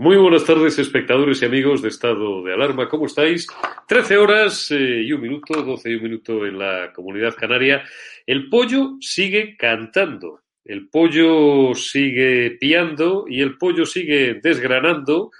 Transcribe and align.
Muy 0.00 0.16
buenas 0.16 0.44
tardes, 0.44 0.78
espectadores 0.78 1.42
y 1.42 1.44
amigos 1.44 1.82
de 1.82 1.88
Estado 1.88 2.44
de 2.44 2.54
Alarma. 2.54 2.88
¿Cómo 2.88 3.06
estáis? 3.06 3.48
Trece 3.88 4.16
horas 4.16 4.70
eh, 4.70 5.02
y 5.02 5.12
un 5.12 5.20
minuto, 5.20 5.60
doce 5.60 5.90
y 5.90 5.96
un 5.96 6.04
minuto 6.04 6.46
en 6.46 6.56
la 6.56 6.92
comunidad 6.92 7.34
canaria. 7.34 7.82
El 8.24 8.48
pollo 8.48 8.92
sigue 9.00 9.56
cantando, 9.56 10.42
el 10.64 10.88
pollo 10.88 11.74
sigue 11.74 12.52
piando 12.60 13.24
y 13.28 13.40
el 13.40 13.58
pollo 13.58 13.84
sigue 13.84 14.38
desgranando 14.40 15.32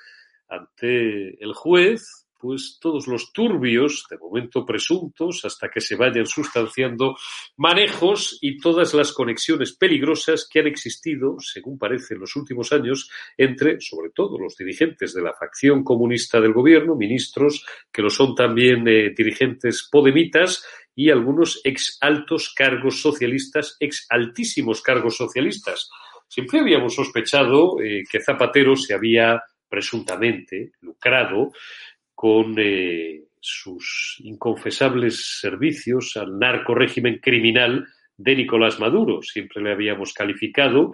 ante 0.48 1.40
el 1.40 1.52
juez 1.52 2.17
pues 2.38 2.78
todos 2.80 3.06
los 3.08 3.32
turbios, 3.32 4.06
de 4.08 4.16
momento 4.16 4.64
presuntos, 4.64 5.44
hasta 5.44 5.68
que 5.68 5.80
se 5.80 5.96
vayan 5.96 6.26
sustanciando 6.26 7.16
manejos 7.56 8.38
y 8.40 8.58
todas 8.58 8.94
las 8.94 9.12
conexiones 9.12 9.72
peligrosas 9.72 10.48
que 10.50 10.60
han 10.60 10.66
existido, 10.66 11.36
según 11.40 11.78
parece 11.78 12.14
en 12.14 12.20
los 12.20 12.36
últimos 12.36 12.72
años, 12.72 13.10
entre, 13.36 13.80
sobre 13.80 14.10
todo, 14.10 14.38
los 14.38 14.56
dirigentes 14.56 15.14
de 15.14 15.22
la 15.22 15.34
facción 15.34 15.82
comunista 15.82 16.40
del 16.40 16.52
gobierno, 16.52 16.94
ministros, 16.94 17.64
que 17.92 18.02
lo 18.02 18.10
son 18.10 18.34
también 18.34 18.86
eh, 18.86 19.12
dirigentes 19.16 19.88
podemitas, 19.90 20.64
y 20.94 21.10
algunos 21.10 21.60
ex 21.62 21.96
altos 22.00 22.52
cargos 22.52 23.00
socialistas, 23.00 23.76
ex 23.78 24.06
altísimos 24.10 24.82
cargos 24.82 25.16
socialistas. 25.16 25.88
Siempre 26.26 26.58
habíamos 26.58 26.96
sospechado 26.96 27.80
eh, 27.80 28.02
que 28.10 28.20
Zapatero 28.20 28.74
se 28.74 28.94
había 28.94 29.40
presuntamente 29.68 30.72
lucrado 30.80 31.52
con 32.18 32.56
eh, 32.58 33.26
sus 33.38 34.16
inconfesables 34.24 35.38
servicios 35.38 36.16
al 36.16 36.36
narco 36.36 36.74
régimen 36.74 37.20
criminal 37.22 37.86
de 38.16 38.34
Nicolás 38.34 38.80
Maduro. 38.80 39.22
Siempre 39.22 39.62
le 39.62 39.70
habíamos 39.70 40.12
calificado 40.12 40.90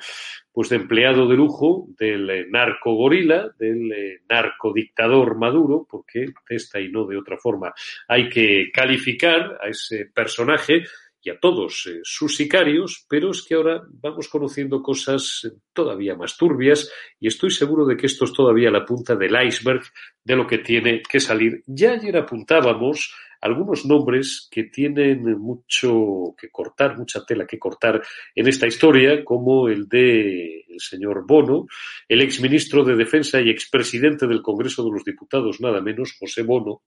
pues 0.52 0.68
de 0.68 0.76
empleado 0.76 1.26
de 1.26 1.36
lujo 1.36 1.86
del 1.98 2.28
eh, 2.28 2.46
narco 2.50 2.92
gorila, 2.92 3.48
del 3.58 3.90
eh, 3.90 4.20
narco 4.28 4.74
dictador 4.74 5.38
Maduro, 5.38 5.86
porque 5.90 6.26
de 6.46 6.56
esta 6.56 6.78
y 6.78 6.90
no 6.90 7.06
de 7.06 7.16
otra 7.16 7.38
forma 7.38 7.72
hay 8.06 8.28
que 8.28 8.70
calificar 8.70 9.58
a 9.62 9.68
ese 9.70 10.10
personaje 10.14 10.82
y 11.24 11.30
a 11.30 11.40
todos 11.40 11.86
eh, 11.86 12.00
sus 12.04 12.36
sicarios, 12.36 13.06
pero 13.08 13.30
es 13.30 13.42
que 13.42 13.54
ahora 13.54 13.82
vamos 13.90 14.28
conociendo 14.28 14.82
cosas 14.82 15.40
eh, 15.44 15.56
todavía 15.72 16.14
más 16.14 16.36
turbias 16.36 16.90
y 17.18 17.28
estoy 17.28 17.50
seguro 17.50 17.86
de 17.86 17.96
que 17.96 18.06
esto 18.06 18.26
es 18.26 18.32
todavía 18.32 18.70
la 18.70 18.84
punta 18.84 19.16
del 19.16 19.34
iceberg 19.46 19.82
de 20.22 20.36
lo 20.36 20.46
que 20.46 20.58
tiene 20.58 21.02
que 21.02 21.20
salir. 21.20 21.62
Ya 21.66 21.92
ayer 21.92 22.16
apuntábamos 22.16 23.14
algunos 23.40 23.84
nombres 23.84 24.48
que 24.50 24.64
tienen 24.64 25.22
mucho 25.38 26.34
que 26.38 26.48
cortar, 26.50 26.96
mucha 26.96 27.24
tela 27.24 27.46
que 27.46 27.58
cortar 27.58 28.02
en 28.34 28.48
esta 28.48 28.66
historia, 28.66 29.22
como 29.22 29.68
el 29.68 29.86
de 29.86 30.64
el 30.66 30.80
señor 30.80 31.26
Bono, 31.26 31.66
el 32.08 32.22
exministro 32.22 32.84
de 32.84 32.96
Defensa 32.96 33.40
y 33.40 33.50
expresidente 33.50 34.26
del 34.26 34.42
Congreso 34.42 34.82
de 34.82 34.90
los 34.92 35.04
Diputados, 35.04 35.60
nada 35.60 35.80
menos, 35.80 36.16
José 36.18 36.42
Bono, 36.42 36.82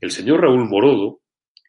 el 0.00 0.10
señor 0.10 0.40
Raúl 0.40 0.66
Morodo, 0.66 1.20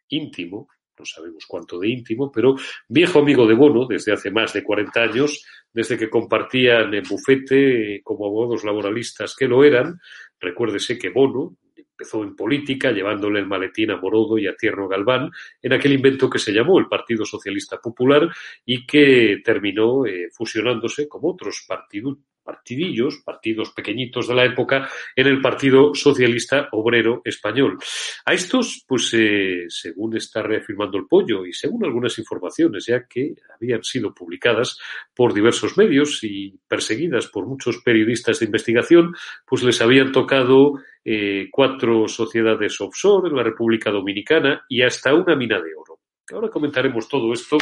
íntimo, 0.07 0.69
no 0.97 1.05
sabemos 1.05 1.45
cuánto 1.47 1.79
de 1.79 1.89
íntimo, 1.89 2.31
pero 2.31 2.55
viejo 2.87 3.19
amigo 3.19 3.47
de 3.47 3.55
Bono 3.55 3.85
desde 3.85 4.13
hace 4.13 4.31
más 4.31 4.53
de 4.53 4.63
40 4.63 5.01
años, 5.01 5.45
desde 5.71 5.97
que 5.97 6.09
compartían 6.09 6.93
el 6.93 7.03
bufete 7.07 8.01
como 8.03 8.25
abogados 8.25 8.63
laboralistas 8.63 9.35
que 9.35 9.47
lo 9.47 9.63
eran. 9.63 9.99
Recuérdese 10.39 10.97
que 10.97 11.09
Bono 11.09 11.57
empezó 11.75 12.23
en 12.23 12.35
política 12.35 12.91
llevándole 12.91 13.39
el 13.39 13.47
maletín 13.47 13.91
a 13.91 13.97
Morodo 13.97 14.37
y 14.37 14.47
a 14.47 14.55
Tierno 14.55 14.87
Galván 14.87 15.31
en 15.61 15.73
aquel 15.73 15.93
invento 15.93 16.29
que 16.29 16.39
se 16.39 16.51
llamó 16.51 16.79
el 16.79 16.87
Partido 16.87 17.25
Socialista 17.25 17.79
Popular 17.79 18.29
y 18.65 18.85
que 18.85 19.41
terminó 19.43 20.05
eh, 20.05 20.29
fusionándose 20.31 21.07
como 21.07 21.31
otros 21.31 21.65
partidos 21.67 22.17
partidillos, 22.43 23.21
partidos 23.23 23.71
pequeñitos 23.71 24.27
de 24.27 24.35
la 24.35 24.45
época, 24.45 24.89
en 25.15 25.27
el 25.27 25.41
Partido 25.41 25.93
Socialista 25.93 26.69
Obrero 26.71 27.21
Español. 27.23 27.77
A 28.25 28.33
estos, 28.33 28.83
pues 28.87 29.13
eh, 29.13 29.65
según 29.69 30.17
está 30.17 30.41
reafirmando 30.41 30.97
el 30.97 31.07
pollo 31.07 31.45
y 31.45 31.53
según 31.53 31.85
algunas 31.85 32.17
informaciones 32.19 32.85
ya 32.85 33.05
que 33.07 33.35
habían 33.55 33.83
sido 33.83 34.13
publicadas 34.13 34.77
por 35.13 35.33
diversos 35.33 35.77
medios 35.77 36.23
y 36.23 36.59
perseguidas 36.67 37.27
por 37.27 37.45
muchos 37.45 37.79
periodistas 37.79 38.39
de 38.39 38.45
investigación, 38.45 39.15
pues 39.45 39.63
les 39.63 39.81
habían 39.81 40.11
tocado 40.11 40.79
eh, 41.05 41.49
cuatro 41.51 42.07
sociedades 42.07 42.79
offshore 42.79 43.29
en 43.29 43.35
la 43.35 43.43
República 43.43 43.91
Dominicana 43.91 44.65
y 44.69 44.81
hasta 44.81 45.13
una 45.13 45.35
mina 45.35 45.61
de 45.61 45.75
oro. 45.75 45.92
Ahora 46.31 46.49
comentaremos 46.49 47.09
todo 47.09 47.33
esto 47.33 47.57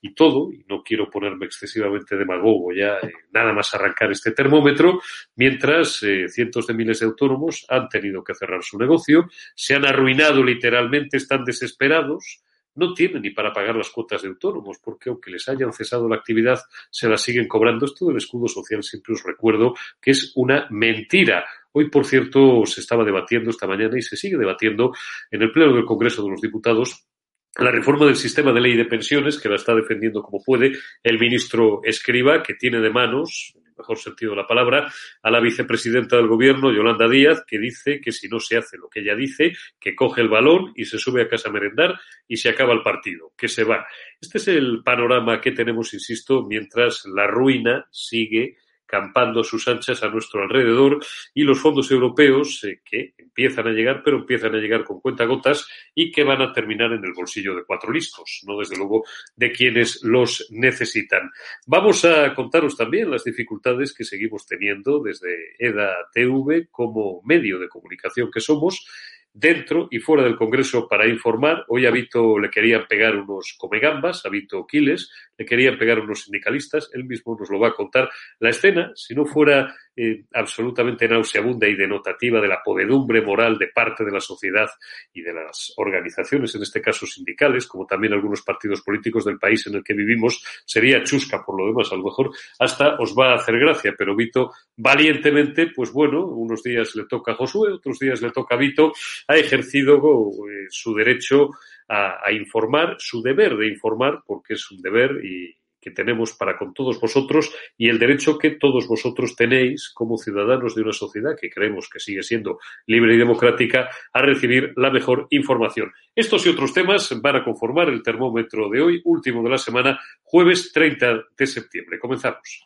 y 0.00 0.14
todo, 0.14 0.50
y 0.50 0.64
no 0.66 0.82
quiero 0.82 1.10
ponerme 1.10 1.44
excesivamente 1.44 2.16
demagogo 2.16 2.72
ya, 2.72 2.98
nada 3.32 3.52
más 3.52 3.74
arrancar 3.74 4.10
este 4.10 4.32
termómetro, 4.32 5.00
mientras 5.36 6.02
eh, 6.02 6.26
cientos 6.28 6.66
de 6.66 6.74
miles 6.74 7.00
de 7.00 7.06
autónomos 7.06 7.66
han 7.68 7.88
tenido 7.88 8.24
que 8.24 8.34
cerrar 8.34 8.62
su 8.62 8.78
negocio, 8.78 9.28
se 9.54 9.74
han 9.74 9.84
arruinado 9.84 10.42
literalmente, 10.42 11.18
están 11.18 11.44
desesperados, 11.44 12.42
no 12.76 12.94
tienen 12.94 13.22
ni 13.22 13.30
para 13.30 13.52
pagar 13.52 13.76
las 13.76 13.90
cuotas 13.90 14.22
de 14.22 14.28
autónomos, 14.28 14.78
porque 14.82 15.10
aunque 15.10 15.30
les 15.30 15.46
hayan 15.48 15.72
cesado 15.72 16.08
la 16.08 16.16
actividad, 16.16 16.60
se 16.90 17.08
las 17.08 17.20
siguen 17.20 17.48
cobrando. 17.48 17.84
Esto 17.84 18.06
del 18.06 18.18
escudo 18.18 18.46
social 18.46 18.84
siempre 18.84 19.14
os 19.14 19.24
recuerdo 19.24 19.74
que 20.00 20.12
es 20.12 20.32
una 20.36 20.68
mentira. 20.70 21.44
Hoy, 21.72 21.90
por 21.90 22.06
cierto, 22.06 22.64
se 22.66 22.80
estaba 22.80 23.04
debatiendo 23.04 23.50
esta 23.50 23.66
mañana 23.66 23.98
y 23.98 24.02
se 24.02 24.16
sigue 24.16 24.36
debatiendo 24.36 24.92
en 25.30 25.42
el 25.42 25.50
Pleno 25.50 25.74
del 25.74 25.84
Congreso 25.84 26.22
de 26.22 26.30
los 26.30 26.40
Diputados 26.40 27.08
la 27.56 27.70
reforma 27.70 28.06
del 28.06 28.16
sistema 28.16 28.52
de 28.52 28.60
ley 28.60 28.76
de 28.76 28.84
pensiones, 28.84 29.38
que 29.38 29.48
la 29.48 29.56
está 29.56 29.74
defendiendo 29.74 30.22
como 30.22 30.42
puede 30.44 30.72
el 31.02 31.18
ministro 31.18 31.80
Escriba, 31.82 32.42
que 32.42 32.54
tiene 32.54 32.80
de 32.80 32.90
manos, 32.90 33.52
en 33.56 33.66
el 33.66 33.72
mejor 33.76 33.98
sentido 33.98 34.32
de 34.32 34.36
la 34.36 34.46
palabra, 34.46 34.92
a 35.22 35.30
la 35.30 35.40
vicepresidenta 35.40 36.16
del 36.16 36.28
gobierno, 36.28 36.72
Yolanda 36.72 37.08
Díaz, 37.08 37.44
que 37.46 37.58
dice 37.58 38.00
que 38.00 38.12
si 38.12 38.28
no 38.28 38.38
se 38.38 38.58
hace 38.58 38.76
lo 38.76 38.88
que 38.88 39.00
ella 39.00 39.16
dice, 39.16 39.52
que 39.80 39.96
coge 39.96 40.20
el 40.20 40.28
balón 40.28 40.72
y 40.76 40.84
se 40.84 40.98
sube 40.98 41.22
a 41.22 41.28
casa 41.28 41.48
a 41.48 41.52
merendar 41.52 41.98
y 42.28 42.36
se 42.36 42.48
acaba 42.48 42.74
el 42.74 42.82
partido, 42.82 43.32
que 43.36 43.48
se 43.48 43.64
va. 43.64 43.86
Este 44.20 44.38
es 44.38 44.48
el 44.48 44.82
panorama 44.84 45.40
que 45.40 45.52
tenemos, 45.52 45.94
insisto, 45.94 46.44
mientras 46.44 47.04
la 47.06 47.26
ruina 47.26 47.88
sigue 47.90 48.56
campando 48.88 49.44
sus 49.44 49.68
anchas 49.68 50.02
a 50.02 50.08
nuestro 50.08 50.42
alrededor 50.42 50.98
y 51.34 51.42
los 51.42 51.60
fondos 51.60 51.90
europeos 51.90 52.64
eh, 52.64 52.80
que 52.84 53.14
empiezan 53.18 53.68
a 53.68 53.70
llegar, 53.70 54.02
pero 54.02 54.16
empiezan 54.16 54.54
a 54.54 54.58
llegar 54.58 54.82
con 54.82 55.00
cuentagotas 55.00 55.68
y 55.94 56.10
que 56.10 56.24
van 56.24 56.40
a 56.40 56.52
terminar 56.52 56.92
en 56.92 57.04
el 57.04 57.12
bolsillo 57.12 57.54
de 57.54 57.64
cuatro 57.64 57.92
listos, 57.92 58.42
no 58.46 58.58
desde 58.58 58.76
luego 58.76 59.04
de 59.36 59.52
quienes 59.52 60.02
los 60.02 60.48
necesitan. 60.50 61.30
Vamos 61.66 62.04
a 62.04 62.34
contaros 62.34 62.76
también 62.76 63.10
las 63.10 63.24
dificultades 63.24 63.94
que 63.94 64.04
seguimos 64.04 64.46
teniendo 64.46 65.00
desde 65.00 65.54
EDA 65.58 66.08
TV 66.12 66.68
como 66.70 67.20
medio 67.24 67.58
de 67.58 67.68
comunicación 67.68 68.30
que 68.32 68.40
somos 68.40 68.86
dentro 69.32 69.88
y 69.90 69.98
fuera 69.98 70.24
del 70.24 70.36
Congreso 70.36 70.88
para 70.88 71.06
informar. 71.06 71.64
Hoy 71.68 71.86
a 71.86 71.90
Vito 71.90 72.38
le 72.38 72.50
querían 72.50 72.86
pegar 72.88 73.16
unos 73.16 73.54
comegambas, 73.58 74.24
a 74.26 74.28
Vito 74.28 74.66
Quiles, 74.66 75.10
le 75.36 75.46
querían 75.46 75.78
pegar 75.78 76.00
unos 76.00 76.24
sindicalistas, 76.24 76.90
él 76.94 77.04
mismo 77.04 77.36
nos 77.38 77.50
lo 77.50 77.58
va 77.58 77.68
a 77.68 77.74
contar. 77.74 78.10
La 78.40 78.50
escena, 78.50 78.92
si 78.94 79.14
no 79.14 79.24
fuera 79.24 79.74
eh, 80.00 80.26
absolutamente 80.32 81.08
nauseabunda 81.08 81.66
y 81.66 81.74
denotativa 81.74 82.40
de 82.40 82.46
la 82.46 82.62
podedumbre 82.62 83.20
moral 83.20 83.58
de 83.58 83.66
parte 83.66 84.04
de 84.04 84.12
la 84.12 84.20
sociedad 84.20 84.68
y 85.12 85.22
de 85.22 85.32
las 85.32 85.72
organizaciones, 85.76 86.54
en 86.54 86.62
este 86.62 86.80
caso 86.80 87.04
sindicales, 87.04 87.66
como 87.66 87.84
también 87.84 88.12
algunos 88.12 88.42
partidos 88.42 88.82
políticos 88.82 89.24
del 89.24 89.40
país 89.40 89.66
en 89.66 89.74
el 89.74 89.82
que 89.82 89.94
vivimos, 89.94 90.40
sería 90.64 91.02
chusca 91.02 91.44
por 91.44 91.60
lo 91.60 91.66
demás, 91.66 91.90
a 91.90 91.96
lo 91.96 92.04
mejor. 92.04 92.30
Hasta 92.60 92.94
os 93.00 93.12
va 93.12 93.32
a 93.32 93.34
hacer 93.34 93.58
gracia, 93.58 93.92
pero 93.98 94.14
Vito 94.14 94.52
valientemente, 94.76 95.72
pues 95.74 95.92
bueno, 95.92 96.26
unos 96.26 96.62
días 96.62 96.94
le 96.94 97.06
toca 97.06 97.32
a 97.32 97.34
Josué, 97.34 97.72
otros 97.72 97.98
días 97.98 98.22
le 98.22 98.30
toca 98.30 98.54
a 98.54 98.58
Vito, 98.58 98.92
ha 99.26 99.36
ejercido 99.36 99.96
eh, 99.96 100.66
su 100.70 100.94
derecho 100.94 101.50
a, 101.88 102.24
a 102.24 102.30
informar, 102.30 102.94
su 103.00 103.20
deber 103.20 103.56
de 103.56 103.66
informar, 103.66 104.22
porque 104.24 104.54
es 104.54 104.70
un 104.70 104.80
deber 104.80 105.24
y, 105.24 105.58
que 105.88 105.94
tenemos 105.94 106.34
para 106.34 106.56
con 106.58 106.74
todos 106.74 107.00
vosotros 107.00 107.54
y 107.76 107.88
el 107.88 107.98
derecho 107.98 108.38
que 108.38 108.50
todos 108.50 108.86
vosotros 108.86 109.34
tenéis 109.34 109.90
como 109.94 110.18
ciudadanos 110.18 110.74
de 110.74 110.82
una 110.82 110.92
sociedad 110.92 111.36
que 111.40 111.50
creemos 111.50 111.88
que 111.88 111.98
sigue 111.98 112.22
siendo 112.22 112.58
libre 112.86 113.14
y 113.14 113.18
democrática 113.18 113.88
a 114.12 114.22
recibir 114.22 114.72
la 114.76 114.90
mejor 114.90 115.26
información. 115.30 115.92
Estos 116.14 116.46
y 116.46 116.50
otros 116.50 116.72
temas 116.72 117.20
van 117.20 117.36
a 117.36 117.44
conformar 117.44 117.88
el 117.88 118.02
termómetro 118.02 118.68
de 118.68 118.82
hoy, 118.82 119.00
último 119.04 119.42
de 119.42 119.50
la 119.50 119.58
semana, 119.58 119.98
jueves 120.22 120.72
30 120.72 121.24
de 121.36 121.46
septiembre. 121.46 121.98
Comenzamos. 121.98 122.64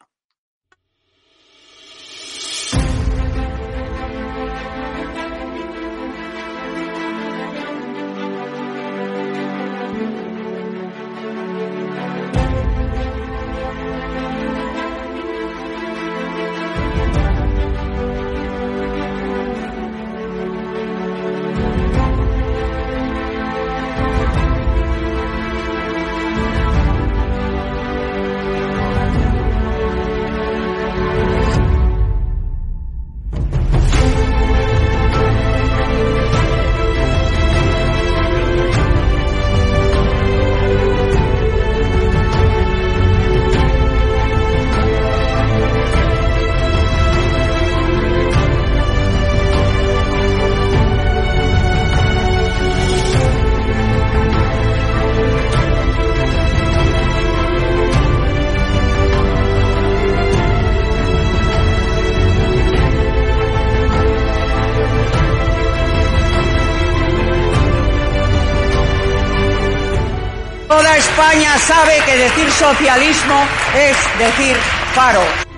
España 71.13 71.59
sabe 71.59 72.01
que 72.07 72.17
decir 72.17 72.51
socialismo 72.51 73.45
es 73.75 73.97
decir 74.19 74.57
paro. 74.95 75.52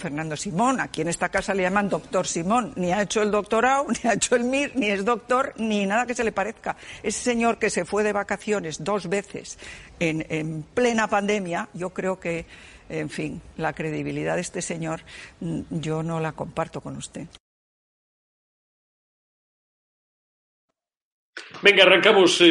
Fernando 0.00 0.36
Simón, 0.36 0.80
aquí 0.80 1.02
en 1.02 1.08
esta 1.08 1.28
casa 1.28 1.54
le 1.54 1.62
llaman 1.62 1.88
doctor 1.88 2.26
Simón, 2.26 2.72
ni 2.76 2.90
ha 2.92 3.02
hecho 3.02 3.22
el 3.22 3.30
doctorado, 3.30 3.86
ni 4.02 4.08
ha 4.08 4.14
hecho 4.14 4.34
el 4.34 4.44
MIR, 4.44 4.72
ni 4.74 4.88
es 4.88 5.04
doctor, 5.04 5.54
ni 5.56 5.86
nada 5.86 6.06
que 6.06 6.14
se 6.14 6.24
le 6.24 6.32
parezca. 6.32 6.76
Ese 7.02 7.20
señor 7.20 7.58
que 7.58 7.70
se 7.70 7.84
fue 7.84 8.02
de 8.02 8.12
vacaciones 8.12 8.82
dos 8.82 9.08
veces 9.08 9.58
en, 10.00 10.26
en 10.28 10.62
plena 10.62 11.06
pandemia, 11.06 11.68
yo 11.74 11.90
creo 11.90 12.18
que, 12.18 12.46
en 12.88 13.10
fin, 13.10 13.40
la 13.56 13.72
credibilidad 13.72 14.34
de 14.34 14.40
este 14.40 14.62
señor 14.62 15.02
mm, 15.40 15.60
yo 15.70 16.02
no 16.02 16.18
la 16.18 16.32
comparto 16.32 16.80
con 16.80 16.96
usted. 16.96 17.28
Venga, 21.62 21.82
arrancamos. 21.82 22.42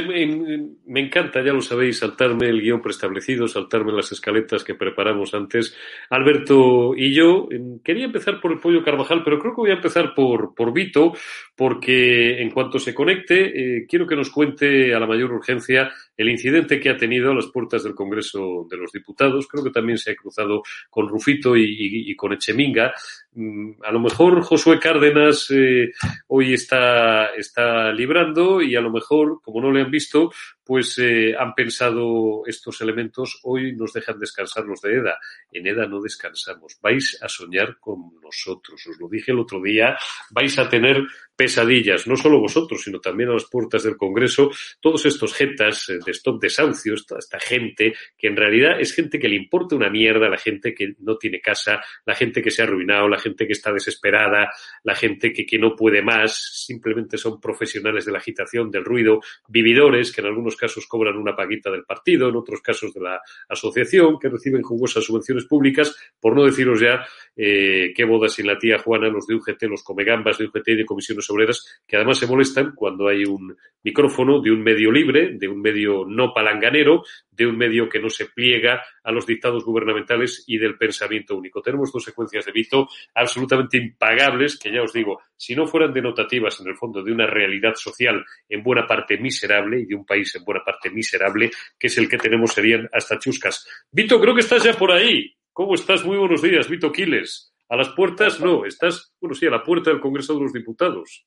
me 0.85 0.99
encanta, 0.99 1.41
ya 1.41 1.51
lo 1.51 1.61
sabéis, 1.61 1.97
saltarme 1.97 2.47
el 2.47 2.61
guion 2.61 2.79
preestablecido, 2.79 3.47
saltarme 3.47 3.91
las 3.91 4.11
escaletas 4.11 4.63
que 4.63 4.75
preparamos 4.75 5.33
antes. 5.33 5.75
Alberto 6.11 6.93
y 6.95 7.11
yo, 7.13 7.49
quería 7.83 8.05
empezar 8.05 8.39
por 8.39 8.51
el 8.51 8.59
pollo 8.59 8.83
Carvajal, 8.83 9.23
pero 9.23 9.39
creo 9.39 9.55
que 9.55 9.61
voy 9.61 9.71
a 9.71 9.75
empezar 9.77 10.13
por, 10.13 10.53
por 10.53 10.71
Vito, 10.71 11.13
porque 11.55 12.39
en 12.39 12.51
cuanto 12.51 12.77
se 12.77 12.93
conecte, 12.93 13.77
eh, 13.77 13.85
quiero 13.89 14.05
que 14.05 14.15
nos 14.15 14.29
cuente 14.29 14.93
a 14.93 14.99
la 14.99 15.07
mayor 15.07 15.31
urgencia 15.31 15.91
el 16.19 16.29
incidente 16.29 16.81
que 16.81 16.89
ha 16.89 16.97
tenido 16.97 17.31
a 17.31 17.33
las 17.33 17.47
puertas 17.47 17.81
del 17.81 17.95
Congreso 17.95 18.67
de 18.69 18.75
los 18.75 18.91
Diputados. 18.91 19.47
Creo 19.47 19.63
que 19.63 19.69
también 19.69 19.97
se 19.97 20.11
ha 20.11 20.15
cruzado 20.15 20.63
con 20.89 21.07
Rufito 21.07 21.55
y, 21.55 22.13
con 22.17 22.33
Echeminga. 22.33 22.93
Mm, 23.31 23.81
a 23.81 23.91
lo 23.93 24.01
mejor 24.01 24.41
Josué 24.41 24.79
Cárdenas 24.79 25.47
eh, 25.51 25.93
hoy 26.27 26.53
está, 26.53 27.27
está 27.27 27.93
librando 27.93 28.61
y 28.61 28.75
a 28.75 28.81
lo 28.81 28.91
mejor, 28.91 29.39
como 29.41 29.61
no 29.61 29.71
le 29.71 29.81
han 29.81 29.91
visto, 29.91 30.29
pues 30.69 30.99
eh, 30.99 31.33
han 31.35 31.55
pensado 31.55 32.43
estos 32.45 32.79
elementos, 32.81 33.39
hoy 33.41 33.75
nos 33.75 33.91
dejan 33.91 34.19
descansar 34.19 34.65
los 34.65 34.79
de 34.81 34.97
EDA. 34.97 35.17
En 35.51 35.65
EDA 35.65 35.87
no 35.87 35.99
descansamos. 35.99 36.77
Vais 36.79 37.17
a 37.23 37.27
soñar 37.27 37.79
con 37.79 38.11
nosotros. 38.21 38.85
Os 38.85 38.99
lo 38.99 39.09
dije 39.09 39.31
el 39.31 39.39
otro 39.39 39.59
día. 39.63 39.97
Vais 40.29 40.59
a 40.59 40.69
tener 40.69 41.07
pesadillas, 41.35 42.05
no 42.05 42.17
solo 42.17 42.39
vosotros, 42.39 42.83
sino 42.83 42.99
también 42.99 43.29
a 43.29 43.33
las 43.33 43.45
puertas 43.45 43.83
del 43.83 43.95
Congreso, 43.95 44.51
todos 44.81 45.05
estos 45.05 45.33
jetas 45.33 45.87
eh, 45.87 45.97
de 46.05 46.11
stop 46.11 46.39
desahucios, 46.41 47.07
toda 47.07 47.19
esta 47.19 47.39
gente 47.39 47.93
que 48.17 48.27
en 48.27 48.35
realidad 48.35 48.79
es 48.79 48.93
gente 48.93 49.17
que 49.17 49.29
le 49.29 49.37
importa 49.37 49.77
una 49.77 49.89
mierda, 49.89 50.27
la 50.27 50.37
gente 50.37 50.75
que 50.75 50.95
no 50.99 51.17
tiene 51.17 51.39
casa, 51.39 51.81
la 52.05 52.13
gente 52.13 52.41
que 52.41 52.51
se 52.51 52.61
ha 52.61 52.65
arruinado, 52.65 53.07
la 53.07 53.19
gente 53.19 53.47
que 53.47 53.53
está 53.53 53.71
desesperada, 53.71 54.51
la 54.83 54.95
gente 54.95 55.31
que, 55.31 55.45
que 55.45 55.57
no 55.57 55.77
puede 55.77 56.01
más, 56.01 56.65
simplemente 56.65 57.17
son 57.17 57.39
profesionales 57.39 58.05
de 58.05 58.11
la 58.11 58.17
agitación, 58.17 58.69
del 58.69 58.83
ruido, 58.83 59.21
vividores 59.47 60.11
que 60.11 60.19
en 60.19 60.27
algunos 60.27 60.57
casos 60.59 60.85
cobran 60.87 61.17
una 61.17 61.35
paguita 61.35 61.71
del 61.71 61.85
partido, 61.85 62.29
en 62.29 62.35
otros 62.35 62.61
casos 62.61 62.93
de 62.93 63.01
la 63.01 63.21
asociación, 63.47 64.19
que 64.19 64.29
reciben 64.29 64.61
jugosas 64.61 65.03
subvenciones 65.03 65.45
públicas, 65.45 65.95
por 66.19 66.35
no 66.35 66.45
deciros 66.45 66.79
ya 66.79 67.05
eh, 67.35 67.93
qué 67.95 68.03
bodas 68.05 68.33
sin 68.33 68.45
la 68.45 68.59
tía 68.59 68.77
Juana, 68.77 69.07
los 69.07 69.25
de 69.25 69.35
UGT, 69.35 69.63
los 69.63 69.83
comegambas 69.83 70.37
de 70.37 70.45
UGT 70.45 70.67
y 70.67 70.75
de 70.75 70.85
comisiones 70.85 71.29
obreras, 71.29 71.81
que 71.87 71.95
además 71.95 72.19
se 72.19 72.27
molestan 72.27 72.73
cuando 72.75 73.07
hay 73.07 73.23
un 73.23 73.55
micrófono 73.83 74.41
de 74.41 74.51
un 74.51 74.61
medio 74.61 74.91
libre, 74.91 75.37
de 75.37 75.47
un 75.47 75.61
medio 75.61 76.05
no 76.05 76.33
palanganero, 76.33 77.03
de 77.31 77.47
un 77.47 77.57
medio 77.57 77.87
que 77.87 77.99
no 77.99 78.09
se 78.09 78.25
pliega 78.25 78.83
a 79.09 79.11
los 79.11 79.25
dictados 79.25 79.65
gubernamentales 79.65 80.43
y 80.45 80.59
del 80.59 80.77
pensamiento 80.77 81.35
único. 81.35 81.63
Tenemos 81.63 81.91
dos 81.91 82.03
secuencias 82.03 82.45
de 82.45 82.51
Vito 82.51 82.87
absolutamente 83.15 83.77
impagables 83.77 84.59
que 84.59 84.71
ya 84.71 84.83
os 84.83 84.93
digo, 84.93 85.19
si 85.35 85.55
no 85.55 85.65
fueran 85.65 85.91
denotativas 85.91 86.59
en 86.61 86.67
el 86.67 86.75
fondo 86.75 87.01
de 87.01 87.11
una 87.11 87.25
realidad 87.25 87.73
social 87.73 88.23
en 88.47 88.61
buena 88.61 88.85
parte 88.85 89.17
miserable 89.17 89.79
y 89.79 89.85
de 89.85 89.95
un 89.95 90.05
país 90.05 90.35
en 90.35 90.43
buena 90.43 90.63
parte 90.63 90.91
miserable, 90.91 91.49
que 91.79 91.87
es 91.87 91.97
el 91.97 92.07
que 92.07 92.19
tenemos, 92.19 92.53
serían 92.53 92.87
hasta 92.93 93.17
chuscas. 93.17 93.67
Vito, 93.91 94.21
creo 94.21 94.35
que 94.35 94.41
estás 94.41 94.63
ya 94.63 94.73
por 94.73 94.91
ahí. 94.91 95.35
¿Cómo 95.51 95.73
estás? 95.73 96.05
Muy 96.05 96.17
buenos 96.17 96.43
días, 96.43 96.69
Vito 96.69 96.91
Quiles. 96.91 97.51
A 97.67 97.75
las 97.75 97.89
puertas, 97.89 98.39
no, 98.39 98.63
estás, 98.63 99.15
bueno, 99.19 99.33
sí, 99.33 99.47
a 99.47 99.51
la 99.51 99.63
puerta 99.63 99.89
del 99.89 99.99
Congreso 99.99 100.35
de 100.35 100.41
los 100.41 100.53
Diputados. 100.53 101.25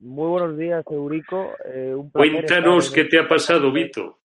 Muy 0.00 0.28
buenos 0.28 0.58
días, 0.58 0.84
Eurico. 0.90 1.52
Eh, 1.64 1.94
Cuéntanos 2.12 2.90
qué 2.90 3.04
te 3.04 3.20
ha 3.20 3.28
pasado, 3.28 3.70
Vito. 3.70 4.18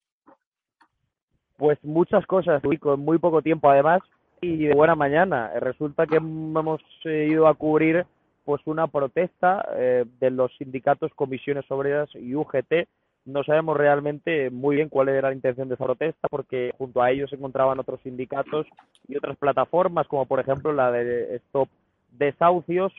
Pues 1.61 1.77
muchas 1.83 2.25
cosas, 2.25 2.63
Eurico, 2.63 2.95
en 2.95 3.01
muy 3.01 3.19
poco 3.19 3.43
tiempo 3.43 3.69
además 3.69 4.01
y 4.41 4.65
de 4.65 4.73
buena 4.73 4.95
mañana. 4.95 5.51
Resulta 5.59 6.07
que 6.07 6.15
hemos 6.15 6.81
ido 7.03 7.45
a 7.47 7.53
cubrir 7.53 8.03
pues 8.45 8.63
una 8.65 8.87
protesta 8.87 9.63
eh, 9.75 10.05
de 10.19 10.31
los 10.31 10.51
sindicatos, 10.57 11.11
comisiones 11.13 11.69
obreras 11.69 12.09
y 12.15 12.33
UGT 12.33 12.87
no 13.25 13.43
sabemos 13.43 13.77
realmente 13.77 14.49
muy 14.49 14.77
bien 14.77 14.89
cuál 14.89 15.09
era 15.09 15.29
la 15.29 15.35
intención 15.35 15.67
de 15.67 15.75
esa 15.75 15.85
protesta 15.85 16.27
porque 16.29 16.73
junto 16.79 16.99
a 16.99 17.11
ellos 17.11 17.29
se 17.29 17.35
encontraban 17.35 17.77
otros 17.77 17.99
sindicatos 18.01 18.65
y 19.07 19.15
otras 19.15 19.37
plataformas 19.37 20.07
como 20.07 20.25
por 20.25 20.39
ejemplo 20.39 20.73
la 20.73 20.91
de 20.91 21.35
Stop 21.35 21.69
Desahucios 22.17 22.91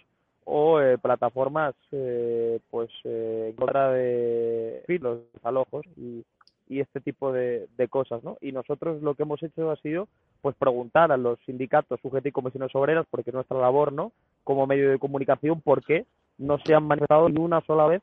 o 0.45 0.81
eh, 0.81 0.99
plataformas 0.99 1.75
eh, 1.91 2.61
pues 2.71 2.91
eh, 3.03 3.49
en 3.51 3.57
contra 3.57 3.91
de 3.91 4.85
los 5.01 5.19
alojos 5.43 5.85
y, 5.97 6.25
y 6.73 6.81
este 6.81 7.01
tipo 7.01 7.33
de, 7.33 7.69
de, 7.77 7.89
cosas 7.89 8.25
¿no? 8.25 8.39
y 8.41 8.53
nosotros 8.53 9.03
lo 9.03 9.15
que 9.15 9.25
hemos 9.25 9.43
hecho 9.43 9.71
ha 9.71 9.77
sido 9.77 10.09
pues 10.41 10.57
preguntar 10.57 11.13
a 11.13 11.17
los 11.17 11.39
sindicatos 11.45 12.01
sujetos 12.01 12.29
y 12.29 12.33
comisiones 12.33 12.75
obreras 12.75 13.07
porque 13.11 13.31
es 13.31 13.35
nuestra 13.35 13.59
labor 13.59 13.93
no 13.93 14.13
como 14.43 14.67
medio 14.67 14.91
de 14.91 14.99
comunicación 14.99 15.61
por 15.61 15.85
qué 15.85 16.07
no 16.39 16.59
se 16.65 16.75
han 16.75 16.85
manifestado 16.85 17.29
ni 17.29 17.41
una 17.41 17.61
sola 17.63 17.87
vez 17.87 18.03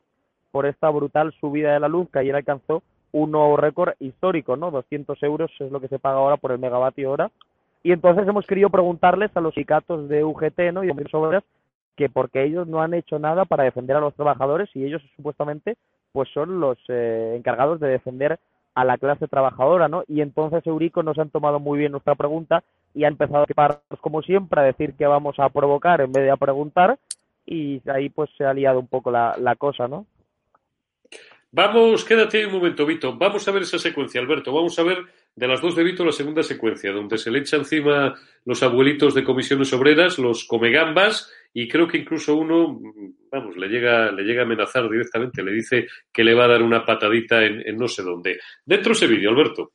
por 0.50 0.66
esta 0.66 0.88
brutal 0.90 1.32
subida 1.40 1.72
de 1.72 1.80
la 1.80 1.88
luz 1.88 2.08
que 2.10 2.20
ayer 2.20 2.34
alcanzó 2.34 2.82
un 3.12 3.32
nuevo 3.32 3.56
récord 3.56 3.94
histórico, 3.98 4.56
¿no? 4.56 4.70
200 4.70 5.20
euros 5.22 5.50
es 5.58 5.70
lo 5.70 5.80
que 5.80 5.88
se 5.88 5.98
paga 5.98 6.18
ahora 6.18 6.36
por 6.36 6.52
el 6.52 6.58
megavatio 6.58 7.10
hora. 7.10 7.30
Y 7.82 7.92
entonces 7.92 8.26
hemos 8.28 8.46
querido 8.46 8.70
preguntarles 8.70 9.30
a 9.36 9.40
los 9.40 9.54
sindicatos 9.54 10.08
de 10.08 10.22
UGT, 10.22 10.72
¿no? 10.72 10.84
Y 10.84 10.88
de 10.88 11.06
obras 11.12 11.44
que 11.96 12.08
porque 12.08 12.44
ellos 12.44 12.66
no 12.66 12.80
han 12.82 12.94
hecho 12.94 13.18
nada 13.18 13.44
para 13.44 13.64
defender 13.64 13.96
a 13.96 14.00
los 14.00 14.14
trabajadores 14.14 14.70
y 14.74 14.84
ellos 14.84 15.02
supuestamente 15.16 15.76
pues 16.12 16.28
son 16.32 16.60
los 16.60 16.78
eh, 16.88 17.34
encargados 17.36 17.78
de 17.78 17.88
defender 17.88 18.38
a 18.74 18.84
la 18.84 18.98
clase 18.98 19.28
trabajadora, 19.28 19.88
¿no? 19.88 20.04
Y 20.08 20.20
entonces 20.20 20.66
Eurico 20.66 21.02
nos 21.02 21.18
han 21.18 21.30
tomado 21.30 21.58
muy 21.58 21.78
bien 21.78 21.92
nuestra 21.92 22.14
pregunta 22.14 22.62
y 22.94 23.04
ha 23.04 23.08
empezado 23.08 23.40
a 23.40 23.44
equiparnos 23.44 23.80
como 24.00 24.22
siempre 24.22 24.60
a 24.60 24.64
decir 24.64 24.94
que 24.94 25.06
vamos 25.06 25.38
a 25.38 25.48
provocar 25.48 26.00
en 26.00 26.12
vez 26.12 26.24
de 26.24 26.30
a 26.30 26.36
preguntar 26.36 26.98
y 27.46 27.82
ahí 27.90 28.08
pues 28.08 28.30
se 28.36 28.44
ha 28.44 28.54
liado 28.54 28.78
un 28.78 28.86
poco 28.86 29.10
la, 29.10 29.56
cosa, 29.58 29.88
¿no? 29.88 30.06
Vamos, 31.52 32.04
quédate 32.04 32.46
un 32.46 32.52
momento, 32.52 32.86
Vito. 32.86 33.16
Vamos 33.16 33.46
a 33.48 33.50
ver 33.50 33.62
esa 33.62 33.78
secuencia, 33.78 34.20
Alberto. 34.20 34.52
Vamos 34.52 34.78
a 34.78 34.84
ver 34.84 34.98
de 35.34 35.48
las 35.48 35.60
dos 35.60 35.74
de 35.74 35.82
Vito 35.82 36.04
la 36.04 36.12
segunda 36.12 36.44
secuencia, 36.44 36.92
donde 36.92 37.18
se 37.18 37.30
le 37.30 37.40
echa 37.40 37.56
encima 37.56 38.14
los 38.44 38.62
abuelitos 38.62 39.14
de 39.14 39.24
comisiones 39.24 39.72
obreras, 39.72 40.18
los 40.18 40.44
comegambas, 40.44 41.32
y 41.52 41.68
creo 41.68 41.88
que 41.88 41.98
incluso 41.98 42.36
uno, 42.36 42.80
vamos, 43.30 43.56
le 43.56 43.68
llega, 43.68 44.12
le 44.12 44.22
llega 44.22 44.42
a 44.42 44.44
amenazar 44.44 44.88
directamente, 44.88 45.42
le 45.42 45.52
dice 45.52 45.86
que 46.12 46.24
le 46.24 46.34
va 46.34 46.44
a 46.44 46.48
dar 46.48 46.62
una 46.62 46.84
patadita 46.84 47.44
en, 47.44 47.76
no 47.76 47.88
sé 47.88 48.02
dónde. 48.02 48.38
Dentro 48.64 48.92
ese 48.92 49.06
vídeo, 49.06 49.30
Alberto. 49.30 49.72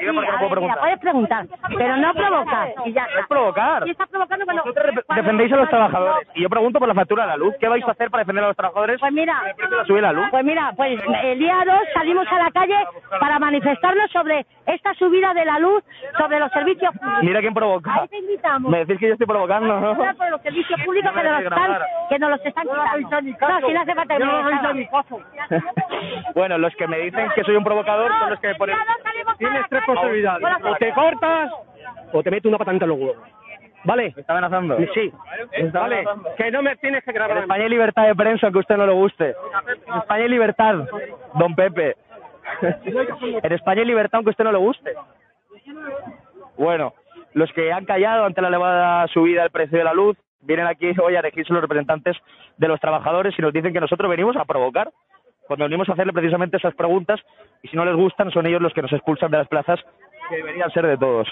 Sí, 0.00 0.06
a 0.06 0.12
ver, 0.12 0.60
mira, 0.60 0.76
puedes 0.80 0.98
preguntar, 0.98 1.46
pero 1.76 1.96
no 1.96 2.14
provocar. 2.14 2.72
Y 2.86 2.92
ya 2.92 3.06
Es 3.20 3.26
provocar. 3.28 3.86
Y 3.86 3.90
estás 3.90 4.08
provocando 4.08 4.44
cuando... 4.46 4.62
Vosotros 4.64 4.94
defendéis 5.14 5.52
a 5.52 5.56
los 5.56 5.68
trabajadores. 5.68 6.28
Y 6.34 6.42
yo 6.42 6.48
pregunto 6.48 6.78
por 6.78 6.88
la 6.88 6.94
factura 6.94 7.24
de 7.24 7.28
la 7.28 7.36
luz. 7.36 7.54
¿Qué 7.60 7.68
vais 7.68 7.86
a 7.86 7.90
hacer 7.90 8.10
para 8.10 8.22
defender 8.22 8.44
a 8.44 8.48
los 8.48 8.56
trabajadores? 8.56 8.98
Pues 8.98 9.12
mira, 9.12 9.42
sube 9.86 10.00
la 10.00 10.12
luz? 10.12 10.26
pues 10.30 10.44
mira, 10.44 10.72
pues 10.74 10.98
el 11.22 11.38
día 11.38 11.62
2 11.66 11.74
salimos 11.92 12.26
a 12.32 12.38
la 12.38 12.50
calle 12.50 12.76
para 13.18 13.38
manifestarnos 13.38 14.10
sobre 14.10 14.46
esta 14.66 14.94
subida 14.94 15.34
de 15.34 15.44
la 15.44 15.58
luz, 15.58 15.84
sobre 16.16 16.38
los 16.38 16.50
servicios 16.52 16.94
públicos. 16.94 17.22
Mira 17.22 17.40
quién 17.40 17.54
provoca. 17.54 17.94
Ahí 18.00 18.08
te 18.08 18.18
invitamos. 18.18 18.70
Me 18.70 18.78
decís 18.78 18.98
que 18.98 19.06
yo 19.08 19.12
estoy 19.12 19.26
provocando, 19.26 19.80
¿no? 19.80 19.96
Por 19.96 20.30
los 20.30 20.40
servicios 20.42 20.80
públicos 20.82 21.12
que 21.12 21.22
nos, 21.22 21.42
están, 21.42 21.78
que 22.08 22.18
nos 22.18 22.30
los 22.30 22.46
están 22.46 22.64
quitando. 22.64 23.60
No, 23.60 23.66
si 23.66 23.74
no 23.74 23.80
hace 23.80 23.94
falta 23.94 24.16
que 24.16 24.24
me 24.24 24.88
Bueno, 26.34 26.58
los 26.58 26.74
que 26.76 26.86
me 26.86 26.98
dicen 27.00 27.28
que 27.34 27.44
soy 27.44 27.56
un 27.56 27.64
provocador 27.64 28.10
son 28.18 28.30
los 28.30 28.40
que 28.40 28.48
me 28.48 28.54
ponen... 28.54 28.76
Tienes 29.38 29.66
tres 29.70 29.82
posibilidades. 29.86 30.46
O 30.64 30.74
te 30.76 30.92
cortas 30.92 31.50
o 32.12 32.22
te 32.22 32.30
meto 32.30 32.48
una 32.48 32.58
patanta 32.58 32.84
en 32.84 32.90
los 32.90 32.98
huevos. 32.98 33.16
¿Vale? 33.84 34.12
¿Me 34.14 34.20
está 34.20 34.34
amenazando? 34.34 34.76
Sí. 34.92 35.10
Vale. 35.72 36.04
Que 36.36 36.50
no 36.50 36.62
me 36.62 36.76
tienes 36.76 37.02
que 37.02 37.12
grabar. 37.12 37.38
En 37.38 37.42
España 37.44 37.64
hay 37.64 37.70
libertad 37.70 38.06
de 38.06 38.14
prensa, 38.14 38.46
aunque 38.46 38.58
a 38.58 38.60
usted 38.60 38.76
no 38.76 38.86
le 38.86 38.92
guste. 38.92 39.34
En 39.86 39.98
España 39.98 40.22
hay 40.24 40.28
libertad, 40.28 40.74
don 41.34 41.54
Pepe. 41.54 41.96
En 43.42 43.52
España 43.52 43.80
hay 43.80 43.86
libertad, 43.86 44.16
aunque 44.16 44.30
a 44.30 44.32
usted 44.32 44.44
no 44.44 44.52
le 44.52 44.58
guste. 44.58 44.92
Bueno, 46.58 46.92
los 47.32 47.50
que 47.52 47.72
han 47.72 47.86
callado 47.86 48.24
ante 48.24 48.42
la 48.42 48.48
elevada 48.48 49.06
subida 49.08 49.42
del 49.42 49.50
precio 49.50 49.78
de 49.78 49.84
la 49.84 49.94
luz 49.94 50.16
vienen 50.42 50.66
aquí 50.66 50.92
hoy 51.00 51.16
a 51.16 51.20
elegirse 51.20 51.52
los 51.52 51.62
representantes 51.62 52.16
de 52.56 52.68
los 52.68 52.80
trabajadores 52.80 53.34
y 53.38 53.42
nos 53.42 53.52
dicen 53.52 53.72
que 53.72 53.80
nosotros 53.80 54.10
venimos 54.10 54.36
a 54.36 54.44
provocar 54.44 54.90
cuando 55.50 55.64
venimos 55.64 55.88
a 55.88 55.94
hacerle 55.94 56.12
precisamente 56.12 56.58
esas 56.58 56.76
preguntas 56.76 57.18
y 57.60 57.66
si 57.66 57.76
no 57.76 57.84
les 57.84 57.96
gustan 57.96 58.30
son 58.30 58.46
ellos 58.46 58.62
los 58.62 58.72
que 58.72 58.82
nos 58.82 58.92
expulsan 58.92 59.32
de 59.32 59.38
las 59.38 59.48
plazas 59.48 59.80
que 60.28 60.36
deberían 60.36 60.70
ser 60.70 60.86
de 60.86 60.96
todos. 60.96 61.26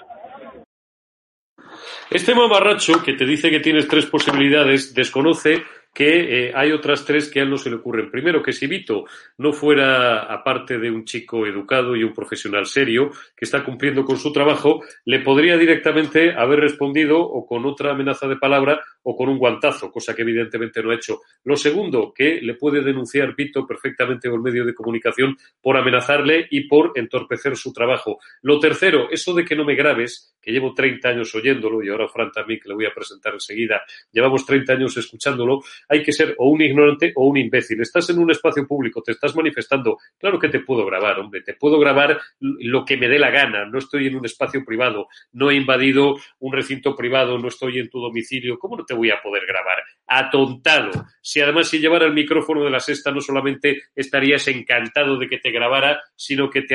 Este 2.10 2.34
mamarracho 2.34 3.00
que 3.00 3.12
te 3.12 3.24
dice 3.24 3.48
que 3.48 3.60
tienes 3.60 3.86
tres 3.86 4.06
posibilidades 4.06 4.92
desconoce 4.92 5.62
que 5.92 6.46
eh, 6.48 6.52
hay 6.54 6.72
otras 6.72 7.04
tres 7.04 7.30
que 7.30 7.40
a 7.40 7.42
él 7.42 7.50
no 7.50 7.58
se 7.58 7.70
le 7.70 7.76
ocurren. 7.76 8.10
Primero, 8.10 8.42
que 8.42 8.52
si 8.52 8.66
Vito 8.66 9.04
no 9.38 9.52
fuera, 9.52 10.20
aparte 10.32 10.78
de 10.78 10.90
un 10.90 11.04
chico 11.04 11.46
educado 11.46 11.96
y 11.96 12.04
un 12.04 12.14
profesional 12.14 12.66
serio, 12.66 13.10
que 13.36 13.44
está 13.44 13.64
cumpliendo 13.64 14.04
con 14.04 14.16
su 14.16 14.32
trabajo, 14.32 14.82
le 15.04 15.20
podría 15.20 15.56
directamente 15.56 16.32
haber 16.32 16.60
respondido 16.60 17.20
o 17.20 17.46
con 17.46 17.66
otra 17.66 17.92
amenaza 17.92 18.28
de 18.28 18.36
palabra 18.36 18.80
o 19.02 19.16
con 19.16 19.28
un 19.28 19.38
guantazo, 19.38 19.90
cosa 19.90 20.14
que 20.14 20.22
evidentemente 20.22 20.82
no 20.82 20.90
ha 20.90 20.94
hecho. 20.94 21.20
Lo 21.44 21.56
segundo, 21.56 22.12
que 22.14 22.40
le 22.42 22.54
puede 22.54 22.82
denunciar 22.82 23.34
Vito 23.34 23.66
perfectamente 23.66 24.30
por 24.30 24.42
medio 24.42 24.64
de 24.64 24.74
comunicación 24.74 25.36
por 25.60 25.76
amenazarle 25.76 26.46
y 26.50 26.68
por 26.68 26.92
entorpecer 26.94 27.56
su 27.56 27.72
trabajo. 27.72 28.18
Lo 28.42 28.58
tercero, 28.60 29.08
eso 29.10 29.34
de 29.34 29.44
que 29.44 29.56
no 29.56 29.64
me 29.64 29.74
grabes, 29.74 30.36
que 30.48 30.52
llevo 30.54 30.72
30 30.72 31.10
años 31.10 31.34
oyéndolo 31.34 31.82
y 31.82 31.90
ahora 31.90 32.08
Fran 32.08 32.32
también, 32.32 32.58
que 32.58 32.70
le 32.70 32.74
voy 32.74 32.86
a 32.86 32.94
presentar 32.94 33.34
enseguida, 33.34 33.82
llevamos 34.10 34.46
30 34.46 34.72
años 34.72 34.96
escuchándolo, 34.96 35.60
hay 35.90 36.02
que 36.02 36.10
ser 36.10 36.34
o 36.38 36.48
un 36.48 36.62
ignorante 36.62 37.12
o 37.16 37.26
un 37.26 37.36
imbécil. 37.36 37.82
Estás 37.82 38.08
en 38.08 38.18
un 38.18 38.30
espacio 38.30 38.66
público, 38.66 39.02
te 39.02 39.12
estás 39.12 39.36
manifestando, 39.36 39.98
claro 40.16 40.38
que 40.38 40.48
te 40.48 40.60
puedo 40.60 40.86
grabar, 40.86 41.20
hombre, 41.20 41.42
te 41.42 41.52
puedo 41.52 41.78
grabar 41.78 42.18
lo 42.40 42.82
que 42.86 42.96
me 42.96 43.08
dé 43.08 43.18
la 43.18 43.30
gana, 43.30 43.66
no 43.66 43.78
estoy 43.78 44.06
en 44.06 44.16
un 44.16 44.24
espacio 44.24 44.64
privado, 44.64 45.08
no 45.32 45.50
he 45.50 45.54
invadido 45.54 46.16
un 46.38 46.54
recinto 46.54 46.96
privado, 46.96 47.36
no 47.36 47.48
estoy 47.48 47.78
en 47.78 47.90
tu 47.90 48.00
domicilio, 48.00 48.58
¿cómo 48.58 48.78
no 48.78 48.86
te 48.86 48.94
voy 48.94 49.10
a 49.10 49.20
poder 49.20 49.44
grabar? 49.46 49.82
Atontado. 50.06 50.92
Si 51.20 51.42
además 51.42 51.68
si 51.68 51.78
llevara 51.78 52.06
el 52.06 52.14
micrófono 52.14 52.64
de 52.64 52.70
la 52.70 52.80
sexta 52.80 53.10
no 53.10 53.20
solamente 53.20 53.82
estarías 53.94 54.48
encantado 54.48 55.18
de 55.18 55.28
que 55.28 55.36
te 55.36 55.50
grabara, 55.50 56.00
sino 56.16 56.48
que 56.48 56.62
te, 56.62 56.74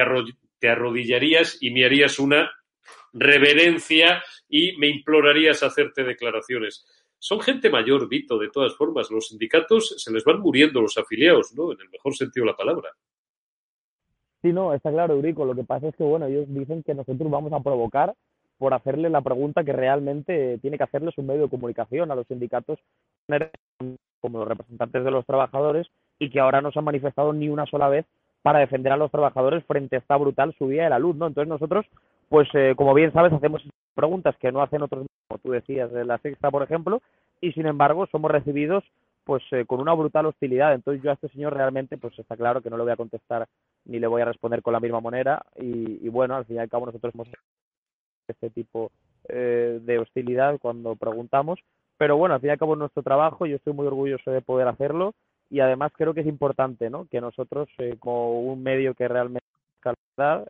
te 0.59 0.69
arrodillarías 0.69 1.57
y 1.59 1.71
me 1.71 1.85
harías 1.85 2.19
una 2.19 2.51
reverencia 3.13 4.23
y 4.49 4.75
me 4.77 4.87
implorarías 4.87 5.63
hacerte 5.63 6.03
declaraciones 6.03 6.85
son 7.23 7.39
gente 7.39 7.69
mayor, 7.69 8.09
Vito, 8.09 8.37
de 8.37 8.49
todas 8.49 8.75
formas. 8.75 9.09
Los 9.09 9.29
sindicatos 9.29 9.95
se 9.97 10.11
les 10.11 10.25
van 10.25 10.41
muriendo 10.41 10.81
los 10.81 10.97
afiliados, 10.97 11.53
¿no? 11.55 11.71
En 11.71 11.79
el 11.79 11.89
mejor 11.89 12.13
sentido 12.13 12.45
de 12.45 12.51
la 12.51 12.57
palabra. 12.57 12.89
Sí, 14.41 14.51
no, 14.51 14.73
está 14.73 14.91
claro, 14.91 15.13
Eurico. 15.13 15.45
Lo 15.45 15.55
que 15.55 15.63
pasa 15.63 15.87
es 15.87 15.95
que, 15.95 16.03
bueno, 16.03 16.25
ellos 16.25 16.47
dicen 16.49 16.83
que 16.83 16.93
nosotros 16.93 17.31
vamos 17.31 17.53
a 17.53 17.61
provocar 17.61 18.13
por 18.57 18.73
hacerle 18.73 19.09
la 19.09 19.21
pregunta 19.21 19.63
que 19.63 19.71
realmente 19.71 20.57
tiene 20.57 20.77
que 20.77 20.83
hacerles 20.83 21.17
un 21.17 21.27
medio 21.27 21.43
de 21.43 21.49
comunicación 21.49 22.11
a 22.11 22.15
los 22.15 22.27
sindicatos 22.27 22.77
como 24.19 24.39
los 24.39 24.47
representantes 24.47 25.05
de 25.05 25.11
los 25.11 25.25
trabajadores 25.25 25.87
y 26.19 26.29
que 26.29 26.41
ahora 26.41 26.61
no 26.61 26.73
se 26.73 26.79
han 26.79 26.85
manifestado 26.85 27.31
ni 27.31 27.47
una 27.47 27.65
sola 27.67 27.87
vez 27.87 28.05
para 28.41 28.59
defender 28.59 28.91
a 28.91 28.97
los 28.97 29.11
trabajadores 29.11 29.63
frente 29.65 29.95
a 29.95 29.99
esta 29.99 30.17
brutal 30.17 30.53
subida 30.57 30.83
de 30.83 30.89
la 30.89 30.99
luz, 30.99 31.15
¿no? 31.15 31.27
Entonces 31.27 31.47
nosotros, 31.47 31.85
pues 32.33 32.49
eh, 32.55 32.73
como 32.75 32.95
bien 32.95 33.13
sabes, 33.13 33.31
hacemos 33.31 33.61
preguntas 33.93 34.35
que 34.39 34.51
no 34.51 34.63
hacen 34.63 34.81
otros, 34.81 35.05
como 35.27 35.37
tú 35.37 35.51
decías, 35.51 35.91
de 35.91 36.03
la 36.03 36.17
sexta, 36.17 36.49
por 36.49 36.63
ejemplo, 36.63 36.99
y 37.39 37.51
sin 37.51 37.67
embargo 37.67 38.07
somos 38.07 38.31
recibidos 38.31 38.83
pues 39.23 39.43
eh, 39.51 39.65
con 39.67 39.79
una 39.79 39.93
brutal 39.93 40.25
hostilidad. 40.25 40.73
Entonces 40.73 41.03
yo 41.03 41.11
a 41.11 41.13
este 41.13 41.29
señor 41.29 41.53
realmente 41.53 41.95
pues 41.95 42.17
está 42.17 42.35
claro 42.35 42.63
que 42.63 42.71
no 42.71 42.77
le 42.77 42.85
voy 42.85 42.91
a 42.91 42.95
contestar 42.95 43.47
ni 43.85 43.99
le 43.99 44.07
voy 44.07 44.23
a 44.23 44.25
responder 44.25 44.63
con 44.63 44.73
la 44.73 44.79
misma 44.79 44.99
manera 44.99 45.45
y, 45.57 46.09
bueno, 46.09 46.35
al 46.35 46.45
fin 46.45 46.55
y 46.55 46.59
al 46.59 46.69
cabo 46.69 46.87
nosotros 46.87 47.13
hemos 47.13 47.27
este 48.27 48.49
tipo 48.49 48.89
eh, 49.29 49.79
de 49.83 49.99
hostilidad 49.99 50.57
cuando 50.59 50.95
preguntamos, 50.95 51.59
pero 51.99 52.17
bueno, 52.17 52.33
al 52.33 52.41
fin 52.41 52.47
y 52.47 52.53
al 52.53 52.57
cabo 52.57 52.73
es 52.73 52.79
nuestro 52.79 53.03
trabajo, 53.03 53.45
yo 53.45 53.57
estoy 53.57 53.73
muy 53.73 53.85
orgulloso 53.85 54.31
de 54.31 54.41
poder 54.41 54.67
hacerlo 54.67 55.13
y 55.51 55.59
además 55.59 55.91
creo 55.95 56.15
que 56.15 56.21
es 56.21 56.27
importante 56.27 56.89
¿no? 56.89 57.05
que 57.11 57.21
nosotros 57.21 57.69
eh, 57.77 57.97
como 57.99 58.41
un 58.41 58.63
medio 58.63 58.95
que 58.95 59.07
realmente 59.07 59.45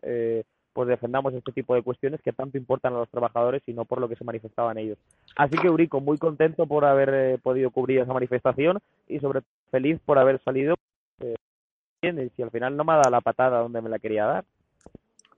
eh, 0.03 0.43
pues 0.73 0.87
defendamos 0.87 1.33
este 1.33 1.51
tipo 1.51 1.75
de 1.75 1.83
cuestiones 1.83 2.21
que 2.21 2.33
tanto 2.33 2.57
importan 2.57 2.93
a 2.93 2.99
los 2.99 3.09
trabajadores 3.09 3.61
y 3.67 3.73
no 3.73 3.85
por 3.85 4.01
lo 4.01 4.09
que 4.09 4.15
se 4.15 4.23
manifestaban 4.23 4.77
ellos. 4.77 4.97
Así 5.35 5.57
que 5.57 5.67
Eurico, 5.67 6.01
muy 6.01 6.17
contento 6.17 6.65
por 6.65 6.85
haber 6.85 7.09
eh, 7.13 7.37
podido 7.41 7.69
cubrir 7.71 7.99
esa 7.99 8.13
manifestación 8.13 8.79
y 9.07 9.19
sobre 9.19 9.41
todo 9.41 9.49
feliz 9.71 9.99
por 10.05 10.19
haber 10.19 10.39
salido 10.43 10.75
eh, 11.19 11.35
y 12.01 12.29
si 12.35 12.43
al 12.43 12.51
final 12.51 12.75
no 12.75 12.83
me 12.83 12.93
ha 12.93 12.97
dado 12.97 13.11
la 13.11 13.21
patada 13.21 13.59
donde 13.59 13.81
me 13.81 13.89
la 13.89 13.99
quería 13.99 14.25
dar. 14.25 14.45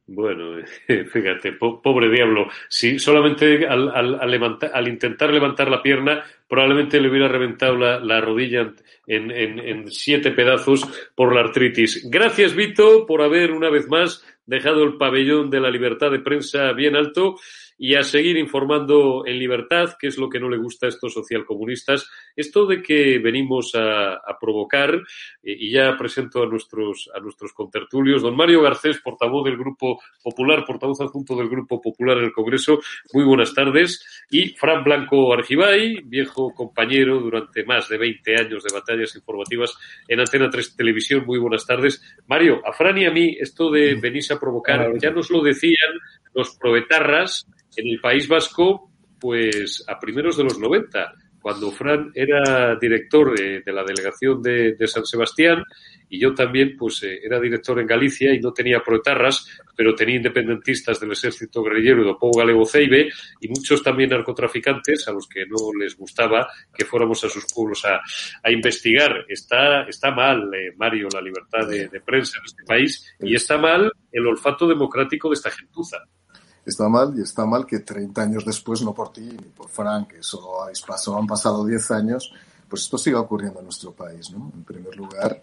Bueno, 0.07 0.63
fíjate, 0.87 1.53
pobre 1.53 2.09
diablo. 2.09 2.47
Si 2.69 2.99
solamente 2.99 3.67
al, 3.67 3.89
al, 3.89 4.87
intentar 4.87 5.33
levantar 5.33 5.69
la 5.69 5.81
pierna, 5.81 6.23
probablemente 6.47 7.01
le 7.01 7.09
hubiera 7.09 7.27
reventado 7.27 7.75
la, 7.75 8.21
rodilla 8.21 8.71
en, 9.07 9.31
en, 9.31 9.91
siete 9.91 10.31
pedazos 10.31 10.87
por 11.15 11.33
la 11.33 11.41
artritis. 11.41 12.07
Gracias, 12.09 12.55
Vito, 12.55 13.05
por 13.07 13.21
haber 13.23 13.51
una 13.51 13.69
vez 13.69 13.87
más 13.89 14.23
dejado 14.45 14.83
el 14.83 14.97
pabellón 14.97 15.49
de 15.49 15.59
la 15.59 15.69
libertad 15.69 16.11
de 16.11 16.19
prensa 16.19 16.71
bien 16.73 16.95
alto 16.95 17.35
y 17.77 17.95
a 17.95 18.03
seguir 18.03 18.37
informando 18.37 19.25
en 19.25 19.37
libertad, 19.39 19.95
que 19.99 20.07
es 20.07 20.17
lo 20.17 20.29
que 20.29 20.39
no 20.39 20.49
le 20.49 20.57
gusta 20.57 20.85
a 20.85 20.89
estos 20.89 21.13
socialcomunistas. 21.13 22.09
Esto 22.35 22.65
de 22.65 22.81
que 22.81 23.19
venimos 23.19 23.73
a, 23.75 24.19
provocar, 24.39 24.93
eh, 24.93 25.01
y 25.43 25.71
ya 25.71 25.95
presento 25.97 26.43
a 26.43 26.47
nuestros, 26.47 27.09
a 27.15 27.19
nuestros 27.19 27.53
contertulios, 27.53 28.21
don 28.21 28.35
Mario 28.35 28.61
Garcés, 28.61 28.99
portavoz 28.99 29.45
del 29.45 29.57
Grupo 29.57 29.99
Popular, 30.21 30.65
portavoz 30.65 31.01
adjunto 31.01 31.35
del 31.35 31.49
Grupo 31.49 31.81
Popular 31.81 32.17
en 32.17 32.25
el 32.25 32.33
Congreso, 32.33 32.79
muy 33.13 33.23
buenas 33.23 33.53
tardes, 33.53 34.25
y 34.29 34.49
Fran 34.49 34.83
Blanco 34.83 35.33
Argibay, 35.33 36.01
viejo 36.03 36.53
compañero 36.53 37.19
durante 37.19 37.63
más 37.63 37.87
de 37.89 37.97
20 37.97 38.35
años 38.35 38.63
de 38.63 38.73
batallas 38.73 39.15
informativas 39.15 39.77
en 40.07 40.19
Antena 40.19 40.49
3 40.49 40.75
Televisión, 40.75 41.25
muy 41.25 41.39
buenas 41.39 41.65
tardes. 41.65 42.01
Mario, 42.27 42.61
a 42.65 42.73
Fran 42.73 42.97
y 42.97 43.05
a 43.05 43.11
mí, 43.11 43.35
esto 43.39 43.71
de 43.71 43.95
venirse 43.95 44.33
a 44.33 44.39
provocar, 44.39 44.91
ya 44.99 45.11
nos 45.11 45.29
lo 45.29 45.41
decían 45.41 45.75
los 46.33 46.57
proetarras 46.57 47.47
en 47.77 47.87
el 47.87 47.99
País 47.99 48.27
Vasco, 48.27 48.91
pues 49.19 49.83
a 49.87 49.99
primeros 49.99 50.37
de 50.37 50.43
los 50.43 50.59
90, 50.59 51.13
cuando 51.45 51.71
Fran 51.71 52.11
era 52.15 52.75
director 52.75 53.37
de, 53.37 53.61
la 53.71 53.83
delegación 53.83 54.41
de, 54.41 54.75
San 54.87 55.05
Sebastián 55.05 55.63
y 56.09 56.19
yo 56.19 56.33
también 56.33 56.75
pues 56.75 57.03
eh, 57.03 57.19
era 57.23 57.39
director 57.39 57.79
en 57.79 57.85
Galicia 57.85 58.33
y 58.33 58.39
no 58.39 58.51
tenía 58.51 58.79
proetarras, 58.79 59.45
pero 59.77 59.93
tenía 59.93 60.15
independentistas 60.15 60.99
del 60.99 61.11
ejército 61.11 61.61
guerrillero 61.61 62.03
de 62.03 62.15
Pou 62.19 62.31
Galego 62.35 62.65
Ceibe 62.65 63.09
y 63.39 63.47
muchos 63.47 63.83
también 63.83 64.09
narcotraficantes 64.09 65.07
a 65.07 65.11
los 65.11 65.27
que 65.27 65.45
no 65.45 65.71
les 65.79 65.95
gustaba 65.95 66.47
que 66.75 66.83
fuéramos 66.83 67.23
a 67.23 67.29
sus 67.29 67.45
pueblos 67.53 67.85
a, 67.85 68.01
investigar. 68.49 69.25
Está, 69.29 69.83
está 69.83 70.09
mal, 70.09 70.51
eh, 70.51 70.73
Mario, 70.75 71.09
la 71.13 71.21
libertad 71.21 71.67
de, 71.67 71.89
de 71.89 72.01
prensa 72.01 72.39
en 72.39 72.45
este 72.45 72.63
país 72.63 73.15
y 73.19 73.35
está 73.35 73.59
mal 73.59 73.91
el 74.11 74.25
olfato 74.25 74.67
democrático 74.67 75.29
de 75.29 75.35
esta 75.35 75.51
gentuza 75.51 75.99
está 76.65 76.89
mal 76.89 77.13
y 77.17 77.21
está 77.21 77.45
mal 77.45 77.65
que 77.65 77.79
30 77.79 78.21
años 78.21 78.45
después, 78.45 78.81
no 78.81 78.93
por 78.93 79.11
ti 79.13 79.21
ni 79.21 79.49
por 79.49 79.69
Frank, 79.69 80.13
habéis 80.61 80.81
pasado, 80.81 81.17
han 81.17 81.27
pasado 81.27 81.65
10 81.65 81.91
años, 81.91 82.31
pues 82.67 82.83
esto 82.83 82.97
siga 82.97 83.19
ocurriendo 83.19 83.59
en 83.59 83.65
nuestro 83.65 83.91
país. 83.91 84.31
¿no? 84.31 84.51
En 84.53 84.63
primer 84.63 84.95
lugar, 84.95 85.41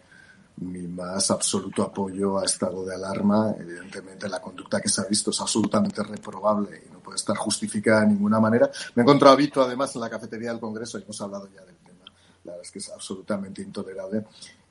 mi 0.56 0.86
más 0.86 1.30
absoluto 1.30 1.82
apoyo 1.82 2.38
a 2.38 2.44
estado 2.44 2.84
de 2.84 2.94
alarma. 2.94 3.54
Evidentemente, 3.58 4.28
la 4.28 4.40
conducta 4.40 4.80
que 4.80 4.88
se 4.88 5.00
ha 5.00 5.04
visto 5.04 5.30
es 5.30 5.40
absolutamente 5.40 6.02
reprobable 6.02 6.82
y 6.86 6.92
no 6.92 7.00
puede 7.00 7.16
estar 7.16 7.36
justificada 7.36 8.02
de 8.02 8.08
ninguna 8.08 8.38
manera. 8.38 8.70
Me 8.94 9.02
he 9.02 9.04
encontrado 9.04 9.34
a 9.34 9.36
Vito, 9.36 9.62
además, 9.62 9.94
en 9.94 10.02
la 10.02 10.10
cafetería 10.10 10.50
del 10.50 10.60
Congreso 10.60 10.98
y 10.98 11.02
hemos 11.02 11.20
hablado 11.20 11.48
ya 11.54 11.64
del 11.64 11.76
tema. 11.76 12.04
La 12.44 12.52
verdad 12.52 12.66
es 12.66 12.70
que 12.70 12.78
es 12.78 12.90
absolutamente 12.90 13.62
intolerable. 13.62 14.26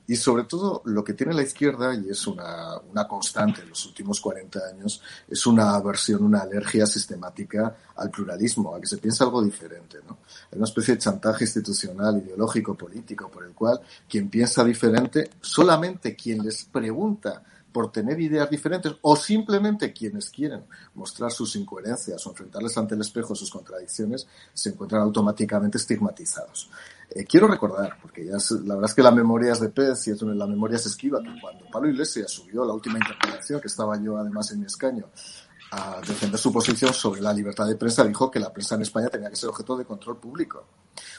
Y 0.06 0.16
sobre 0.16 0.44
todo 0.44 0.82
lo 0.84 1.04
que 1.04 1.14
tiene 1.14 1.32
la 1.32 1.42
izquierda, 1.42 1.94
y 1.94 2.10
es 2.10 2.26
una, 2.26 2.76
una, 2.90 3.06
constante 3.06 3.62
en 3.62 3.68
los 3.68 3.86
últimos 3.86 4.20
40 4.20 4.58
años, 4.68 5.00
es 5.28 5.46
una 5.46 5.74
aversión, 5.74 6.24
una 6.24 6.40
alergia 6.40 6.86
sistemática 6.86 7.76
al 7.96 8.10
pluralismo, 8.10 8.74
a 8.74 8.80
que 8.80 8.86
se 8.86 8.98
piense 8.98 9.22
algo 9.22 9.42
diferente. 9.42 9.98
¿no? 10.06 10.18
Es 10.50 10.56
una 10.56 10.66
especie 10.66 10.94
de 10.94 11.00
chantaje 11.00 11.44
institucional, 11.44 12.18
ideológico, 12.18 12.74
político, 12.74 13.30
por 13.30 13.44
el 13.44 13.52
cual 13.52 13.80
quien 14.08 14.28
piensa 14.28 14.64
diferente, 14.64 15.30
solamente 15.40 16.16
quien 16.16 16.42
les 16.42 16.64
pregunta 16.64 17.42
por 17.72 17.90
tener 17.90 18.20
ideas 18.20 18.48
diferentes 18.50 18.92
o 19.00 19.16
simplemente 19.16 19.92
quienes 19.92 20.28
quieren 20.30 20.64
mostrar 20.94 21.32
sus 21.32 21.56
incoherencias 21.56 22.24
o 22.26 22.30
enfrentarles 22.30 22.76
ante 22.76 22.94
el 22.94 23.00
espejo 23.00 23.34
sus 23.34 23.50
contradicciones 23.50 24.26
se 24.52 24.68
encuentran 24.70 25.02
automáticamente 25.02 25.78
estigmatizados. 25.78 26.68
Eh, 27.14 27.24
quiero 27.24 27.46
recordar, 27.46 27.98
porque 28.00 28.24
ya 28.24 28.36
la 28.64 28.74
verdad 28.74 28.90
es 28.90 28.94
que 28.94 29.02
la 29.02 29.10
memoria 29.10 29.52
es 29.52 29.60
de 29.60 29.68
pez 29.68 30.06
y 30.08 30.14
la 30.14 30.46
memoria 30.46 30.76
es 30.76 30.86
esquiva, 30.86 31.20
que 31.22 31.30
cuando 31.40 31.66
Pablo 31.70 31.90
Iglesias 31.90 32.30
subió 32.30 32.64
la 32.64 32.72
última 32.72 32.98
interpelación, 32.98 33.60
que 33.60 33.68
estaba 33.68 34.00
yo 34.00 34.16
además 34.16 34.50
en 34.52 34.60
mi 34.60 34.66
escaño, 34.66 35.06
a 35.72 36.00
defender 36.06 36.38
su 36.38 36.52
posición 36.52 36.92
sobre 36.92 37.20
la 37.20 37.32
libertad 37.32 37.66
de 37.66 37.76
prensa, 37.76 38.04
dijo 38.04 38.30
que 38.30 38.38
la 38.38 38.52
prensa 38.52 38.74
en 38.74 38.82
España 38.82 39.08
tenía 39.08 39.30
que 39.30 39.36
ser 39.36 39.48
objeto 39.48 39.76
de 39.76 39.84
control 39.84 40.18
público. 40.18 40.64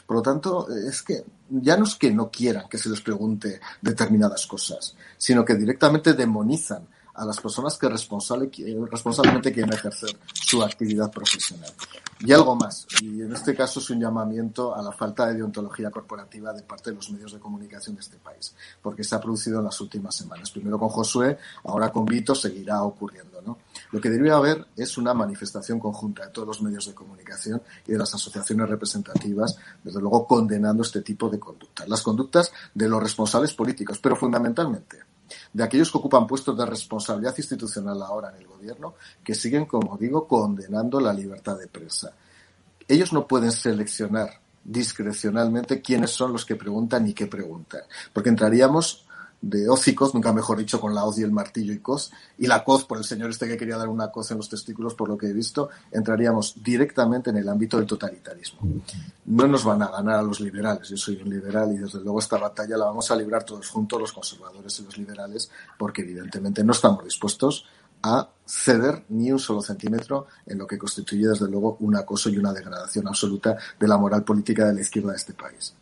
Por 0.06 0.16
lo 0.16 0.22
tanto, 0.22 0.68
es 0.68 1.02
que 1.02 1.24
ya 1.48 1.76
no 1.76 1.84
es 1.84 1.96
que 1.96 2.12
no 2.12 2.30
quieran 2.30 2.68
que 2.68 2.78
se 2.78 2.88
les 2.88 3.00
pregunte 3.00 3.60
determinadas 3.80 4.46
cosas, 4.46 4.96
sino 5.16 5.44
que 5.44 5.54
directamente 5.54 6.14
demonizan 6.14 6.86
a 7.14 7.24
las 7.24 7.40
personas 7.40 7.78
que 7.78 7.88
responsable, 7.88 8.50
responsablemente 8.90 9.52
quieren 9.52 9.72
ejercer 9.72 10.16
su 10.32 10.62
actividad 10.62 11.10
profesional. 11.10 11.72
Y 12.20 12.32
algo 12.32 12.54
más, 12.56 12.86
y 13.02 13.22
en 13.22 13.32
este 13.32 13.54
caso 13.54 13.80
es 13.80 13.90
un 13.90 14.00
llamamiento 14.00 14.74
a 14.74 14.82
la 14.82 14.92
falta 14.92 15.26
de 15.26 15.34
deontología 15.34 15.90
corporativa 15.90 16.52
de 16.52 16.62
parte 16.62 16.90
de 16.90 16.96
los 16.96 17.10
medios 17.10 17.32
de 17.32 17.38
comunicación 17.38 17.96
de 17.96 18.00
este 18.00 18.16
país, 18.16 18.54
porque 18.80 19.04
se 19.04 19.14
ha 19.14 19.20
producido 19.20 19.58
en 19.58 19.64
las 19.64 19.80
últimas 19.80 20.16
semanas. 20.16 20.50
Primero 20.50 20.78
con 20.78 20.88
Josué, 20.88 21.38
ahora 21.64 21.90
con 21.90 22.04
Vito 22.04 22.34
seguirá 22.34 22.82
ocurriendo. 22.82 23.42
¿no? 23.42 23.58
Lo 23.90 24.00
que 24.00 24.10
debería 24.10 24.36
haber 24.36 24.66
es 24.76 24.96
una 24.96 25.12
manifestación 25.12 25.78
conjunta 25.78 26.24
de 26.24 26.32
todos 26.32 26.48
los 26.48 26.62
medios 26.62 26.86
de 26.86 26.94
comunicación 26.94 27.62
y 27.86 27.92
de 27.92 27.98
las 27.98 28.14
asociaciones 28.14 28.68
representativas, 28.68 29.56
desde 29.82 30.00
luego 30.00 30.26
condenando 30.26 30.82
este 30.82 31.02
tipo 31.02 31.28
de 31.28 31.38
conductas. 31.38 31.88
Las 31.88 32.02
conductas 32.02 32.52
de 32.72 32.88
los 32.88 33.02
responsables 33.02 33.52
políticos, 33.54 33.98
pero 33.98 34.16
fundamentalmente 34.16 35.13
de 35.52 35.64
aquellos 35.64 35.90
que 35.90 35.98
ocupan 35.98 36.26
puestos 36.26 36.56
de 36.56 36.66
responsabilidad 36.66 37.34
institucional 37.36 38.02
ahora 38.02 38.30
en 38.30 38.36
el 38.36 38.46
gobierno, 38.46 38.94
que 39.22 39.34
siguen, 39.34 39.66
como 39.66 39.96
digo, 39.96 40.26
condenando 40.26 41.00
la 41.00 41.12
libertad 41.12 41.58
de 41.58 41.68
prensa. 41.68 42.12
Ellos 42.86 43.12
no 43.12 43.26
pueden 43.26 43.52
seleccionar 43.52 44.40
discrecionalmente 44.62 45.80
quiénes 45.80 46.10
son 46.10 46.32
los 46.32 46.44
que 46.44 46.56
preguntan 46.56 47.06
y 47.06 47.14
qué 47.14 47.26
preguntan, 47.26 47.82
porque 48.12 48.30
entraríamos 48.30 49.06
de 49.44 49.68
hocicos, 49.68 50.14
nunca 50.14 50.32
mejor 50.32 50.58
dicho, 50.58 50.80
con 50.80 50.94
la 50.94 51.04
hoz 51.04 51.18
y 51.18 51.22
el 51.22 51.30
martillo 51.30 51.72
y 51.72 51.78
cos, 51.78 52.10
y 52.38 52.46
la 52.46 52.64
coz 52.64 52.84
por 52.86 52.96
el 52.96 53.04
señor 53.04 53.30
este 53.30 53.46
que 53.46 53.58
quería 53.58 53.76
dar 53.76 53.88
una 53.88 54.10
coz 54.10 54.30
en 54.30 54.38
los 54.38 54.48
testículos, 54.48 54.94
por 54.94 55.08
lo 55.08 55.18
que 55.18 55.26
he 55.26 55.32
visto, 55.34 55.68
entraríamos 55.92 56.62
directamente 56.62 57.28
en 57.28 57.36
el 57.36 57.48
ámbito 57.48 57.76
del 57.76 57.86
totalitarismo. 57.86 58.60
No 59.26 59.46
nos 59.46 59.64
van 59.64 59.82
a 59.82 59.88
ganar 59.88 60.20
a 60.20 60.22
los 60.22 60.40
liberales, 60.40 60.88
yo 60.88 60.96
soy 60.96 61.20
un 61.22 61.28
liberal 61.28 61.72
y 61.72 61.76
desde 61.76 62.00
luego 62.00 62.18
esta 62.20 62.38
batalla 62.38 62.78
la 62.78 62.86
vamos 62.86 63.10
a 63.10 63.16
librar 63.16 63.44
todos 63.44 63.68
juntos, 63.68 64.00
los 64.00 64.12
conservadores 64.12 64.80
y 64.80 64.84
los 64.84 64.96
liberales, 64.96 65.50
porque 65.78 66.02
evidentemente 66.02 66.64
no 66.64 66.72
estamos 66.72 67.04
dispuestos 67.04 67.66
a 68.02 68.28
ceder 68.46 69.04
ni 69.10 69.30
un 69.30 69.38
solo 69.38 69.60
centímetro 69.60 70.26
en 70.46 70.58
lo 70.58 70.66
que 70.66 70.78
constituye 70.78 71.28
desde 71.28 71.48
luego 71.48 71.76
un 71.80 71.96
acoso 71.96 72.30
y 72.30 72.38
una 72.38 72.52
degradación 72.52 73.08
absoluta 73.08 73.56
de 73.78 73.88
la 73.88 73.98
moral 73.98 74.24
política 74.24 74.66
de 74.66 74.74
la 74.74 74.80
izquierda 74.80 75.10
de 75.10 75.16
este 75.16 75.34
país. 75.34 75.74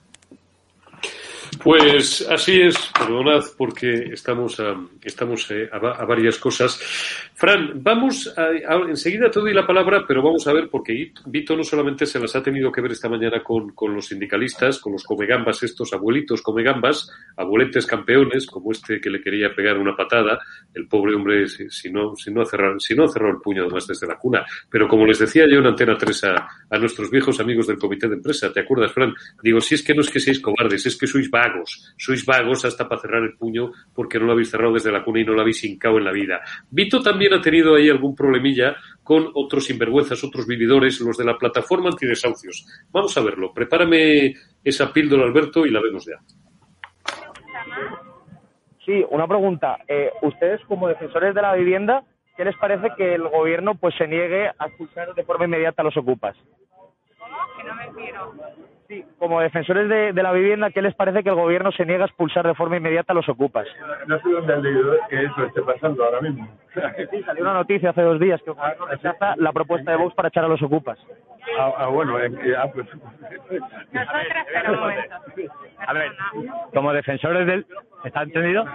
Pues 1.63 2.27
así 2.29 2.61
es, 2.61 2.77
perdonad 2.99 3.45
porque 3.57 4.11
estamos 4.13 4.59
a, 4.59 4.75
estamos 5.03 5.51
eh, 5.51 5.69
a, 5.71 6.05
varias 6.05 6.39
cosas. 6.39 6.81
Fran, 7.35 7.83
vamos 7.83 8.33
a, 8.37 8.51
enseguida 8.89 9.31
te 9.31 9.41
doy 9.41 9.55
la 9.55 9.67
palabra, 9.67 10.05
pero 10.07 10.23
vamos 10.23 10.47
a 10.47 10.53
ver 10.53 10.69
porque 10.69 11.13
Vito 11.27 11.57
no 11.57 11.63
solamente 11.63 12.07
se 12.07 12.19
las 12.19 12.35
ha 12.35 12.43
tenido 12.43 12.73
que 12.73 12.81
ver 12.81 12.93
esta 12.93 13.09
mañana 13.09 13.43
con, 13.43 13.71
con 13.71 13.95
los 13.95 14.07
sindicalistas, 14.07 14.79
con 14.81 14.93
los 14.93 15.05
comegambas, 15.05 15.63
estos 15.63 15.93
abuelitos 15.93 16.43
comegambas, 16.43 17.11
abueletes 17.37 17.87
campeones, 17.87 18.47
como 18.47 18.73
este 18.73 19.01
que 19.01 19.11
le 19.11 19.21
quería 19.21 19.55
pegar 19.55 19.79
una 19.79 19.95
patada, 19.95 20.39
el 20.75 20.89
pobre 20.89 21.15
hombre 21.15 21.49
si, 21.49 21.71
si 21.71 21.91
no 21.91 22.17
si 22.17 22.33
no 22.33 22.45
cerró, 22.45 22.79
si 22.81 22.95
no 22.95 23.09
cerró 23.09 23.31
el 23.31 23.41
puño 23.41 23.63
además 23.63 23.87
desde 23.87 24.07
la 24.07 24.17
cuna. 24.17 24.45
Pero 24.71 24.89
como 24.89 25.07
les 25.07 25.19
decía 25.19 25.45
yo 25.49 25.59
en 25.59 25.67
Antena 25.67 25.97
3 25.97 26.25
a, 26.25 26.49
a 26.71 26.79
nuestros 26.79 27.11
viejos 27.11 27.41
amigos 27.41 27.67
del 27.67 27.79
comité 27.79 28.09
de 28.09 28.17
empresa, 28.17 28.53
¿te 28.53 28.61
acuerdas, 28.61 28.93
Fran? 28.93 29.15
Digo, 29.43 29.61
si 29.61 29.75
es 29.75 29.83
que 29.83 29.95
no 29.95 30.01
es 30.01 30.11
que 30.11 30.21
seáis 30.21 30.41
cobardes, 30.41 30.87
es 30.87 30.97
que 30.97 31.07
sois 31.07 31.31
vagos, 31.33 31.95
sois 31.97 32.25
vagos 32.27 32.65
hasta 32.65 32.87
para 32.87 33.01
cerrar 33.01 33.23
el 33.23 33.37
puño 33.37 33.73
porque 33.95 34.19
no 34.19 34.27
lo 34.27 34.33
habéis 34.33 34.51
cerrado 34.51 34.75
desde 34.75 34.93
la 34.93 35.03
cuna 35.03 35.21
y 35.21 35.25
no 35.25 35.33
lo 35.33 35.41
habéis 35.41 35.65
hincado 35.65 35.97
en 35.97 36.05
la 36.05 36.13
vida. 36.13 36.43
Vito 36.71 37.03
también 37.03 37.33
ha 37.33 37.41
tenido 37.41 37.75
ahí 37.75 37.89
algún 37.89 38.15
problemilla 38.15 38.77
con 39.03 39.31
otros 39.35 39.65
sinvergüenzas, 39.65 40.23
otros 40.23 40.47
vividores, 40.47 41.01
los 41.01 41.17
de 41.17 41.25
la 41.25 41.39
plataforma 41.39 41.89
antidesahucios. 41.89 42.67
Vamos 42.93 43.17
a 43.17 43.23
verlo. 43.23 43.53
Prepárame 43.53 44.35
esa 44.63 44.93
píldora, 44.93 45.25
Alberto, 45.25 45.65
y 45.65 45.71
la 45.71 45.81
vemos 45.81 46.07
ya. 46.07 46.21
Sí, 48.85 49.05
una 49.11 49.27
pregunta. 49.27 49.79
Eh, 49.89 50.11
ustedes, 50.23 50.61
como 50.67 50.89
defensores 50.89 51.35
de 51.35 51.43
la 51.43 51.55
vivienda, 51.55 52.05
¿qué 52.37 52.45
les 52.45 52.57
parece 52.57 52.91
que 52.97 53.15
el 53.15 53.27
gobierno 53.29 53.75
pues 53.77 53.95
se 53.97 54.07
niegue 54.07 54.49
a 54.49 54.67
expulsar 54.67 55.15
de 55.15 55.25
forma 55.25 55.47
inmediata 55.47 55.83
a 55.83 55.85
los 55.87 55.97
ocupas? 55.97 56.37
Que 57.57 57.65
no 57.65 57.75
me 57.75 57.89
quiero. 57.95 58.33
Sí, 58.93 59.03
como 59.19 59.41
defensores 59.41 59.89
de, 59.89 60.13
de, 60.13 60.23
la 60.23 60.33
vivienda, 60.33 60.71
¿qué 60.71 60.83
les 60.83 60.95
parece 60.95 61.23
que 61.23 61.31
el 61.31 61.35
gobierno 61.35 61.73
se 61.73 61.87
niega 61.87 62.05
a 62.05 62.09
expulsar 62.09 62.47
de 62.47 62.55
forma 62.55 62.77
inmediata 62.77 63.15
a 63.15 63.17
los 63.17 63.27
ocupas? 63.27 63.67
No 64.07 64.19
sé 64.21 64.29
dónde 64.29 64.53
han 64.53 64.63
leído 64.63 64.95
que 65.09 65.25
eso 65.25 65.47
esté 65.47 65.63
pasando 65.63 66.05
ahora 66.05 66.21
mismo. 66.21 66.47
Sí, 67.11 67.23
salió 67.23 67.43
una 67.43 67.55
noticia 67.55 67.89
hace 67.89 68.03
dos 68.03 68.21
días 68.21 68.43
que 68.43 68.51
el 68.51 68.57
gobierno 68.57 68.85
rechaza 68.85 69.35
la 69.39 69.51
propuesta 69.51 69.93
de 69.93 69.97
Vox 69.97 70.15
para 70.15 70.29
echar 70.29 70.45
a 70.45 70.49
los 70.49 70.61
ocupas. 70.61 70.99
Ah, 71.59 71.73
ah 71.75 71.87
bueno, 71.87 72.21
eh, 72.21 72.55
ah, 72.55 72.71
pues... 72.71 72.87
Nosotras, 73.93 74.47
pero 74.53 74.73
un 74.75 74.81
momento. 74.81 75.17
A 75.87 75.93
ver, 75.95 76.13
como 76.75 76.93
defensores 76.93 77.47
del... 77.47 77.67
¿Está 78.05 78.25
entendido? 78.25 78.67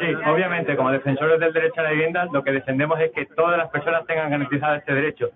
Sí, 0.00 0.06
obviamente, 0.26 0.74
como 0.74 0.90
defensores 0.90 1.38
del 1.38 1.52
derecho 1.52 1.82
a 1.82 1.84
la 1.84 1.90
vivienda, 1.90 2.28
lo 2.32 2.42
que 2.42 2.52
defendemos 2.52 2.98
es 2.98 3.12
que 3.12 3.26
todas 3.26 3.58
las 3.58 3.68
personas 3.68 4.06
tengan 4.06 4.30
garantizado 4.30 4.76
este 4.76 4.94
derecho. 4.94 5.32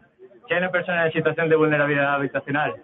Si 0.46 0.54
hay 0.54 0.60
una 0.60 0.70
persona 0.70 1.04
en 1.04 1.12
situación 1.12 1.50
de 1.50 1.56
vulnerabilidad 1.56 2.14
habitacional 2.14 2.74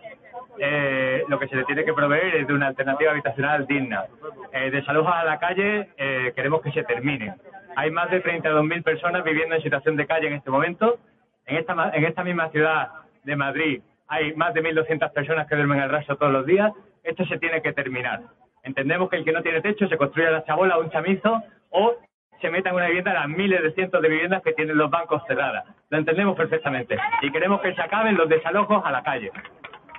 eh, 0.58 1.24
lo 1.28 1.38
que 1.38 1.48
se 1.48 1.56
le 1.56 1.64
tiene 1.64 1.84
que 1.84 1.92
proveer 1.92 2.36
es 2.36 2.46
de 2.46 2.54
una 2.54 2.68
alternativa 2.68 3.12
habitacional 3.12 3.66
digna. 3.66 4.04
Eh, 4.52 4.70
desalojos 4.70 5.12
a 5.14 5.24
la 5.24 5.38
calle 5.38 5.90
eh, 5.96 6.32
queremos 6.34 6.62
que 6.62 6.72
se 6.72 6.84
termine. 6.84 7.34
Hay 7.76 7.90
más 7.90 8.10
de 8.10 8.22
32.000 8.22 8.82
personas 8.82 9.24
viviendo 9.24 9.54
en 9.54 9.62
situación 9.62 9.96
de 9.96 10.06
calle 10.06 10.28
en 10.28 10.34
este 10.34 10.50
momento. 10.50 10.98
En 11.46 11.56
esta, 11.56 11.90
en 11.92 12.04
esta 12.04 12.24
misma 12.24 12.48
ciudad 12.50 12.88
de 13.24 13.36
Madrid 13.36 13.82
hay 14.08 14.34
más 14.34 14.54
de 14.54 14.62
1.200 14.62 15.12
personas 15.12 15.48
que 15.48 15.56
duermen 15.56 15.80
al 15.80 15.90
raso 15.90 16.16
todos 16.16 16.32
los 16.32 16.46
días. 16.46 16.72
Esto 17.02 17.24
se 17.26 17.38
tiene 17.38 17.62
que 17.62 17.72
terminar. 17.72 18.20
Entendemos 18.62 19.10
que 19.10 19.16
el 19.16 19.24
que 19.24 19.32
no 19.32 19.42
tiene 19.42 19.60
techo 19.60 19.88
se 19.88 19.96
construye 19.96 20.30
la 20.30 20.44
chabola 20.44 20.78
un 20.78 20.90
chamizo 20.90 21.42
o 21.70 21.96
se 22.40 22.50
meta 22.50 22.70
en 22.70 22.76
una 22.76 22.86
vivienda 22.86 23.12
las 23.12 23.28
miles 23.28 23.62
de 23.62 23.72
cientos 23.72 24.00
de 24.02 24.08
viviendas 24.08 24.42
que 24.42 24.52
tienen 24.52 24.76
los 24.76 24.90
bancos 24.90 25.22
cerradas. 25.26 25.64
Lo 25.90 25.98
entendemos 25.98 26.36
perfectamente. 26.36 26.96
Y 27.22 27.30
queremos 27.30 27.60
que 27.60 27.74
se 27.74 27.82
acaben 27.82 28.16
los 28.16 28.28
desalojos 28.28 28.82
a 28.84 28.90
la 28.90 29.02
calle. 29.02 29.30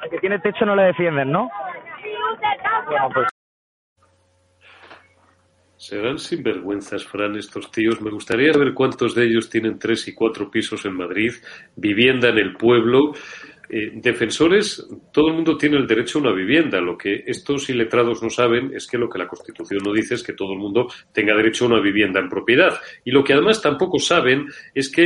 El 0.05 0.11
que 0.11 0.19
tiene 0.19 0.37
techo 0.37 0.65
no 0.65 0.75
le 0.75 0.83
defienden, 0.83 1.31
¿no? 1.31 1.49
Pues... 3.11 3.27
Serán 5.77 6.19
sinvergüenzas, 6.19 7.05
Fran, 7.05 7.35
estos 7.35 7.71
tíos. 7.71 7.99
Me 8.01 8.11
gustaría 8.11 8.51
ver 8.51 8.75
cuántos 8.75 9.15
de 9.15 9.25
ellos 9.25 9.49
tienen 9.49 9.79
tres 9.79 10.07
y 10.07 10.13
cuatro 10.13 10.51
pisos 10.51 10.85
en 10.85 10.93
Madrid, 10.93 11.31
vivienda 11.75 12.29
en 12.29 12.37
el 12.37 12.53
pueblo. 12.53 13.13
Eh, 13.69 13.91
defensores, 13.95 14.85
todo 15.11 15.29
el 15.29 15.33
mundo 15.33 15.57
tiene 15.57 15.77
el 15.77 15.87
derecho 15.87 16.19
a 16.19 16.21
una 16.21 16.33
vivienda. 16.33 16.79
Lo 16.79 16.97
que 16.97 17.23
estos 17.25 17.69
iletrados 17.69 18.21
no 18.21 18.29
saben 18.29 18.71
es 18.73 18.87
que 18.87 18.97
lo 18.97 19.09
que 19.09 19.19
la 19.19 19.27
Constitución 19.27 19.81
no 19.83 19.93
dice 19.93 20.15
es 20.15 20.23
que 20.23 20.33
todo 20.33 20.53
el 20.53 20.59
mundo 20.59 20.87
tenga 21.11 21.35
derecho 21.35 21.65
a 21.65 21.69
una 21.69 21.79
vivienda 21.79 22.19
en 22.19 22.29
propiedad. 22.29 22.79
Y 23.03 23.11
lo 23.11 23.23
que 23.23 23.33
además 23.33 23.61
tampoco 23.61 23.99
saben 23.99 24.47
es 24.73 24.91
que 24.91 25.05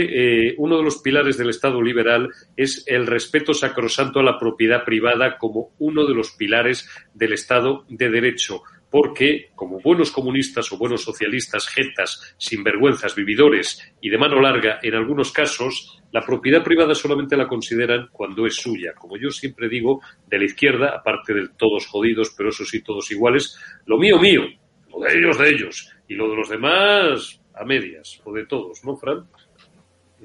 eh, 0.50 0.56
uno 0.58 0.78
de 0.78 0.84
los 0.84 0.98
pilares 1.00 1.38
del 1.38 1.50
Estado 1.50 1.82
liberal 1.82 2.30
es 2.56 2.84
el 2.88 3.08
respeto 3.08 3.54
sacrosanto 3.54 4.20
a 4.20 4.24
la 4.24 4.38
propiedad 4.38 4.84
privada 4.84 5.38
como 5.38 5.72
uno 5.80 6.06
de 6.06 6.16
los 6.16 6.32
pilares 6.32 6.90
del 7.14 7.34
Estado 7.34 7.86
de 7.90 8.10
Derecho 8.10 8.62
porque, 8.90 9.50
como 9.56 9.80
buenos 9.80 10.12
comunistas 10.12 10.72
o 10.72 10.78
buenos 10.78 11.04
socialistas, 11.04 11.68
jetas, 11.68 12.36
sinvergüenzas, 12.38 13.16
vividores 13.16 13.82
y 14.02 14.10
de 14.10 14.18
mano 14.18 14.42
larga, 14.42 14.80
en 14.82 14.96
algunos 14.96 15.32
casos, 15.32 16.02
la 16.12 16.26
propiedad 16.26 16.64
privada 16.64 16.96
solamente 16.96 17.38
la 17.38 17.48
consideran 17.48 18.08
cuando 18.12 18.46
es 18.46 18.56
suya. 18.56 18.94
Como 18.94 19.18
yo 19.18 19.30
siempre 19.30 19.70
digo, 19.70 20.02
de 20.28 20.40
la 20.40 20.46
izquierda, 20.46 20.96
aparte 20.96 21.34
de 21.34 21.50
todos 21.58 21.86
jodidos, 21.86 22.34
pero 22.36 22.50
eso 22.50 22.66
sí, 22.66 22.82
todos 22.82 23.12
iguales, 23.12 23.58
lo 23.86 23.98
mío, 23.98 24.20
mío, 24.20 24.44
lo 24.90 25.00
de 25.00 25.18
ellos, 25.18 25.38
de 25.38 25.50
ellos, 25.50 25.94
y 26.08 26.16
lo 26.16 26.30
de 26.30 26.36
los 26.36 26.50
demás, 26.50 27.42
a 27.54 27.64
medias, 27.66 28.22
o 28.24 28.34
de 28.34 28.46
todos, 28.46 28.84
¿no, 28.84 28.96
Fran? 28.96 29.28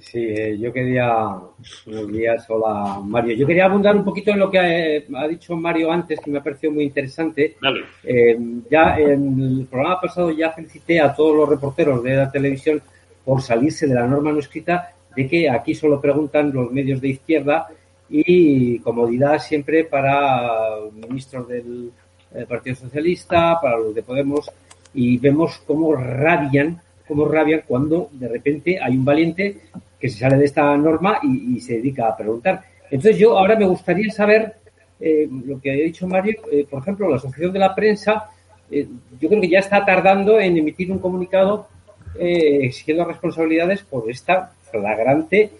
Sí, 0.00 0.18
eh, 0.18 0.58
yo 0.58 0.72
quería, 0.72 1.38
buenos 1.86 2.08
días, 2.08 2.44
hola 2.48 3.00
Mario. 3.04 3.36
Yo 3.36 3.46
quería 3.46 3.66
abundar 3.66 3.96
un 3.96 4.04
poquito 4.04 4.32
en 4.32 4.40
lo 4.40 4.50
que 4.50 4.58
ha, 4.58 5.20
ha 5.20 5.28
dicho 5.28 5.56
Mario 5.56 5.92
antes, 5.92 6.18
que 6.20 6.30
me 6.30 6.38
ha 6.38 6.42
parecido 6.42 6.72
muy 6.72 6.84
interesante. 6.84 7.56
Dale. 7.62 7.84
Eh, 8.02 8.36
ya 8.68 8.98
en 8.98 9.40
el 9.40 9.66
programa 9.70 10.00
pasado 10.00 10.30
ya 10.32 10.50
felicité 10.50 11.00
a 11.00 11.14
todos 11.14 11.36
los 11.36 11.48
reporteros 11.48 12.02
de 12.02 12.16
la 12.16 12.30
televisión 12.30 12.82
por 13.24 13.40
salirse 13.40 13.86
de 13.86 13.94
la 13.94 14.06
norma 14.06 14.32
no 14.32 14.40
escrita 14.40 14.92
de 15.14 15.28
que 15.28 15.48
aquí 15.48 15.74
solo 15.74 16.00
preguntan 16.00 16.52
los 16.52 16.72
medios 16.72 17.00
de 17.00 17.08
izquierda 17.08 17.68
y 18.10 18.80
comodidad 18.80 19.38
siempre 19.38 19.84
para 19.84 20.76
ministros 21.08 21.48
del 21.48 21.92
eh, 22.34 22.44
Partido 22.48 22.76
Socialista, 22.76 23.58
para 23.62 23.78
los 23.78 23.94
de 23.94 24.02
Podemos, 24.02 24.50
y 24.92 25.18
vemos 25.18 25.62
cómo 25.64 25.94
rabian 25.94 26.80
cómo 27.06 27.26
rabian 27.26 27.62
cuando 27.66 28.08
de 28.12 28.28
repente 28.28 28.78
hay 28.80 28.96
un 28.96 29.04
valiente 29.04 29.56
que 29.98 30.08
se 30.08 30.18
sale 30.18 30.36
de 30.36 30.44
esta 30.44 30.76
norma 30.76 31.18
y, 31.22 31.60
se 31.60 31.74
dedica 31.74 32.08
a 32.08 32.16
preguntar. 32.16 32.62
Entonces 32.90 33.18
yo 33.18 33.38
ahora 33.38 33.56
me 33.56 33.66
gustaría 33.66 34.10
saber 34.10 34.54
eh, 35.00 35.28
lo 35.46 35.60
que 35.60 35.70
ha 35.70 35.74
dicho 35.74 36.06
Mario, 36.06 36.36
eh, 36.52 36.66
por 36.68 36.82
ejemplo, 36.82 37.08
la 37.08 37.16
Asociación 37.16 37.52
de 37.52 37.58
la 37.58 37.74
Prensa, 37.74 38.30
eh, 38.70 38.86
yo 39.20 39.28
creo 39.28 39.40
que 39.40 39.48
ya 39.48 39.58
está 39.60 39.84
tardando 39.84 40.38
en 40.38 40.56
emitir 40.56 40.90
un 40.92 40.98
comunicado 40.98 41.68
exigiendo 42.16 43.04
responsabilidades 43.04 43.82
por 43.82 44.08
esta 44.08 44.52
flagrante 44.70 45.50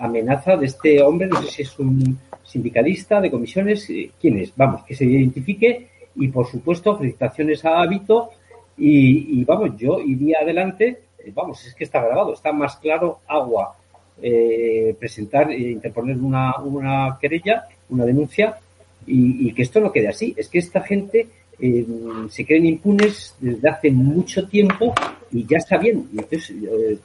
amenaza 0.00 0.56
de 0.56 0.66
este 0.66 1.00
hombre, 1.00 1.28
no 1.28 1.40
sé 1.42 1.50
si 1.52 1.62
es 1.62 1.78
un 1.78 2.18
sindicalista 2.42 3.20
de 3.20 3.30
comisiones, 3.30 3.86
quién 4.20 4.38
es, 4.38 4.52
vamos, 4.56 4.82
que 4.82 4.96
se 4.96 5.04
identifique 5.04 5.88
y 6.16 6.26
por 6.28 6.46
supuesto 6.48 6.96
felicitaciones 6.98 7.64
a 7.64 7.80
Hábito 7.80 8.30
Y, 8.76 9.40
y 9.40 9.44
vamos, 9.44 9.76
yo 9.76 10.00
iría 10.00 10.38
adelante, 10.40 11.02
eh, 11.18 11.32
vamos, 11.34 11.64
es 11.66 11.74
que 11.74 11.84
está 11.84 12.02
grabado, 12.02 12.32
está 12.32 12.52
más 12.52 12.76
claro 12.76 13.20
agua. 13.26 13.76
Eh, 14.24 14.94
presentar, 15.00 15.50
e 15.50 15.72
interponer 15.72 16.16
una, 16.16 16.56
una 16.60 17.18
querella, 17.20 17.64
una 17.88 18.04
denuncia 18.04 18.56
y, 19.04 19.52
que 19.52 19.62
esto 19.62 19.80
no 19.80 19.90
quede 19.90 20.08
así. 20.08 20.32
Es 20.36 20.48
que 20.48 20.58
esta 20.58 20.80
gente 20.80 21.26
eh, 21.58 21.86
se 22.28 22.46
creen 22.46 22.66
impunes 22.66 23.34
desde 23.40 23.68
hace 23.68 23.90
mucho 23.90 24.46
tiempo 24.46 24.94
y 25.32 25.44
ya 25.44 25.58
está 25.58 25.76
bien. 25.76 26.08
Entonces, 26.12 26.50
eh, 26.50 26.98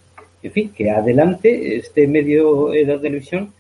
en 0.44 0.52
fin, 0.52 0.70
que 0.70 0.92
adelante 0.92 1.78
este 1.78 2.08
medio 2.08 2.68
de 2.68 2.86
televisión 3.00 3.52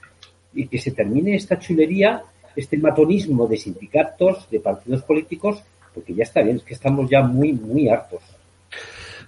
y 0.53 0.67
que 0.67 0.77
se 0.77 0.91
termine 0.91 1.35
esta 1.35 1.57
chulería, 1.57 2.21
este 2.55 2.77
matonismo 2.77 3.47
de 3.47 3.57
sindicatos, 3.57 4.47
de 4.51 4.59
partidos 4.59 5.01
políticos, 5.01 5.63
porque 5.97 6.13
ya 6.13 6.25
está 6.25 6.43
bien, 6.43 6.57
es 6.57 6.63
que 6.63 6.75
estamos 6.75 7.09
ya 7.09 7.23
muy, 7.23 7.53
muy 7.53 7.89
hartos. 7.89 8.21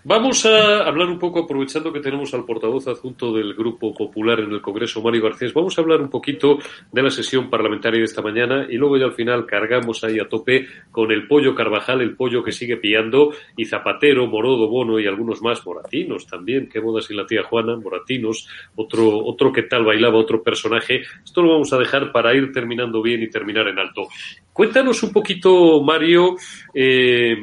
Vamos 0.05 0.45
a 0.45 0.87
hablar 0.87 1.09
un 1.09 1.19
poco, 1.19 1.39
aprovechando 1.39 1.91
que 1.91 1.99
tenemos 1.99 2.33
al 2.33 2.45
portavoz 2.45 2.87
adjunto 2.87 3.33
del 3.33 3.53
Grupo 3.53 3.93
Popular 3.93 4.39
en 4.39 4.51
el 4.53 4.61
Congreso, 4.61 5.01
Mario 5.01 5.23
Garcés, 5.23 5.53
vamos 5.53 5.77
a 5.77 5.81
hablar 5.81 5.99
un 5.99 6.09
poquito 6.09 6.57
de 6.89 7.03
la 7.03 7.09
sesión 7.09 7.49
parlamentaria 7.49 7.99
de 7.99 8.05
esta 8.05 8.21
mañana 8.21 8.65
y 8.69 8.77
luego 8.77 8.97
ya 8.97 9.03
al 9.03 9.11
final 9.11 9.45
cargamos 9.45 10.01
ahí 10.05 10.17
a 10.17 10.29
tope 10.29 10.67
con 10.89 11.11
el 11.11 11.27
pollo 11.27 11.53
Carvajal, 11.53 11.99
el 11.99 12.15
pollo 12.15 12.41
que 12.41 12.53
sigue 12.53 12.77
pillando, 12.77 13.33
y 13.57 13.65
Zapatero, 13.65 14.25
Morodo, 14.25 14.69
Bono 14.69 15.01
y 15.01 15.05
algunos 15.05 15.41
más, 15.41 15.65
Moratinos 15.65 16.25
también, 16.27 16.69
qué 16.69 16.79
bodas 16.79 17.11
y 17.11 17.13
la 17.13 17.25
tía 17.25 17.43
Juana, 17.43 17.75
Moratinos, 17.75 18.47
otro, 18.77 19.17
otro 19.25 19.51
que 19.51 19.63
tal 19.63 19.83
bailaba, 19.83 20.17
otro 20.17 20.41
personaje. 20.41 21.01
Esto 21.25 21.41
lo 21.41 21.51
vamos 21.51 21.73
a 21.73 21.77
dejar 21.77 22.13
para 22.13 22.33
ir 22.33 22.53
terminando 22.53 23.01
bien 23.01 23.21
y 23.21 23.29
terminar 23.29 23.67
en 23.67 23.79
alto. 23.79 24.07
Cuéntanos 24.53 25.03
un 25.03 25.11
poquito, 25.11 25.81
Mario, 25.81 26.35
eh, 26.73 27.37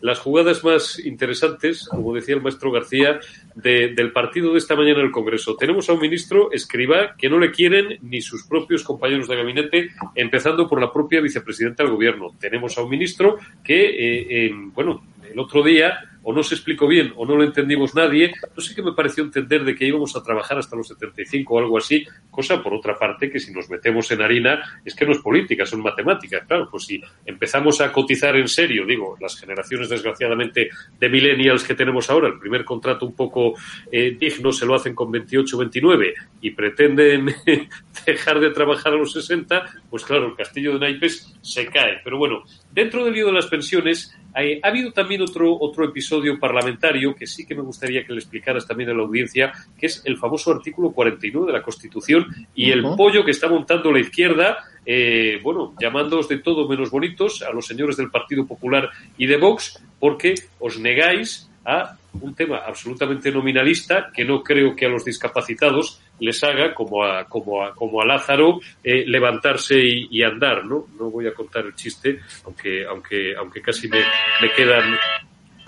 las 0.00 0.18
jugadas 0.18 0.64
más 0.64 0.98
interesantes, 0.98 1.88
como 1.88 2.14
decía 2.14 2.34
el 2.34 2.42
maestro 2.42 2.70
García, 2.70 3.20
de, 3.54 3.94
del 3.94 4.12
partido 4.12 4.52
de 4.52 4.58
esta 4.58 4.76
mañana 4.76 5.00
en 5.00 5.06
el 5.06 5.12
Congreso. 5.12 5.56
Tenemos 5.56 5.88
a 5.88 5.92
un 5.92 6.00
ministro, 6.00 6.50
escriba, 6.52 7.14
que 7.16 7.28
no 7.28 7.38
le 7.38 7.50
quieren 7.50 7.98
ni 8.02 8.20
sus 8.20 8.46
propios 8.46 8.82
compañeros 8.82 9.28
de 9.28 9.36
gabinete, 9.36 9.90
empezando 10.14 10.68
por 10.68 10.80
la 10.80 10.92
propia 10.92 11.20
vicepresidenta 11.20 11.82
del 11.82 11.92
Gobierno. 11.92 12.34
Tenemos 12.38 12.76
a 12.78 12.82
un 12.82 12.90
ministro 12.90 13.38
que, 13.62 14.46
eh, 14.46 14.52
bueno, 14.74 15.04
el 15.30 15.38
otro 15.38 15.62
día 15.62 16.09
o 16.22 16.32
no 16.32 16.42
se 16.42 16.54
explicó 16.54 16.86
bien 16.86 17.12
o 17.16 17.26
no 17.26 17.36
lo 17.36 17.44
entendimos 17.44 17.94
nadie, 17.94 18.32
no 18.56 18.62
sé 18.62 18.74
qué 18.74 18.82
me 18.82 18.92
pareció 18.92 19.24
entender 19.24 19.64
de 19.64 19.74
que 19.74 19.86
íbamos 19.86 20.16
a 20.16 20.22
trabajar 20.22 20.58
hasta 20.58 20.76
los 20.76 20.88
75 20.88 21.54
o 21.54 21.58
algo 21.58 21.78
así, 21.78 22.04
cosa 22.30 22.62
por 22.62 22.74
otra 22.74 22.98
parte 22.98 23.30
que 23.30 23.38
si 23.38 23.52
nos 23.52 23.70
metemos 23.70 24.10
en 24.10 24.22
harina 24.22 24.80
es 24.84 24.94
que 24.94 25.06
no 25.06 25.12
es 25.12 25.18
política, 25.18 25.66
son 25.66 25.82
matemáticas, 25.82 26.44
claro, 26.46 26.68
pues 26.70 26.84
si 26.84 27.00
empezamos 27.24 27.80
a 27.80 27.92
cotizar 27.92 28.36
en 28.36 28.48
serio, 28.48 28.84
digo, 28.86 29.16
las 29.20 29.38
generaciones 29.38 29.88
desgraciadamente 29.88 30.70
de 30.98 31.08
millennials 31.08 31.64
que 31.64 31.74
tenemos 31.74 32.10
ahora, 32.10 32.28
el 32.28 32.38
primer 32.38 32.64
contrato 32.64 33.06
un 33.06 33.14
poco 33.14 33.54
eh, 33.90 34.16
digno 34.18 34.52
se 34.52 34.66
lo 34.66 34.74
hacen 34.74 34.94
con 34.94 35.10
28 35.10 35.58
29 35.58 36.14
y 36.40 36.50
pretenden 36.50 37.34
dejar 38.06 38.40
de 38.40 38.50
trabajar 38.50 38.92
a 38.92 38.96
los 38.96 39.12
60, 39.12 39.64
pues 39.88 40.04
claro, 40.04 40.28
el 40.28 40.36
castillo 40.36 40.74
de 40.74 40.80
naipes 40.80 41.34
se 41.42 41.66
cae. 41.66 42.00
Pero 42.02 42.18
bueno, 42.18 42.44
dentro 42.72 43.04
del 43.04 43.14
lío 43.14 43.26
de 43.26 43.32
las 43.32 43.46
pensiones, 43.46 44.14
hay, 44.32 44.60
ha 44.62 44.68
habido 44.68 44.92
también 44.92 45.22
otro, 45.22 45.56
otro 45.58 45.84
episodio 45.84 46.38
parlamentario 46.38 47.14
que 47.14 47.26
sí 47.26 47.46
que 47.46 47.54
me 47.54 47.62
gustaría 47.62 48.04
que 48.04 48.12
le 48.12 48.20
explicaras 48.20 48.66
también 48.66 48.90
a 48.90 48.94
la 48.94 49.02
audiencia, 49.02 49.52
que 49.78 49.86
es 49.86 50.02
el 50.04 50.16
famoso 50.16 50.52
artículo 50.52 50.92
49 50.92 51.46
de 51.46 51.52
la 51.52 51.62
Constitución 51.62 52.26
y 52.54 52.70
el 52.70 52.82
pollo 52.96 53.24
que 53.24 53.32
está 53.32 53.48
montando 53.48 53.90
la 53.90 54.00
izquierda, 54.00 54.58
eh, 54.86 55.40
bueno, 55.42 55.74
llamándoos 55.80 56.28
de 56.28 56.38
todo 56.38 56.68
menos 56.68 56.90
bonitos 56.90 57.42
a 57.42 57.52
los 57.52 57.66
señores 57.66 57.96
del 57.96 58.10
Partido 58.10 58.46
Popular 58.46 58.90
y 59.18 59.26
de 59.26 59.36
Vox, 59.36 59.82
porque 59.98 60.34
os 60.58 60.78
negáis 60.78 61.50
a 61.64 61.96
un 62.20 62.34
tema 62.34 62.58
absolutamente 62.58 63.30
nominalista 63.30 64.10
que 64.14 64.24
no 64.24 64.42
creo 64.42 64.74
que 64.74 64.86
a 64.86 64.88
los 64.88 65.04
discapacitados 65.04 66.00
les 66.20 66.42
haga, 66.44 66.74
como 66.74 67.04
a, 67.04 67.24
como 67.24 67.62
a, 67.62 67.74
como 67.74 68.00
a 68.00 68.06
Lázaro, 68.06 68.60
eh, 68.82 69.04
levantarse 69.06 69.76
y, 69.78 70.22
andar, 70.22 70.64
¿no? 70.64 70.86
No 70.98 71.10
voy 71.10 71.26
a 71.26 71.34
contar 71.34 71.66
el 71.66 71.74
chiste, 71.74 72.20
aunque, 72.44 72.84
aunque, 72.86 73.34
aunque 73.36 73.60
casi 73.60 73.88
me, 73.88 74.00
me 74.40 74.52
quedan 74.54 74.96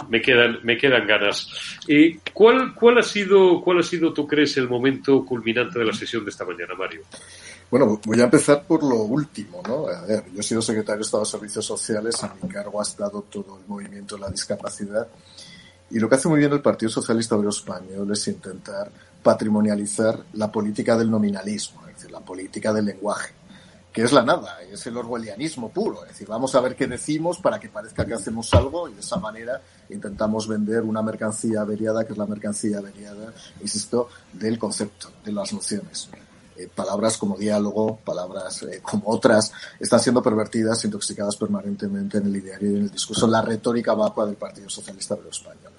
me 0.09 0.21
quedan, 0.21 0.59
me 0.65 0.77
quedan 0.77 1.07
ganas. 1.07 1.49
¿Y 1.87 2.19
cuál, 2.33 2.75
cuál 2.75 2.99
ha 2.99 3.03
sido, 3.03 3.61
cuál 3.63 3.79
ha 3.79 3.83
sido, 3.83 4.13
tú 4.13 4.27
crees, 4.27 4.57
el 4.57 4.69
momento 4.69 5.25
culminante 5.25 5.79
de 5.79 5.85
la 5.85 5.93
sesión 5.93 6.25
de 6.25 6.31
esta 6.31 6.45
mañana, 6.45 6.75
Mario? 6.77 7.03
Bueno, 7.71 8.01
voy 8.05 8.21
a 8.21 8.25
empezar 8.25 8.65
por 8.67 8.83
lo 8.83 8.97
último, 8.97 9.63
¿no? 9.67 9.87
A 9.87 10.05
ver, 10.05 10.25
yo 10.33 10.41
he 10.41 10.43
sido 10.43 10.61
secretario 10.61 10.99
de 10.99 11.03
Estado 11.03 11.23
de 11.23 11.31
Servicios 11.31 11.65
Sociales, 11.65 12.23
a 12.25 12.35
mi 12.43 12.49
cargo 12.49 12.81
ha 12.81 12.83
estado 12.83 13.23
todo 13.31 13.59
el 13.61 13.67
movimiento 13.67 14.17
de 14.17 14.23
la 14.23 14.31
discapacidad 14.31 15.07
y 15.93 15.99
lo 15.99 16.09
que 16.09 16.15
hace 16.15 16.29
muy 16.29 16.39
bien 16.39 16.53
el 16.53 16.63
Partido 16.63 16.91
Socialista 16.91 17.37
Obrero 17.37 17.51
Español 17.51 18.11
es 18.11 18.27
intentar 18.29 18.91
patrimonializar 19.23 20.25
la 20.35 20.51
política 20.51 20.97
del 20.97 21.11
nominalismo, 21.11 21.81
es 21.89 21.97
decir, 21.97 22.11
la 22.11 22.21
política 22.21 22.73
del 22.73 22.87
lenguaje, 22.87 23.33
que 23.93 24.03
es 24.03 24.13
la 24.13 24.23
nada, 24.23 24.59
es 24.63 24.87
el 24.87 24.97
orwellianismo 24.97 25.69
puro, 25.69 26.03
es 26.03 26.11
decir, 26.11 26.27
vamos 26.27 26.55
a 26.55 26.61
ver 26.61 26.75
qué 26.75 26.87
decimos 26.87 27.39
para 27.39 27.61
que 27.61 27.69
parezca 27.69 28.07
que 28.07 28.15
hacemos 28.15 28.53
algo 28.55 28.89
y 28.89 28.95
de 28.95 29.01
esa 29.01 29.17
manera 29.17 29.61
intentamos 29.91 30.49
vender 30.49 30.83
una 30.83 31.03
mercancía 31.03 31.61
averiada, 31.61 32.05
que 32.05 32.13
es 32.13 32.19
la 32.19 32.27
mercancía 32.27 32.79
averiada, 32.79 33.33
insisto, 33.61 34.09
del 34.33 34.59
concepto, 34.59 35.11
de 35.25 35.33
las 35.33 35.53
nociones. 35.53 36.09
Eh, 36.57 36.69
palabras 36.75 37.17
como 37.17 37.37
diálogo, 37.37 37.97
palabras 38.05 38.63
eh, 38.65 38.81
como 38.83 39.09
otras, 39.09 39.53
están 39.81 40.01
siendo 40.01 40.23
pervertidas, 40.23 40.85
intoxicadas 40.85 41.37
permanentemente 41.37 42.19
en 42.19 42.27
el 42.27 42.37
ideario 42.37 42.71
y 42.71 42.75
en 42.75 42.83
el 42.83 42.91
discurso, 42.91 43.27
la 43.27 43.43
retórica 43.43 43.95
vacua 43.95 44.27
del 44.27 44.37
Partido 44.37 44.69
Socialista 44.69 45.15
Obrero 45.15 45.31
Español. 45.31 45.72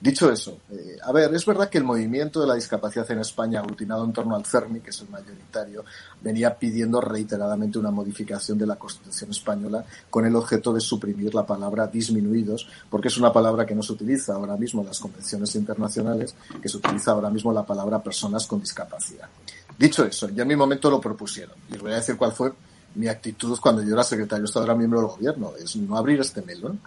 Dicho 0.00 0.32
eso, 0.32 0.60
eh, 0.70 0.96
a 1.02 1.12
ver, 1.12 1.34
es 1.34 1.44
verdad 1.44 1.68
que 1.68 1.76
el 1.76 1.84
movimiento 1.84 2.40
de 2.40 2.46
la 2.46 2.54
discapacidad 2.54 3.10
en 3.10 3.18
España, 3.18 3.60
aglutinado 3.60 4.02
en 4.02 4.14
torno 4.14 4.34
al 4.34 4.46
CERMI, 4.46 4.80
que 4.80 4.88
es 4.88 5.00
el 5.02 5.10
mayoritario, 5.10 5.84
venía 6.22 6.56
pidiendo 6.56 7.02
reiteradamente 7.02 7.78
una 7.78 7.90
modificación 7.90 8.56
de 8.56 8.66
la 8.66 8.76
Constitución 8.76 9.30
española 9.30 9.84
con 10.08 10.24
el 10.24 10.34
objeto 10.36 10.72
de 10.72 10.80
suprimir 10.80 11.34
la 11.34 11.44
palabra 11.44 11.86
disminuidos, 11.86 12.66
porque 12.88 13.08
es 13.08 13.18
una 13.18 13.30
palabra 13.30 13.66
que 13.66 13.74
no 13.74 13.82
se 13.82 13.92
utiliza 13.92 14.32
ahora 14.32 14.56
mismo 14.56 14.80
en 14.80 14.88
las 14.88 14.98
convenciones 14.98 15.54
internacionales, 15.54 16.34
que 16.62 16.70
se 16.70 16.78
utiliza 16.78 17.10
ahora 17.10 17.28
mismo 17.28 17.52
la 17.52 17.66
palabra 17.66 18.02
personas 18.02 18.46
con 18.46 18.60
discapacidad. 18.60 19.28
Dicho 19.78 20.06
eso, 20.06 20.30
ya 20.30 20.42
en 20.42 20.48
mi 20.48 20.56
momento 20.56 20.90
lo 20.90 20.98
propusieron. 20.98 21.56
Y 21.70 21.74
os 21.74 21.82
voy 21.82 21.92
a 21.92 21.96
decir 21.96 22.16
cuál 22.16 22.32
fue 22.32 22.54
mi 22.94 23.06
actitud 23.06 23.58
cuando 23.60 23.82
yo 23.82 23.92
era 23.92 24.02
secretario 24.02 24.44
de 24.44 24.46
Estado, 24.46 24.64
era 24.64 24.74
miembro 24.74 25.00
del 25.00 25.10
gobierno, 25.10 25.52
es 25.62 25.76
no 25.76 25.98
abrir 25.98 26.20
este 26.20 26.40
melón. 26.40 26.80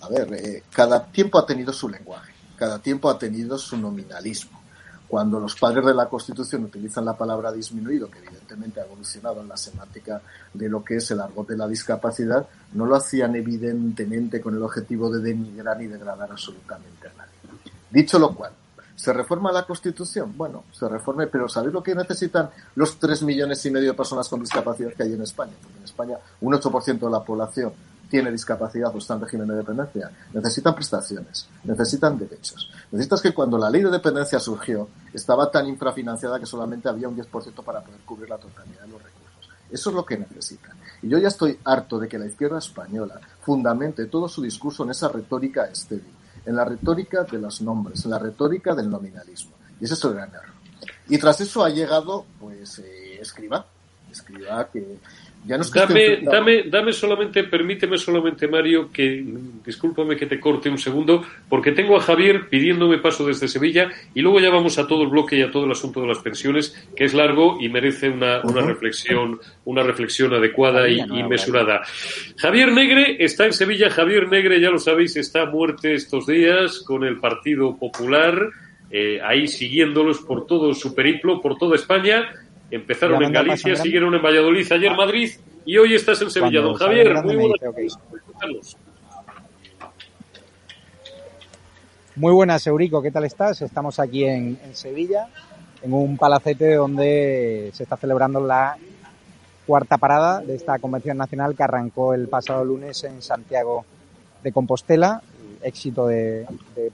A 0.00 0.08
ver, 0.08 0.32
eh, 0.32 0.62
cada 0.72 1.04
tiempo 1.04 1.38
ha 1.38 1.44
tenido 1.44 1.70
su 1.70 1.90
lenguaje 1.90 2.35
cada 2.56 2.78
tiempo 2.78 3.08
ha 3.10 3.18
tenido 3.18 3.58
su 3.58 3.76
nominalismo. 3.76 4.60
Cuando 5.08 5.38
los 5.38 5.54
padres 5.54 5.86
de 5.86 5.94
la 5.94 6.08
Constitución 6.08 6.64
utilizan 6.64 7.04
la 7.04 7.16
palabra 7.16 7.52
disminuido, 7.52 8.10
que 8.10 8.18
evidentemente 8.18 8.80
ha 8.80 8.84
evolucionado 8.84 9.40
en 9.40 9.48
la 9.48 9.56
semántica 9.56 10.20
de 10.52 10.68
lo 10.68 10.82
que 10.84 10.96
es 10.96 11.10
el 11.12 11.20
argot 11.20 11.46
de 11.48 11.56
la 11.56 11.68
discapacidad, 11.68 12.46
no 12.72 12.86
lo 12.86 12.96
hacían 12.96 13.36
evidentemente 13.36 14.40
con 14.40 14.56
el 14.56 14.62
objetivo 14.62 15.08
de 15.10 15.20
denigrar 15.20 15.80
y 15.80 15.86
degradar 15.86 16.32
absolutamente 16.32 17.06
a 17.06 17.12
nadie. 17.12 17.70
Dicho 17.90 18.18
lo 18.18 18.34
cual, 18.34 18.52
¿Se 18.96 19.12
reforma 19.12 19.52
la 19.52 19.64
Constitución? 19.64 20.32
Bueno, 20.36 20.64
se 20.72 20.88
reforme, 20.88 21.26
pero 21.26 21.50
¿sabéis 21.50 21.74
lo 21.74 21.82
que 21.82 21.94
necesitan 21.94 22.48
los 22.76 22.98
tres 22.98 23.22
millones 23.22 23.64
y 23.66 23.70
medio 23.70 23.90
de 23.90 23.96
personas 23.96 24.26
con 24.26 24.40
discapacidad 24.40 24.94
que 24.94 25.02
hay 25.02 25.12
en 25.12 25.20
España? 25.20 25.52
Porque 25.62 25.76
en 25.76 25.84
España 25.84 26.16
un 26.40 26.54
8% 26.54 26.98
de 26.98 27.10
la 27.10 27.22
población 27.22 27.74
tiene 28.08 28.30
discapacidad 28.30 28.94
o 28.94 28.98
está 28.98 29.14
en 29.14 29.20
régimen 29.22 29.48
de 29.48 29.56
dependencia, 29.56 30.10
necesitan 30.32 30.74
prestaciones, 30.74 31.48
necesitan 31.64 32.18
derechos. 32.18 32.70
Necesitas 32.90 33.20
que 33.20 33.34
cuando 33.34 33.58
la 33.58 33.70
ley 33.70 33.82
de 33.82 33.90
dependencia 33.90 34.38
surgió, 34.38 34.88
estaba 35.12 35.50
tan 35.50 35.66
infrafinanciada 35.66 36.38
que 36.38 36.46
solamente 36.46 36.88
había 36.88 37.08
un 37.08 37.16
10% 37.16 37.64
para 37.64 37.82
poder 37.82 38.00
cubrir 38.00 38.30
la 38.30 38.38
totalidad 38.38 38.82
de 38.82 38.88
los 38.88 39.02
recursos. 39.02 39.50
Eso 39.70 39.90
es 39.90 39.96
lo 39.96 40.06
que 40.06 40.16
necesitan. 40.16 40.76
Y 41.02 41.08
yo 41.08 41.18
ya 41.18 41.28
estoy 41.28 41.58
harto 41.64 41.98
de 41.98 42.08
que 42.08 42.18
la 42.18 42.26
izquierda 42.26 42.58
española 42.58 43.20
fundamente 43.42 44.06
todo 44.06 44.28
su 44.28 44.42
discurso 44.42 44.84
en 44.84 44.90
esa 44.90 45.08
retórica 45.08 45.64
estéril, 45.64 46.14
en 46.44 46.54
la 46.54 46.64
retórica 46.64 47.24
de 47.24 47.38
los 47.38 47.60
nombres, 47.60 48.04
en 48.04 48.12
la 48.12 48.18
retórica 48.18 48.74
del 48.74 48.88
nominalismo. 48.88 49.52
Y 49.80 49.84
ese 49.84 49.94
es 49.94 50.04
el 50.04 50.14
gran 50.14 50.30
error. 50.30 50.54
Y 51.08 51.18
tras 51.18 51.40
eso 51.40 51.64
ha 51.64 51.68
llegado, 51.68 52.24
pues, 52.40 52.78
eh, 52.78 53.18
Escriba. 53.20 53.66
Escriba 54.10 54.68
que 54.70 54.98
ya 55.46 55.58
dame, 55.58 56.18
dame, 56.22 56.62
dame 56.64 56.92
solamente, 56.92 57.44
permíteme 57.44 57.96
solamente, 57.98 58.48
Mario, 58.48 58.90
que 58.92 59.24
discúlpame 59.64 60.16
que 60.16 60.26
te 60.26 60.40
corte 60.40 60.68
un 60.68 60.78
segundo, 60.78 61.24
porque 61.48 61.70
tengo 61.70 61.96
a 61.96 62.00
Javier 62.00 62.48
pidiéndome 62.48 62.98
paso 62.98 63.24
desde 63.24 63.46
Sevilla 63.46 63.88
y 64.12 64.22
luego 64.22 64.40
ya 64.40 64.50
vamos 64.50 64.76
a 64.78 64.88
todo 64.88 65.02
el 65.04 65.08
bloque 65.08 65.36
y 65.36 65.42
a 65.42 65.50
todo 65.52 65.64
el 65.64 65.70
asunto 65.70 66.00
de 66.00 66.08
las 66.08 66.18
pensiones, 66.18 66.88
que 66.96 67.04
es 67.04 67.14
largo 67.14 67.58
y 67.60 67.68
merece 67.68 68.08
una, 68.08 68.40
una 68.42 68.62
reflexión, 68.62 69.38
una 69.64 69.84
reflexión 69.84 70.34
adecuada 70.34 70.88
y, 70.88 70.98
y, 70.98 71.22
mesurada. 71.22 71.82
Javier 72.36 72.72
Negre 72.72 73.16
está 73.20 73.46
en 73.46 73.52
Sevilla. 73.52 73.88
Javier 73.88 74.28
Negre, 74.28 74.60
ya 74.60 74.70
lo 74.70 74.78
sabéis, 74.78 75.16
está 75.16 75.42
a 75.42 75.46
muerte 75.46 75.94
estos 75.94 76.26
días 76.26 76.80
con 76.80 77.04
el 77.04 77.18
Partido 77.18 77.76
Popular, 77.76 78.50
eh, 78.90 79.20
ahí 79.22 79.46
siguiéndolos 79.46 80.20
por 80.22 80.46
todo 80.46 80.74
su 80.74 80.94
periplo, 80.94 81.40
por 81.40 81.56
toda 81.56 81.76
España 81.76 82.28
Empezaron 82.70 83.22
en 83.22 83.32
Galicia, 83.32 83.76
siguieron 83.76 84.14
en 84.14 84.22
Valladolid, 84.22 84.70
ayer 84.72 84.90
en 84.90 84.96
Madrid 84.96 85.30
y 85.64 85.78
hoy 85.78 85.94
estás 85.94 86.20
en 86.22 86.30
Sevilla. 86.30 86.60
Don 86.60 86.74
Javier, 86.74 87.22
muy 87.22 87.36
buenas 87.36 87.98
Muy 92.16 92.32
buenas, 92.32 92.66
Eurico, 92.66 93.02
¿qué 93.02 93.10
tal 93.10 93.24
estás? 93.24 93.60
Estamos 93.62 94.00
aquí 94.00 94.24
en, 94.24 94.58
en, 94.64 94.74
Sevilla, 94.74 95.28
en 95.82 95.92
un 95.92 96.16
palacete 96.16 96.74
donde 96.74 97.70
se 97.74 97.82
está 97.82 97.96
celebrando 97.96 98.40
la 98.40 98.76
cuarta 99.66 99.98
parada 99.98 100.40
de 100.40 100.54
esta 100.54 100.78
convención 100.78 101.18
nacional 101.18 101.54
que 101.54 101.62
arrancó 101.62 102.14
el 102.14 102.28
pasado 102.28 102.64
lunes 102.64 103.04
en 103.04 103.20
Santiago 103.20 103.84
de 104.42 104.52
Compostela. 104.52 105.22
Éxito 105.62 106.06
de, 106.06 106.46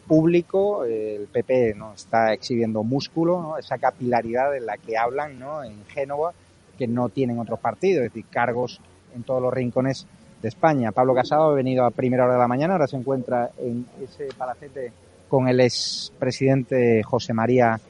público, 0.07 0.85
el 0.85 1.27
PP 1.27 1.75
¿no? 1.75 1.94
está 1.94 2.33
exhibiendo 2.33 2.83
músculo, 2.83 3.40
¿no? 3.40 3.59
esa 3.59 3.79
capilaridad 3.79 4.53
de 4.53 4.61
la 4.61 4.77
que 4.77 4.96
hablan 4.96 5.38
¿no? 5.38 5.62
en 5.62 5.85
Génova, 5.87 6.33
que 6.79 6.87
no 6.87 7.09
tienen 7.09 7.38
otros 7.38 7.61
partidos, 7.61 8.05
es 8.05 8.12
decir, 8.12 8.27
cargos 8.31 8.81
en 9.14 9.22
todos 9.22 9.42
los 9.42 9.53
rincones 9.53 10.07
de 10.40 10.48
España. 10.48 10.92
Pablo 10.92 11.14
Casado 11.14 11.51
ha 11.51 11.55
venido 11.55 11.85
a 11.85 11.90
primera 11.90 12.25
hora 12.25 12.35
de 12.35 12.40
la 12.40 12.48
mañana, 12.48 12.75
ahora 12.75 12.87
se 12.87 12.96
encuentra 12.96 13.51
en 13.59 13.87
ese 14.03 14.29
palacete 14.37 14.92
con 15.29 15.48
el 15.48 15.61
expresidente 15.61 17.03
José 17.03 17.33
María 17.33 17.81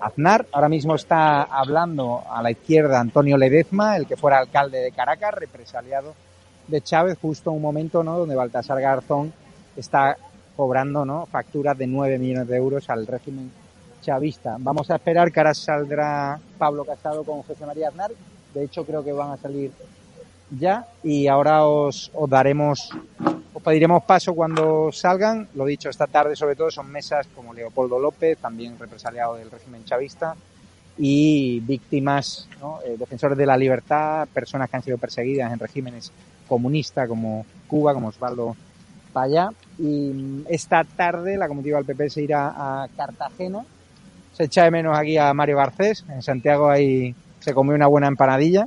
Aznar. 0.00 0.46
Ahora 0.52 0.68
mismo 0.68 0.94
está 0.94 1.42
hablando 1.42 2.22
a 2.30 2.42
la 2.42 2.50
izquierda 2.50 3.00
Antonio 3.00 3.36
Ledezma, 3.36 3.96
el 3.96 4.06
que 4.06 4.16
fuera 4.16 4.38
alcalde 4.38 4.78
de 4.78 4.92
Caracas, 4.92 5.34
represaliado 5.34 6.14
de 6.68 6.80
Chávez, 6.80 7.18
justo 7.20 7.50
en 7.50 7.56
un 7.56 7.62
momento 7.62 8.02
¿no? 8.02 8.18
donde 8.18 8.34
Baltasar 8.34 8.80
Garzón 8.80 9.32
está 9.76 10.16
cobrando 10.56 11.04
¿no? 11.04 11.26
facturas 11.26 11.76
de 11.78 11.86
9 11.86 12.18
millones 12.18 12.48
de 12.48 12.56
euros 12.56 12.88
al 12.90 13.06
régimen 13.06 13.50
chavista. 14.00 14.56
Vamos 14.58 14.90
a 14.90 14.96
esperar 14.96 15.32
que 15.32 15.40
ahora 15.40 15.54
saldrá 15.54 16.38
Pablo 16.58 16.84
Casado 16.84 17.24
con 17.24 17.42
José 17.42 17.64
María 17.64 17.88
Aznar. 17.88 18.10
De 18.52 18.64
hecho, 18.64 18.84
creo 18.84 19.02
que 19.02 19.12
van 19.12 19.30
a 19.30 19.36
salir 19.36 19.72
ya 20.50 20.86
y 21.02 21.28
ahora 21.28 21.64
os, 21.64 22.10
os 22.12 22.28
daremos, 22.28 22.90
os 23.54 23.62
pediremos 23.62 24.02
paso 24.04 24.34
cuando 24.34 24.90
salgan. 24.92 25.48
Lo 25.54 25.64
dicho, 25.64 25.88
esta 25.88 26.06
tarde 26.06 26.36
sobre 26.36 26.56
todo 26.56 26.70
son 26.70 26.90
mesas 26.90 27.26
como 27.34 27.54
Leopoldo 27.54 27.98
López, 27.98 28.38
también 28.38 28.78
represaliado 28.78 29.36
del 29.36 29.50
régimen 29.50 29.84
chavista, 29.84 30.34
y 30.98 31.60
víctimas, 31.60 32.48
¿no? 32.60 32.80
eh, 32.84 32.96
defensores 32.98 33.38
de 33.38 33.46
la 33.46 33.56
libertad, 33.56 34.28
personas 34.32 34.68
que 34.68 34.76
han 34.76 34.82
sido 34.82 34.98
perseguidas 34.98 35.52
en 35.52 35.58
regímenes 35.58 36.12
comunistas 36.48 37.08
como 37.08 37.46
Cuba, 37.66 37.94
como 37.94 38.08
Osvaldo 38.08 38.56
Payá. 39.12 39.50
Y 39.78 40.42
esta 40.48 40.84
tarde 40.84 41.36
la 41.36 41.48
comitiva 41.48 41.78
del 41.78 41.86
PP 41.86 42.10
se 42.10 42.22
irá 42.22 42.48
a 42.56 42.88
Cartagena. 42.96 43.64
Se 44.32 44.44
echa 44.44 44.64
de 44.64 44.70
menos 44.70 44.96
aquí 44.96 45.18
a 45.18 45.32
Mario 45.34 45.56
Garcés. 45.56 46.04
En 46.08 46.22
Santiago 46.22 46.68
ahí 46.68 47.14
se 47.40 47.54
comió 47.54 47.74
una 47.74 47.86
buena 47.86 48.08
empanadilla 48.08 48.66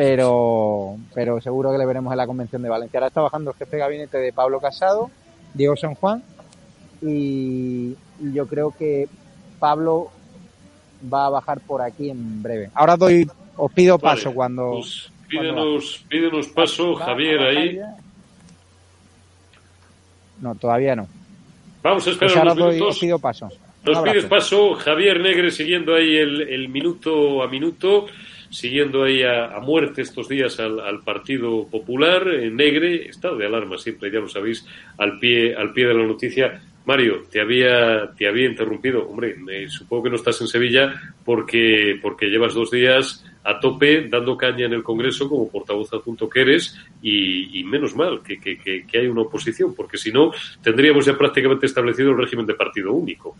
pero, 0.00 0.96
pero 1.14 1.42
seguro 1.42 1.72
que 1.72 1.78
le 1.78 1.84
veremos 1.84 2.10
en 2.10 2.16
la 2.16 2.26
convención 2.26 2.62
de 2.62 2.70
Valencia. 2.70 2.98
Ahora 2.98 3.08
está 3.08 3.20
bajando 3.20 3.50
el 3.50 3.56
jefe 3.56 3.76
de 3.76 3.82
gabinete 3.82 4.16
de 4.18 4.32
Pablo 4.32 4.58
Casado, 4.58 5.10
Diego 5.52 5.76
San 5.76 5.94
Juan, 5.94 6.22
y, 7.02 7.96
yo 8.32 8.46
creo 8.46 8.74
que 8.78 9.08
Pablo 9.58 10.10
va 11.12 11.26
a 11.26 11.30
bajar 11.30 11.60
por 11.60 11.82
aquí 11.82 12.08
en 12.08 12.42
breve. 12.42 12.70
Ahora 12.74 12.96
doy, 12.96 13.28
os 13.56 13.72
pido 13.72 13.98
paso 13.98 14.26
vale, 14.26 14.36
cuando. 14.36 14.70
Pues 14.72 15.10
pídenos, 15.28 16.04
pídenos 16.08 16.48
paso. 16.48 16.94
Javier, 16.94 17.40
ahí. 17.40 17.80
No, 20.40 20.54
todavía 20.54 20.96
no. 20.96 21.08
Vamos 21.82 22.06
a 22.06 22.10
esperar 22.10 22.32
pues 22.34 22.42
unos 22.44 22.56
doy, 22.56 22.74
minutos. 22.74 22.94
os 22.96 23.00
pido 23.00 23.18
paso. 23.18 23.48
Nos 23.84 23.98
pides 24.00 24.24
paso, 24.26 24.74
Javier 24.74 25.20
Negre 25.20 25.50
siguiendo 25.50 25.94
ahí 25.94 26.16
el, 26.16 26.42
el 26.42 26.68
minuto 26.68 27.42
a 27.42 27.48
minuto 27.48 28.06
siguiendo 28.50 29.04
ahí 29.04 29.22
a, 29.22 29.56
a, 29.56 29.60
muerte 29.60 30.02
estos 30.02 30.28
días 30.28 30.58
al, 30.60 30.80
al 30.80 31.02
Partido 31.02 31.66
Popular, 31.68 32.28
eh, 32.28 32.50
Negre, 32.50 33.08
estado 33.08 33.36
de 33.36 33.46
alarma 33.46 33.78
siempre, 33.78 34.10
ya 34.10 34.18
lo 34.18 34.28
sabéis, 34.28 34.66
al 34.98 35.18
pie, 35.18 35.54
al 35.54 35.72
pie 35.72 35.86
de 35.86 35.94
la 35.94 36.04
noticia. 36.04 36.60
Mario, 36.84 37.22
te 37.30 37.40
había, 37.40 38.10
te 38.16 38.26
había 38.26 38.48
interrumpido. 38.48 39.08
Hombre, 39.08 39.36
eh, 39.50 39.68
supongo 39.68 40.04
que 40.04 40.10
no 40.10 40.16
estás 40.16 40.40
en 40.40 40.48
Sevilla 40.48 40.92
porque, 41.24 41.98
porque 42.02 42.26
llevas 42.26 42.54
dos 42.54 42.70
días 42.70 43.24
a 43.44 43.58
tope 43.58 44.08
dando 44.08 44.36
caña 44.36 44.66
en 44.66 44.72
el 44.72 44.82
Congreso 44.82 45.28
como 45.28 45.48
portavoz 45.48 45.92
adjunto 45.92 46.28
que 46.28 46.42
eres 46.42 46.76
y, 47.02 47.60
y 47.60 47.64
menos 47.64 47.96
mal 47.96 48.22
que, 48.22 48.38
que, 48.38 48.58
que, 48.58 48.86
que 48.86 48.98
hay 48.98 49.06
una 49.06 49.22
oposición, 49.22 49.74
porque 49.74 49.96
si 49.96 50.12
no 50.12 50.30
tendríamos 50.62 51.06
ya 51.06 51.16
prácticamente 51.16 51.66
establecido 51.66 52.10
el 52.10 52.18
régimen 52.18 52.46
de 52.46 52.54
partido 52.54 52.92
único. 52.92 53.36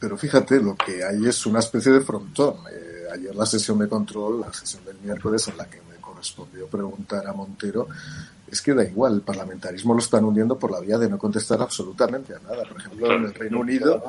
Pero 0.00 0.16
fíjate, 0.16 0.60
lo 0.60 0.74
que 0.74 1.04
hay 1.04 1.26
es 1.26 1.44
una 1.44 1.58
especie 1.58 1.92
de 1.92 2.00
frontón. 2.00 2.54
Eh, 2.72 3.04
ayer 3.12 3.34
la 3.34 3.44
sesión 3.44 3.78
de 3.78 3.88
control, 3.88 4.40
la 4.40 4.52
sesión 4.52 4.84
del 4.84 4.96
miércoles 4.98 5.46
en 5.48 5.58
la 5.58 5.68
que 5.68 5.78
me 5.82 5.96
correspondió 6.00 6.66
preguntar 6.66 7.26
a 7.26 7.34
Montero, 7.34 7.86
es 8.50 8.60
que 8.62 8.74
da 8.74 8.82
igual, 8.82 9.14
el 9.14 9.20
parlamentarismo 9.22 9.94
lo 9.94 10.00
están 10.00 10.24
hundiendo 10.24 10.58
por 10.58 10.70
la 10.72 10.80
vía 10.80 10.98
de 10.98 11.08
no 11.08 11.18
contestar 11.18 11.62
absolutamente 11.62 12.34
a 12.34 12.38
nada. 12.40 12.64
Por 12.64 12.80
ejemplo, 12.80 13.12
en 13.12 13.24
el 13.24 13.34
Reino 13.34 13.60
Unido, 13.60 14.02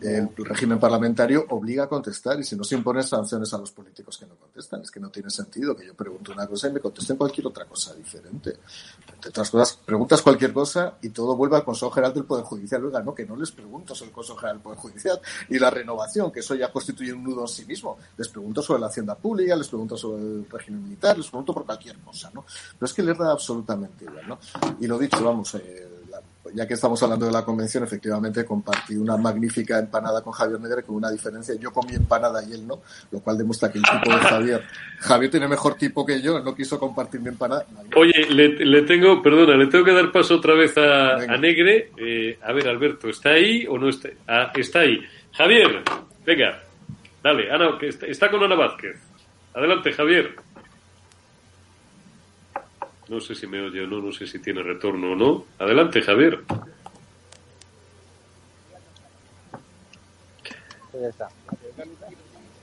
el 0.00 0.28
régimen 0.36 0.78
parlamentario 0.78 1.46
obliga 1.50 1.84
a 1.84 1.88
contestar 1.88 2.38
y 2.38 2.44
si 2.44 2.56
no 2.56 2.64
se 2.64 2.74
imponen 2.74 3.02
sanciones 3.02 3.52
a 3.54 3.58
los 3.58 3.70
políticos 3.70 4.18
que 4.18 4.26
no 4.26 4.36
contestan, 4.36 4.82
es 4.82 4.90
que 4.90 5.00
no 5.00 5.08
tiene 5.08 5.30
sentido 5.30 5.74
que 5.74 5.86
yo 5.86 5.94
pregunte 5.94 6.32
una 6.32 6.46
cosa 6.46 6.68
y 6.68 6.72
me 6.72 6.80
contesten 6.80 7.16
cualquier 7.16 7.46
otra 7.46 7.64
cosa 7.64 7.94
diferente. 7.94 8.58
Entre 9.14 9.30
otras 9.30 9.50
cosas, 9.50 9.78
preguntas 9.84 10.20
cualquier 10.20 10.52
cosa 10.52 10.98
y 11.00 11.08
todo 11.08 11.34
vuelve 11.34 11.56
al 11.56 11.64
Consejo 11.64 11.90
General 11.90 12.12
del 12.12 12.24
Poder 12.24 12.44
Judicial. 12.44 12.84
Oiga, 12.84 13.02
no, 13.02 13.14
que 13.14 13.24
no 13.24 13.36
les 13.36 13.50
pregunto 13.50 13.94
sobre 13.94 14.10
el 14.10 14.14
Consejo 14.14 14.38
General 14.38 14.56
del 14.56 14.62
Poder 14.62 14.78
Judicial 14.78 15.20
y 15.48 15.58
la 15.58 15.70
renovación, 15.70 16.30
que 16.30 16.40
eso 16.40 16.54
ya 16.54 16.70
constituye 16.70 17.14
un 17.14 17.24
nudo 17.24 17.42
en 17.42 17.48
sí 17.48 17.64
mismo. 17.64 17.96
Les 18.18 18.28
pregunto 18.28 18.60
sobre 18.60 18.80
la 18.80 18.88
hacienda 18.88 19.14
pública, 19.14 19.56
les 19.56 19.68
pregunto 19.68 19.96
sobre 19.96 20.22
el 20.22 20.46
régimen 20.50 20.84
militar, 20.84 21.16
les 21.16 21.28
pregunto 21.28 21.54
por 21.54 21.64
cualquier 21.64 21.98
cosa, 22.00 22.30
¿no? 22.34 22.44
Pero 22.78 22.86
es 22.86 22.92
que 22.92 23.02
les 23.02 23.16
da 23.16 23.32
absolutamente 23.32 23.85
igual, 24.00 24.28
¿no? 24.28 24.38
Y 24.80 24.86
lo 24.86 24.98
dicho, 24.98 25.22
vamos, 25.24 25.54
eh, 25.56 25.88
la, 26.10 26.20
ya 26.54 26.66
que 26.66 26.74
estamos 26.74 27.02
hablando 27.02 27.26
de 27.26 27.32
la 27.32 27.44
convención, 27.44 27.84
efectivamente 27.84 28.44
compartí 28.44 28.94
una 28.94 29.16
magnífica 29.16 29.78
empanada 29.78 30.22
con 30.22 30.32
Javier 30.32 30.60
Negre 30.60 30.82
con 30.82 30.96
una 30.96 31.10
diferencia. 31.10 31.54
Yo 31.56 31.72
comí 31.72 31.94
empanada 31.94 32.42
y 32.44 32.52
él 32.52 32.66
no, 32.66 32.80
lo 33.10 33.20
cual 33.20 33.36
demuestra 33.38 33.70
que 33.70 33.78
el 33.78 33.84
tipo 33.84 34.10
de 34.10 34.20
Javier, 34.20 34.64
Javier 35.00 35.30
tiene 35.30 35.48
mejor 35.48 35.74
tipo 35.74 36.06
que 36.06 36.20
yo, 36.22 36.40
no 36.40 36.54
quiso 36.54 36.78
compartir 36.78 37.20
mi 37.20 37.28
empanada. 37.28 37.66
Oye, 37.96 38.26
le, 38.30 38.48
le 38.64 38.82
tengo, 38.82 39.22
perdona, 39.22 39.56
le 39.56 39.66
tengo 39.66 39.84
que 39.84 39.92
dar 39.92 40.12
paso 40.12 40.36
otra 40.36 40.54
vez 40.54 40.76
a, 40.78 41.14
a 41.16 41.36
Negre. 41.36 41.90
Eh, 41.96 42.38
a 42.42 42.52
ver, 42.52 42.68
Alberto, 42.68 43.08
¿está 43.08 43.30
ahí 43.30 43.66
o 43.66 43.78
no 43.78 43.88
está? 43.88 44.08
Ah, 44.28 44.52
está 44.54 44.80
ahí. 44.80 45.00
Javier, 45.32 45.82
venga, 46.24 46.62
dale, 47.22 47.50
Ana, 47.50 47.76
que 47.78 47.88
está, 47.88 48.06
está 48.06 48.30
con 48.30 48.42
Ana 48.42 48.54
Vázquez. 48.54 48.96
Adelante, 49.52 49.92
Javier. 49.92 50.45
No 53.08 53.20
sé 53.20 53.34
si 53.34 53.46
me 53.46 53.60
oye 53.60 53.82
o 53.82 53.86
no, 53.86 54.00
no 54.00 54.12
sé 54.12 54.26
si 54.26 54.40
tiene 54.40 54.62
retorno 54.62 55.12
o 55.12 55.14
no. 55.14 55.44
Adelante, 55.58 56.02
Javier. 56.02 56.40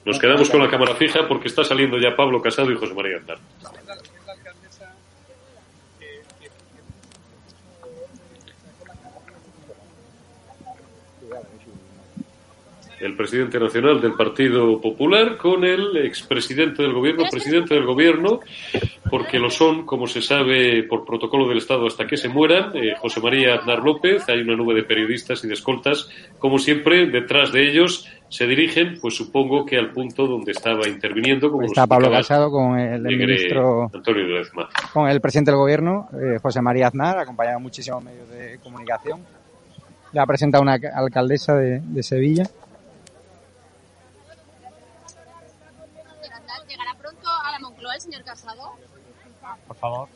Nos 0.06 0.20
quedamos 0.20 0.50
con 0.50 0.62
la 0.62 0.70
cámara 0.70 0.96
fija 0.96 1.28
porque 1.28 1.48
está 1.48 1.64
saliendo 1.64 1.98
ya 1.98 2.16
Pablo 2.16 2.42
Casado 2.42 2.72
y 2.72 2.76
José 2.76 2.94
María 2.94 3.18
Aznar. 3.18 3.38
El 13.04 13.16
presidente 13.16 13.60
nacional 13.60 14.02
del 14.02 14.14
Partido 14.14 14.80
Popular 14.80 15.38
con 15.38 15.64
el 15.64 15.98
expresidente 15.98 16.82
del 16.82 16.94
gobierno, 16.94 17.24
presidente 17.30 17.74
del 17.74 17.86
gobierno, 17.86 18.40
porque 19.10 19.40
lo 19.40 19.50
son, 19.50 19.86
como 19.86 20.08
se 20.08 20.22
sabe 20.22 20.84
por 20.84 21.06
protocolo 21.06 21.48
del 21.48 21.58
Estado 21.58 21.86
hasta 21.86 22.08
que 22.08 22.18
se 22.18 22.30
mueran, 22.30 22.76
eh, 22.76 22.94
José 22.98 23.20
María 23.22 23.56
Aznar 23.56 23.80
López, 23.80 24.28
hay 24.30 24.42
una 24.42 24.56
nube 24.56 24.74
de 24.74 24.84
periodistas 24.84 25.44
y 25.44 25.48
de 25.48 25.54
escoltas, 25.54 26.10
como 26.40 26.58
siempre, 26.58 27.06
detrás 27.08 27.52
de 27.52 27.70
ellos 27.70 28.08
se 28.30 28.48
dirigen, 28.48 28.98
pues 29.00 29.16
supongo 29.16 29.64
que 29.64 29.78
al 29.78 29.92
punto 29.92 30.26
donde 30.26 30.54
estaba 30.54 30.88
interviniendo. 30.88 31.52
Como 31.52 31.66
Está 31.66 31.86
Pablo 31.86 32.10
Casado 32.10 32.50
con 32.50 32.80
el, 32.80 33.06
el 33.06 33.18
ministro, 33.18 33.92
Antonio 33.94 34.42
con 34.92 35.08
el 35.08 35.22
presidente 35.22 35.52
del 35.52 35.60
gobierno, 35.60 36.10
eh, 36.14 36.40
José 36.42 36.60
María 36.60 36.88
Aznar, 36.88 37.20
acompañado 37.20 37.60
de 37.60 37.64
muchísimos 37.64 38.04
medios 38.04 38.28
de 38.30 38.58
comunicación. 38.64 39.22
Le 40.14 40.20
ha 40.20 40.26
presentado 40.26 40.64
una 40.64 40.80
alcaldesa 40.96 41.56
de, 41.56 41.80
de 41.80 42.02
Sevilla. 42.02 42.44
¿Llegará 46.68 46.96
pronto 47.00 47.30
a 47.30 47.52
la 47.52 47.60
Moncloa 47.60 47.93
el 47.93 47.93
señor 48.04 48.24
Casado? 48.24 48.74
Por 49.68 49.78
favor. 49.78 50.10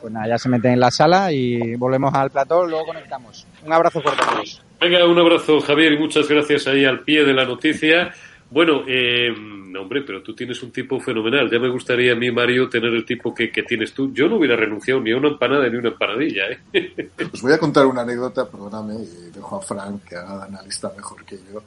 Pues 0.00 0.12
nada, 0.12 0.28
ya 0.28 0.38
se 0.38 0.48
meten 0.48 0.72
en 0.72 0.80
la 0.80 0.90
sala 0.90 1.32
y 1.32 1.76
volvemos 1.76 2.12
al 2.14 2.30
plató, 2.30 2.66
luego 2.66 2.86
conectamos. 2.86 3.46
Un 3.64 3.72
abrazo 3.72 4.00
fuerte 4.00 4.22
a 4.22 4.26
todos. 4.32 4.64
Venga, 4.80 5.06
un 5.06 5.18
abrazo, 5.18 5.60
Javier, 5.60 5.92
y 5.92 5.98
muchas 5.98 6.28
gracias 6.28 6.66
ahí 6.66 6.84
al 6.84 7.00
pie 7.00 7.24
de 7.24 7.32
la 7.32 7.44
noticia. 7.44 8.12
Bueno, 8.50 8.82
eh, 8.88 9.32
hombre, 9.76 10.02
pero 10.02 10.22
tú 10.22 10.34
tienes 10.34 10.62
un 10.62 10.70
tipo 10.70 11.00
fenomenal. 11.00 11.50
Ya 11.50 11.58
me 11.58 11.70
gustaría 11.70 12.12
a 12.12 12.16
mí, 12.16 12.30
Mario, 12.30 12.68
tener 12.68 12.92
el 12.92 13.04
tipo 13.04 13.34
que, 13.34 13.50
que 13.50 13.62
tienes 13.62 13.92
tú. 13.92 14.12
Yo 14.12 14.28
no 14.28 14.36
hubiera 14.36 14.56
renunciado 14.56 15.00
ni 15.00 15.12
a 15.12 15.16
una 15.16 15.28
empanada 15.28 15.68
ni 15.68 15.76
a 15.76 15.78
una 15.78 15.88
empanadilla. 15.88 16.42
¿eh? 16.50 17.10
Os 17.32 17.42
voy 17.42 17.52
a 17.52 17.58
contar 17.58 17.86
una 17.86 18.02
anécdota, 18.02 18.48
perdóname, 18.48 18.94
y 18.94 19.30
dejo 19.30 19.56
a 19.56 19.60
Frank 19.60 20.04
que 20.04 20.16
haga 20.16 20.38
de 20.38 20.44
analista 20.44 20.92
mejor 20.96 21.24
que 21.24 21.38
yo. 21.52 21.62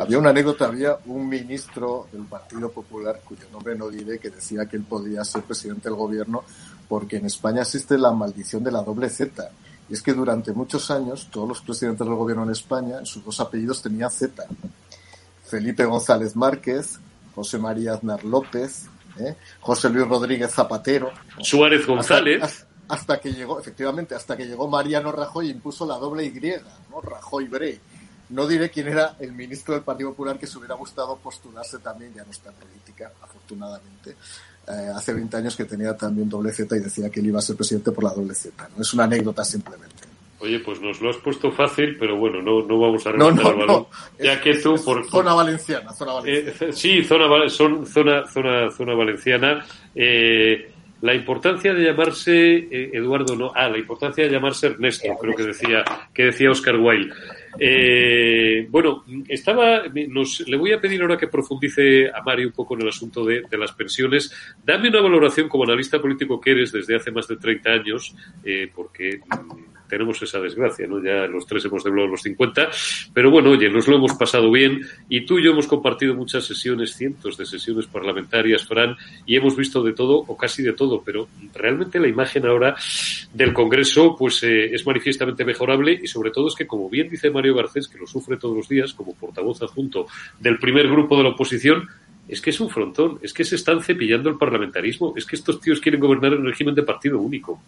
Había 0.00 0.18
una 0.18 0.30
anécdota, 0.30 0.66
había 0.66 0.96
un 1.06 1.28
ministro 1.28 2.08
del 2.12 2.24
Partido 2.24 2.70
Popular, 2.70 3.20
cuyo 3.24 3.46
nombre 3.52 3.74
no 3.76 3.88
diré, 3.88 4.18
que 4.18 4.30
decía 4.30 4.66
que 4.66 4.76
él 4.76 4.84
podía 4.88 5.24
ser 5.24 5.42
presidente 5.42 5.88
del 5.88 5.96
gobierno 5.96 6.44
porque 6.90 7.18
en 7.18 7.26
España 7.26 7.62
existe 7.62 7.96
la 7.96 8.10
maldición 8.10 8.64
de 8.64 8.72
la 8.72 8.82
doble 8.82 9.08
Z 9.08 9.48
Y 9.88 9.92
es 9.94 10.02
que 10.02 10.12
durante 10.12 10.52
muchos 10.52 10.90
años 10.90 11.28
todos 11.30 11.48
los 11.48 11.60
presidentes 11.60 12.04
del 12.04 12.16
gobierno 12.16 12.42
en 12.42 12.50
España, 12.50 12.98
en 12.98 13.06
sus 13.06 13.24
dos 13.24 13.38
apellidos 13.38 13.80
tenían 13.80 14.10
Z. 14.10 14.44
Felipe 15.44 15.84
González 15.84 16.34
Márquez, 16.34 16.98
José 17.34 17.58
María 17.58 17.94
Aznar 17.94 18.24
López, 18.24 18.86
¿eh? 19.18 19.36
José 19.60 19.88
Luis 19.90 20.06
Rodríguez 20.06 20.52
Zapatero. 20.52 21.12
Suárez 21.40 21.86
González. 21.86 22.42
Hasta, 22.42 22.66
hasta, 22.88 23.20
que 23.20 23.32
llegó, 23.32 23.58
efectivamente, 23.60 24.14
hasta 24.14 24.36
que 24.36 24.46
llegó 24.46 24.68
Mariano 24.68 25.12
Rajoy 25.12 25.48
e 25.48 25.52
impuso 25.52 25.86
la 25.86 25.96
doble 25.96 26.24
Y, 26.24 26.32
¿no? 26.90 27.00
Rajoy 27.00 27.48
Bre. 27.48 27.80
No 28.30 28.46
diré 28.46 28.70
quién 28.70 28.86
era 28.86 29.16
el 29.18 29.32
ministro 29.32 29.74
del 29.74 29.82
Partido 29.82 30.10
Popular 30.10 30.38
que 30.38 30.46
se 30.46 30.56
hubiera 30.58 30.76
gustado 30.76 31.16
postularse 31.16 31.78
también, 31.78 32.14
ya 32.14 32.24
no 32.24 32.30
está 32.30 32.50
en 32.50 32.56
política, 32.56 33.10
afortunadamente, 33.20 34.16
eh, 34.68 34.92
hace 34.94 35.12
20 35.12 35.36
años 35.36 35.56
que 35.56 35.64
tenía 35.64 35.96
también 35.96 36.28
doble 36.28 36.52
Z 36.52 36.76
y 36.76 36.80
decía 36.80 37.10
que 37.10 37.18
él 37.18 37.26
iba 37.26 37.40
a 37.40 37.42
ser 37.42 37.56
presidente 37.56 37.90
por 37.90 38.04
la 38.04 38.10
doble 38.10 38.34
Z. 38.34 38.68
¿no? 38.76 38.82
Es 38.82 38.94
una 38.94 39.04
anécdota 39.04 39.44
simplemente. 39.44 40.09
Oye, 40.40 40.58
pues 40.60 40.80
nos 40.80 41.00
lo 41.00 41.10
has 41.10 41.16
puesto 41.18 41.50
fácil, 41.52 41.96
pero 41.98 42.16
bueno, 42.16 42.40
no, 42.40 42.62
no 42.62 42.78
vamos 42.78 43.06
a 43.06 43.12
rematar 43.12 43.34
no, 43.34 43.50
el 43.50 43.56
balón. 43.56 43.66
no. 43.66 43.88
Ya 44.24 44.40
que 44.40 44.54
tú, 44.54 44.74
es 44.74 44.82
por, 44.82 45.06
Zona 45.06 45.34
valenciana, 45.34 45.92
zona 45.92 46.14
valenciana. 46.14 46.70
Eh, 46.70 46.72
sí, 46.72 47.04
zona, 47.04 47.48
son, 47.48 47.86
zona, 47.86 48.26
zona, 48.26 48.70
zona 48.70 48.94
valenciana. 48.94 49.64
Eh, 49.94 50.70
la 51.02 51.14
importancia 51.14 51.72
de 51.72 51.84
llamarse 51.84 52.56
eh, 52.56 52.90
Eduardo, 52.92 53.34
no, 53.34 53.52
ah, 53.54 53.68
la 53.68 53.78
importancia 53.78 54.24
de 54.24 54.30
llamarse 54.30 54.66
Ernesto, 54.66 55.08
creo 55.18 55.34
que 55.34 55.44
decía, 55.44 55.82
que 56.12 56.24
decía 56.24 56.50
Oscar 56.50 56.76
Wilde. 56.76 57.14
Eh, 57.58 58.66
bueno, 58.68 59.04
estaba, 59.28 59.82
nos, 60.08 60.40
le 60.46 60.56
voy 60.58 60.72
a 60.72 60.80
pedir 60.80 61.00
ahora 61.00 61.16
que 61.16 61.26
profundice 61.26 62.10
a 62.10 62.22
Mario 62.22 62.48
un 62.48 62.52
poco 62.52 62.74
en 62.74 62.82
el 62.82 62.88
asunto 62.88 63.24
de, 63.24 63.42
de 63.50 63.58
las 63.58 63.72
pensiones. 63.72 64.30
Dame 64.62 64.90
una 64.90 65.00
valoración 65.00 65.48
como 65.48 65.64
analista 65.64 66.00
político 66.00 66.38
que 66.38 66.50
eres 66.50 66.70
desde 66.70 66.96
hace 66.96 67.10
más 67.10 67.26
de 67.26 67.36
30 67.36 67.70
años, 67.70 68.14
eh, 68.44 68.70
porque 68.74 69.20
tenemos 69.90 70.22
esa 70.22 70.40
desgracia, 70.40 70.86
¿no? 70.86 71.02
Ya 71.02 71.26
los 71.26 71.44
tres 71.46 71.64
hemos 71.64 71.82
doblado 71.82 72.08
los 72.08 72.22
50, 72.22 72.70
pero 73.12 73.30
bueno, 73.30 73.50
oye, 73.50 73.68
nos 73.68 73.88
lo 73.88 73.96
hemos 73.96 74.14
pasado 74.14 74.50
bien 74.50 74.80
y 75.08 75.26
tú 75.26 75.38
y 75.38 75.44
yo 75.44 75.50
hemos 75.50 75.66
compartido 75.66 76.14
muchas 76.14 76.44
sesiones, 76.44 76.94
cientos 76.94 77.36
de 77.36 77.44
sesiones 77.44 77.86
parlamentarias, 77.86 78.64
Fran, 78.64 78.96
y 79.26 79.36
hemos 79.36 79.56
visto 79.56 79.82
de 79.82 79.92
todo 79.92 80.14
o 80.14 80.36
casi 80.36 80.62
de 80.62 80.72
todo, 80.72 81.02
pero 81.04 81.28
realmente 81.54 81.98
la 81.98 82.08
imagen 82.08 82.46
ahora 82.46 82.76
del 83.34 83.52
Congreso 83.52 84.16
pues 84.16 84.42
eh, 84.44 84.72
es 84.72 84.86
manifiestamente 84.86 85.44
mejorable 85.44 85.98
y 86.00 86.06
sobre 86.06 86.30
todo 86.30 86.48
es 86.48 86.54
que, 86.54 86.66
como 86.66 86.88
bien 86.88 87.08
dice 87.08 87.30
Mario 87.30 87.54
Garcés, 87.56 87.88
que 87.88 87.98
lo 87.98 88.06
sufre 88.06 88.36
todos 88.36 88.56
los 88.56 88.68
días 88.68 88.94
como 88.94 89.14
portavoz 89.14 89.60
adjunto 89.62 90.06
del 90.38 90.58
primer 90.58 90.88
grupo 90.88 91.16
de 91.16 91.24
la 91.24 91.30
oposición, 91.30 91.88
es 92.28 92.40
que 92.40 92.50
es 92.50 92.60
un 92.60 92.70
frontón, 92.70 93.18
es 93.22 93.32
que 93.32 93.44
se 93.44 93.56
están 93.56 93.82
cepillando 93.82 94.30
el 94.30 94.38
parlamentarismo, 94.38 95.14
es 95.16 95.26
que 95.26 95.34
estos 95.34 95.60
tíos 95.60 95.80
quieren 95.80 96.00
gobernar 96.00 96.32
en 96.32 96.44
régimen 96.44 96.76
de 96.76 96.84
partido 96.84 97.18
único. 97.18 97.60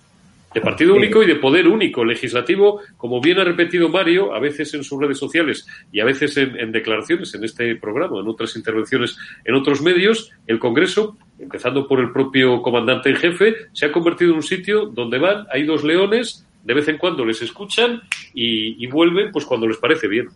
De 0.54 0.60
partido 0.60 0.94
único 0.94 1.22
y 1.22 1.26
de 1.26 1.36
poder 1.36 1.66
único, 1.66 2.04
legislativo, 2.04 2.80
como 2.96 3.20
bien 3.20 3.38
ha 3.38 3.44
repetido 3.44 3.88
Mario, 3.88 4.34
a 4.34 4.40
veces 4.40 4.74
en 4.74 4.84
sus 4.84 5.00
redes 5.00 5.18
sociales 5.18 5.66
y 5.90 6.00
a 6.00 6.04
veces 6.04 6.36
en, 6.36 6.58
en 6.58 6.72
declaraciones 6.72 7.34
en 7.34 7.44
este 7.44 7.76
programa, 7.76 8.20
en 8.20 8.28
otras 8.28 8.54
intervenciones 8.56 9.16
en 9.44 9.54
otros 9.54 9.80
medios, 9.80 10.30
el 10.46 10.58
Congreso, 10.58 11.16
empezando 11.38 11.88
por 11.88 12.00
el 12.00 12.12
propio 12.12 12.60
comandante 12.60 13.10
en 13.10 13.16
jefe, 13.16 13.54
se 13.72 13.86
ha 13.86 13.92
convertido 13.92 14.30
en 14.30 14.36
un 14.36 14.42
sitio 14.42 14.86
donde 14.86 15.18
van, 15.18 15.46
hay 15.50 15.64
dos 15.64 15.84
leones, 15.84 16.46
de 16.62 16.74
vez 16.74 16.86
en 16.88 16.98
cuando 16.98 17.24
les 17.24 17.40
escuchan 17.42 18.02
y, 18.34 18.82
y 18.82 18.86
vuelven 18.88 19.32
pues 19.32 19.44
cuando 19.44 19.66
les 19.66 19.78
parece 19.78 20.06
bien. 20.06 20.28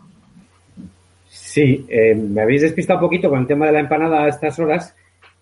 Sí, 1.29 1.87
eh, 1.89 2.15
me 2.15 2.43
habéis 2.43 2.63
despistado 2.63 2.99
un 2.99 3.07
poquito 3.07 3.31
con 3.31 3.41
el 3.41 3.47
tema 3.47 3.67
de 3.67 3.73
la 3.73 3.81
empanada 3.81 4.25
a 4.25 4.29
estas 4.29 4.59
horas, 4.59 4.95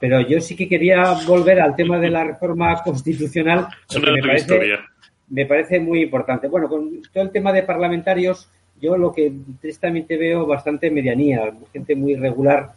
pero 0.05 0.21
yo 0.21 0.39
sí 0.39 0.55
que 0.55 0.69
quería 0.69 1.15
volver 1.27 1.63
al 1.63 1.75
tema 1.75 1.99
de 1.99 2.11
la 2.11 2.25
reforma 2.25 2.83
constitucional. 2.83 3.69
Porque 3.91 4.13
me 4.13 4.21
parece, 4.21 4.61
me 5.31 5.47
parece 5.47 5.81
muy 5.81 6.03
importante. 6.03 6.47
Bueno, 6.47 6.69
con 6.69 7.01
todo 7.11 7.25
el 7.25 7.31
tema 7.31 7.55
de 7.55 7.63
parlamentarios, 7.63 8.47
yo 8.79 8.99
lo 8.99 9.15
que 9.15 9.33
tristemente 9.63 10.19
veo 10.19 10.45
bastante 10.45 10.91
medianía, 10.91 11.51
gente 11.73 11.97
muy 11.97 12.17
regular, 12.17 12.73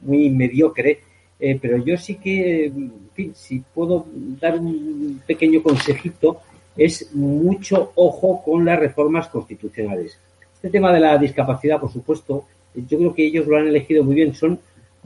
muy 0.00 0.30
mediocre, 0.30 1.00
eh, 1.38 1.58
pero 1.60 1.76
yo 1.84 1.98
sí 1.98 2.14
que, 2.14 2.64
en 2.64 3.10
fin, 3.12 3.32
si 3.34 3.58
puedo 3.58 4.06
dar 4.40 4.58
un 4.58 5.20
pequeño 5.26 5.62
consejito, 5.62 6.40
es 6.78 7.14
mucho 7.14 7.92
ojo 7.94 8.42
con 8.42 8.64
las 8.64 8.78
reformas 8.78 9.28
constitucionales. 9.28 10.18
Este 10.54 10.70
tema 10.70 10.94
de 10.94 11.00
la 11.00 11.18
discapacidad, 11.18 11.78
por 11.78 11.92
supuesto, 11.92 12.46
yo 12.74 12.96
creo 12.96 13.14
que 13.14 13.26
ellos 13.26 13.46
lo 13.46 13.58
han 13.58 13.66
elegido 13.66 14.02
muy 14.02 14.14
bien. 14.14 14.32
Son, 14.32 14.58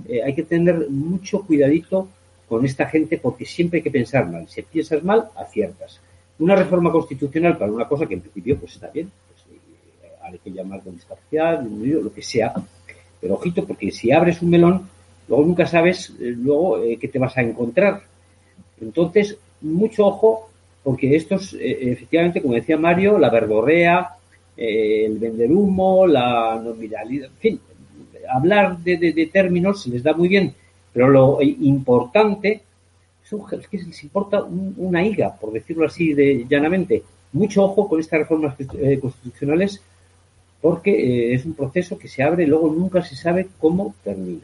eh, 0.09 0.23
hay 0.23 0.35
que 0.35 0.43
tener 0.43 0.89
mucho 0.91 1.43
cuidadito 1.43 2.09
con 2.49 2.65
esta 2.65 2.87
gente 2.87 3.19
porque 3.19 3.45
siempre 3.45 3.79
hay 3.79 3.83
que 3.83 3.91
pensar 3.91 4.31
mal. 4.31 4.49
Si 4.49 4.63
piensas 4.63 5.03
mal, 5.03 5.29
aciertas. 5.37 6.01
Una 6.39 6.57
reforma 6.57 6.91
constitucional 6.91 7.57
para 7.57 7.73
una 7.73 7.89
cosa 7.89 8.07
que 8.07 8.15
en 8.15 8.21
principio 8.21 8.59
pues 8.59 8.75
está 8.75 8.89
bien, 8.89 9.11
pues, 9.29 9.57
eh, 9.57 10.09
hay 10.23 10.39
que 10.39 10.51
llamar 10.51 10.83
con 10.83 10.95
discapacidad, 10.95 11.63
lo 11.63 12.13
que 12.13 12.23
sea. 12.23 12.53
Pero 13.21 13.35
ojito, 13.35 13.65
porque 13.65 13.91
si 13.91 14.13
abres 14.13 14.43
un 14.43 14.51
melón, 14.51 14.89
luego 15.29 15.45
nunca 15.45 15.67
sabes 15.67 16.11
eh, 16.21 16.35
luego 16.37 16.81
qué 17.01 17.09
te 17.09 17.19
vas 17.19 17.37
a 17.39 17.43
encontrar. 17.43 18.03
Entonces, 18.81 19.39
mucho 19.61 20.07
ojo, 20.07 20.51
porque 20.83 21.17
estos, 21.17 21.57
efectivamente, 21.59 22.43
como 22.43 22.55
decía 22.55 22.77
Mario, 22.77 23.19
la 23.19 23.31
verborrea, 23.31 24.11
el 24.55 25.19
vender 25.19 25.51
humo, 25.51 26.07
la 26.07 26.61
nominalidad, 26.63 27.31
en 27.31 27.37
fin, 27.39 27.61
hablar 28.31 28.79
de, 28.79 28.97
de- 28.97 29.27
términos 29.27 29.83
se 29.83 29.91
les 29.91 30.03
da 30.03 30.13
muy 30.13 30.29
bien, 30.29 30.55
pero 30.93 31.09
lo 31.09 31.39
importante 31.43 32.63
es, 33.25 33.67
que 33.69 33.79
les 33.79 34.03
importa 34.05 34.43
un- 34.43 34.75
una 34.77 35.05
higa, 35.05 35.35
por 35.41 35.53
decirlo 35.53 35.87
así 35.87 36.13
de 36.15 36.45
llanamente. 36.49 37.03
Mucho 37.33 37.65
ojo 37.65 37.89
con 37.89 37.99
estas 38.01 38.21
reformas 38.21 38.55
eh, 38.79 38.99
constitucionales 39.01 39.83
porque 40.61 40.91
eh, 40.93 41.35
es 41.35 41.45
un 41.45 41.55
proceso 41.55 41.99
que 41.99 42.09
se 42.09 42.23
abre 42.23 42.45
y 42.45 42.47
luego 42.47 42.73
nunca 42.73 43.03
se 43.03 43.17
sabe 43.17 43.49
cómo 43.59 43.95
termina. 44.05 44.41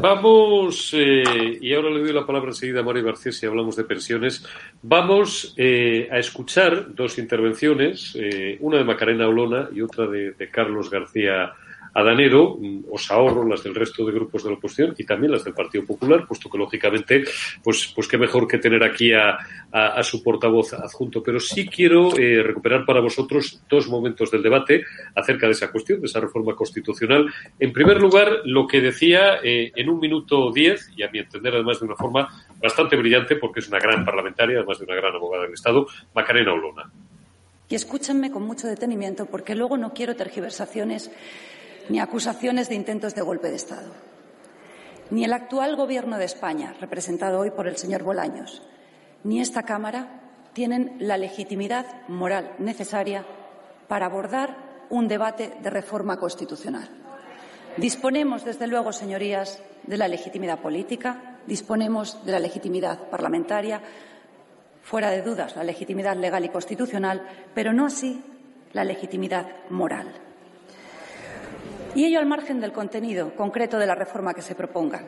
Vamos, 0.00 0.94
eh, 0.96 1.58
y 1.60 1.74
ahora 1.74 1.90
le 1.90 2.00
doy 2.00 2.12
la 2.12 2.26
palabra 2.26 2.50
enseguida 2.50 2.80
a 2.80 2.82
Mario 2.82 3.04
García 3.04 3.32
si 3.32 3.44
hablamos 3.46 3.76
de 3.76 3.84
pensiones. 3.84 4.44
Vamos 4.82 5.54
eh, 5.56 6.08
a 6.10 6.18
escuchar 6.18 6.94
dos 6.94 7.18
intervenciones, 7.18 8.16
una 8.60 8.78
de 8.78 8.84
Macarena 8.84 9.28
Olona 9.28 9.68
y 9.74 9.80
otra 9.82 10.06
de, 10.06 10.32
de 10.32 10.48
Carlos 10.50 10.90
García 10.90 11.52
Adanero. 11.94 12.56
Mm, 12.60 12.84
Os 12.90 13.10
ahorro 13.10 13.46
las 13.46 13.62
del 13.62 13.74
resto 13.74 14.04
de 14.04 14.12
grupos 14.12 14.44
de 14.44 14.50
la 14.50 14.56
oposición 14.56 14.94
y 14.98 15.04
también 15.04 15.32
las 15.32 15.44
del 15.44 15.54
Partido 15.54 15.84
Popular, 15.86 16.26
puesto 16.26 16.50
que 16.50 16.58
lógicamente, 16.58 17.24
pues, 17.62 17.92
pues 17.94 18.06
qué 18.08 18.18
mejor 18.18 18.46
que 18.46 18.58
tener 18.58 18.82
aquí 18.84 19.12
a, 19.12 19.38
a- 19.72 19.88
a 19.98 20.02
su 20.02 20.22
portavoz 20.22 20.72
adjunto. 20.74 21.22
Pero 21.22 21.40
sí 21.40 21.66
quiero 21.66 22.16
eh, 22.18 22.42
recuperar 22.42 22.84
para 22.84 23.00
vosotros 23.00 23.62
dos 23.68 23.88
momentos 23.88 24.30
del 24.30 24.42
debate 24.42 24.84
acerca 25.14 25.46
de 25.46 25.52
esa 25.52 25.70
cuestión, 25.70 26.00
de 26.00 26.06
esa 26.06 26.20
reforma 26.20 26.54
constitucional. 26.54 27.26
En 27.58 27.72
primer 27.72 28.00
lugar, 28.00 28.40
lo 28.44 28.66
que 28.66 28.80
decía 28.80 29.38
eh, 29.42 29.72
en 29.74 29.88
un 29.88 29.98
minuto 30.00 30.50
diez, 30.52 30.90
y 30.96 31.02
a 31.02 31.10
mi 31.10 31.18
entender 31.18 31.54
además 31.54 31.80
de 31.80 31.86
una 31.86 31.96
forma 31.96 32.28
bastante 32.60 32.96
brillante, 32.96 33.36
porque 33.36 33.60
es 33.60 33.68
una 33.68 33.78
gran 33.78 34.04
parlamentaria, 34.04 34.58
además 34.58 34.78
de 34.78 34.84
una 34.84 34.94
gran 34.96 35.14
abogada 35.14 35.44
del 35.44 35.54
Estado, 35.54 35.86
Macarena 36.14 36.52
Olona. 36.52 36.90
Y 37.68 37.74
escúchenme 37.74 38.30
con 38.30 38.42
mucho 38.42 38.66
detenimiento 38.66 39.24
porque 39.26 39.54
luego 39.54 39.78
no 39.78 39.94
quiero 39.94 40.14
tergiversaciones 40.14 41.10
ni 41.88 42.00
acusaciones 42.00 42.68
de 42.68 42.74
intentos 42.74 43.14
de 43.14 43.22
golpe 43.22 43.48
de 43.48 43.56
Estado. 43.56 43.92
Ni 45.10 45.24
el 45.24 45.32
actual 45.32 45.76
Gobierno 45.76 46.18
de 46.18 46.24
España, 46.24 46.74
representado 46.80 47.40
hoy 47.40 47.50
por 47.50 47.68
el 47.68 47.76
señor 47.76 48.02
Bolaños, 48.02 48.62
ni 49.24 49.40
esta 49.40 49.64
Cámara 49.64 50.20
tienen 50.52 50.96
la 50.98 51.16
legitimidad 51.16 52.08
moral 52.08 52.54
necesaria 52.58 53.24
para 53.88 54.06
abordar 54.06 54.56
un 54.90 55.08
debate 55.08 55.52
de 55.62 55.70
reforma 55.70 56.18
constitucional. 56.18 56.88
Disponemos, 57.76 58.44
desde 58.44 58.66
luego, 58.66 58.92
señorías, 58.92 59.62
de 59.84 59.96
la 59.96 60.08
legitimidad 60.08 60.60
política, 60.60 61.38
disponemos 61.46 62.24
de 62.24 62.32
la 62.32 62.38
legitimidad 62.38 62.98
parlamentaria, 63.08 63.80
fuera 64.82 65.10
de 65.10 65.22
dudas 65.22 65.56
la 65.56 65.64
legitimidad 65.64 66.16
legal 66.16 66.44
y 66.44 66.48
constitucional, 66.48 67.22
pero 67.54 67.72
no 67.72 67.86
así 67.86 68.22
la 68.72 68.84
legitimidad 68.84 69.46
moral. 69.70 70.12
Y 71.94 72.06
ello 72.06 72.18
al 72.18 72.26
margen 72.26 72.58
del 72.60 72.72
contenido 72.72 73.36
concreto 73.36 73.78
de 73.78 73.86
la 73.86 73.94
reforma 73.94 74.32
que 74.32 74.40
se 74.40 74.54
proponga. 74.54 75.04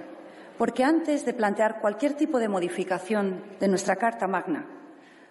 Porque 0.58 0.84
antes 0.84 1.24
de 1.24 1.32
plantear 1.32 1.80
cualquier 1.80 2.14
tipo 2.14 2.38
de 2.38 2.48
modificación 2.48 3.42
de 3.58 3.68
nuestra 3.68 3.96
Carta 3.96 4.28
Magna, 4.28 4.66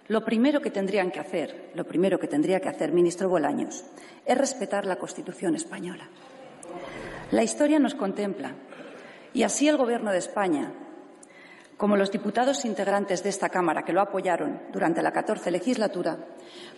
lo 0.07 0.25
primero 0.25 0.61
que 0.61 0.71
tendrían 0.71 1.11
que 1.11 1.19
hacer, 1.19 1.71
lo 1.75 1.85
primero 1.85 2.19
que 2.19 2.27
tendría 2.27 2.59
que 2.59 2.69
hacer, 2.69 2.91
ministro 2.91 3.29
Bolaños, 3.29 3.85
es 4.25 4.37
respetar 4.37 4.85
la 4.85 4.97
Constitución 4.97 5.55
española. 5.55 6.09
La 7.31 7.43
historia 7.43 7.79
nos 7.79 7.93
contempla 7.93 8.53
y 9.33 9.43
así 9.43 9.67
el 9.67 9.77
Gobierno 9.77 10.11
de 10.11 10.17
España, 10.17 10.71
como 11.77 11.95
los 11.95 12.11
diputados 12.11 12.65
integrantes 12.65 13.23
de 13.23 13.29
esta 13.29 13.49
Cámara 13.49 13.83
que 13.85 13.93
lo 13.93 14.01
apoyaron 14.01 14.59
durante 14.71 15.03
la 15.03 15.11
14 15.11 15.51
legislatura, 15.51 16.17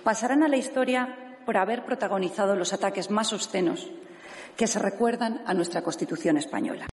pasarán 0.03 0.43
a 0.43 0.49
la 0.49 0.57
historia 0.57 1.37
por 1.45 1.57
haber 1.57 1.85
protagonizado 1.85 2.55
los 2.55 2.73
ataques 2.73 3.09
más 3.09 3.33
obscenos 3.33 3.89
que 4.57 4.67
se 4.67 4.79
recuerdan 4.79 5.41
a 5.45 5.53
nuestra 5.53 5.81
Constitución 5.81 6.37
española. 6.37 6.87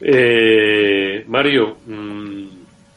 Eh, 0.00 1.24
Mario, 1.28 1.78
mm, 1.86 2.34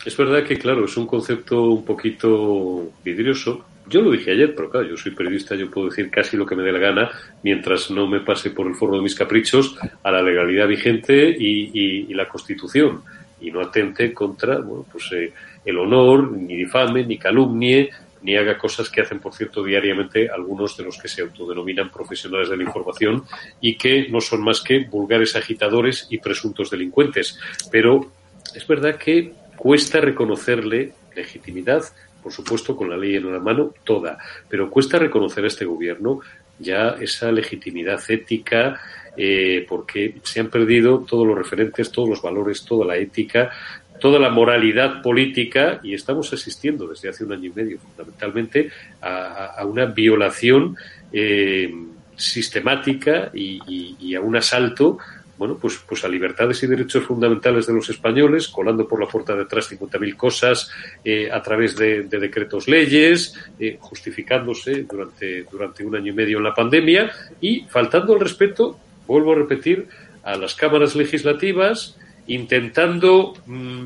Es 0.06 0.16
verdad 0.16 0.42
que, 0.46 0.56
claro, 0.56 0.86
es 0.86 0.96
un 0.96 1.06
concepto 1.06 1.64
un 1.64 1.84
poquito 1.84 2.94
vidrioso. 3.04 3.66
Yo 3.90 4.02
lo 4.02 4.12
dije 4.12 4.32
ayer, 4.32 4.56
pero 4.56 4.70
claro, 4.70 4.88
yo 4.88 4.96
soy 4.96 5.12
periodista, 5.12 5.54
yo 5.54 5.70
puedo 5.70 5.90
decir 5.90 6.10
casi 6.10 6.38
lo 6.38 6.46
que 6.46 6.56
me 6.56 6.64
dé 6.64 6.72
la 6.72 6.80
gana, 6.80 7.12
mientras 7.44 7.92
no 7.92 8.08
me 8.08 8.22
pase 8.22 8.52
por 8.52 8.68
el 8.68 8.76
forro 8.76 8.96
de 8.96 9.02
mis 9.02 9.16
caprichos 9.16 9.78
a 10.04 10.10
la 10.10 10.22
legalidad 10.22 10.66
vigente 10.66 11.36
y, 11.38 12.14
la 12.14 12.26
Constitución, 12.30 13.02
y 13.42 13.52
no 13.52 13.60
atente 13.60 14.14
contra 14.14 14.60
bueno, 14.60 14.86
pues, 14.90 15.12
eh, 15.12 15.34
el 15.66 15.78
honor, 15.78 16.32
ni 16.32 16.56
difame, 16.56 17.06
ni 17.06 17.18
calumnie, 17.18 17.90
ni 18.22 18.36
haga 18.36 18.58
cosas 18.58 18.90
que 18.90 19.02
hacen, 19.02 19.20
por 19.20 19.34
cierto, 19.34 19.64
diariamente 19.64 20.30
algunos 20.30 20.76
de 20.78 20.84
los 20.84 20.98
que 20.98 21.08
se 21.08 21.22
autodenominan 21.22 21.92
profesionales 21.92 22.50
de 22.50 22.58
la 22.58 22.64
información 22.64 23.24
y 23.62 23.78
que 23.78 24.08
no 24.10 24.22
son 24.22 24.44
más 24.44 24.62
que 24.62 24.86
vulgares 24.86 25.36
agitadores 25.36 26.08
y 26.10 26.18
presuntos 26.18 26.70
delincuentes. 26.70 27.40
Pero 27.72 28.12
es 28.56 28.66
verdad 28.68 28.96
que 28.98 29.34
cuesta 29.56 30.00
reconocerle 30.00 30.94
legitimidad, 31.16 31.84
por 32.22 32.32
supuesto, 32.32 32.76
con 32.76 32.90
la 32.90 32.98
ley 32.98 33.16
en 33.16 33.32
la 33.32 33.40
mano, 33.40 33.74
toda, 33.84 34.18
pero 34.50 34.70
cuesta 34.70 35.00
reconocer 35.00 35.44
a 35.44 35.48
este 35.48 35.66
gobierno 35.66 36.20
ya 36.60 36.96
esa 37.00 37.32
legitimidad 37.32 38.02
ética, 38.10 38.80
eh, 39.16 39.66
porque 39.68 40.16
se 40.24 40.40
han 40.40 40.50
perdido 40.50 41.00
todos 41.00 41.26
los 41.26 41.38
referentes, 41.38 41.92
todos 41.92 42.10
los 42.10 42.22
valores, 42.22 42.64
toda 42.64 42.86
la 42.86 42.98
ética 42.98 43.52
toda 44.00 44.20
la 44.20 44.30
moralidad 44.30 45.02
política 45.02 45.80
y 45.84 45.94
estamos 45.94 46.32
asistiendo 46.34 46.88
desde 46.88 47.10
hace 47.10 47.24
un 47.24 47.34
año 47.34 47.46
y 47.46 47.54
medio 47.54 47.80
fundamentalmente 47.80 48.70
a, 49.02 49.64
una 49.66 49.86
violación 49.86 50.76
eh, 51.12 51.74
sistemática 52.16 53.32
y, 53.34 54.16
a 54.16 54.22
un 54.22 54.36
asalto 54.36 54.98
bueno, 55.38 55.56
pues, 55.62 55.80
pues 55.88 56.04
a 56.04 56.08
libertades 56.08 56.64
y 56.64 56.68
derechos 56.68 57.04
fundamentales 57.04 57.68
de 57.68 57.74
los 57.74 57.88
españoles, 57.92 58.48
colando 58.48 58.88
por 58.88 59.00
la 59.00 59.08
puerta 59.08 59.36
de 59.36 59.44
atrás 59.44 59.72
50.000 59.72 60.16
cosas 60.16 60.72
eh, 61.06 61.30
a 61.32 61.44
través 61.44 61.76
de, 61.76 62.04
decretos 62.04 62.68
leyes, 62.68 63.36
eh, 63.60 63.78
justificándose 63.80 64.82
durante, 64.90 65.44
durante 65.44 65.86
un 65.86 65.96
año 65.96 66.12
y 66.12 66.16
medio 66.16 66.40
en 66.40 66.44
la 66.44 66.56
pandemia 66.56 67.12
y 67.40 67.66
faltando 67.70 68.16
el 68.16 68.22
respeto, 68.22 68.80
vuelvo 69.06 69.34
a 69.34 69.36
repetir, 69.36 69.88
a 70.24 70.36
las 70.38 70.56
cámaras 70.56 70.96
legislativas, 70.96 71.98
intentando 72.28 73.34
mm, 73.46 73.86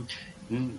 mm, 0.50 0.70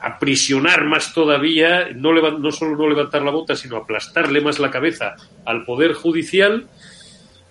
aprisionar 0.00 0.84
más 0.84 1.12
todavía, 1.12 1.88
no, 1.94 2.12
no 2.12 2.52
solo 2.52 2.76
no 2.76 2.88
levantar 2.88 3.22
la 3.22 3.30
bota, 3.30 3.56
sino 3.56 3.76
aplastarle 3.76 4.40
más 4.40 4.58
la 4.58 4.70
cabeza 4.70 5.16
al 5.44 5.64
Poder 5.64 5.94
Judicial. 5.94 6.66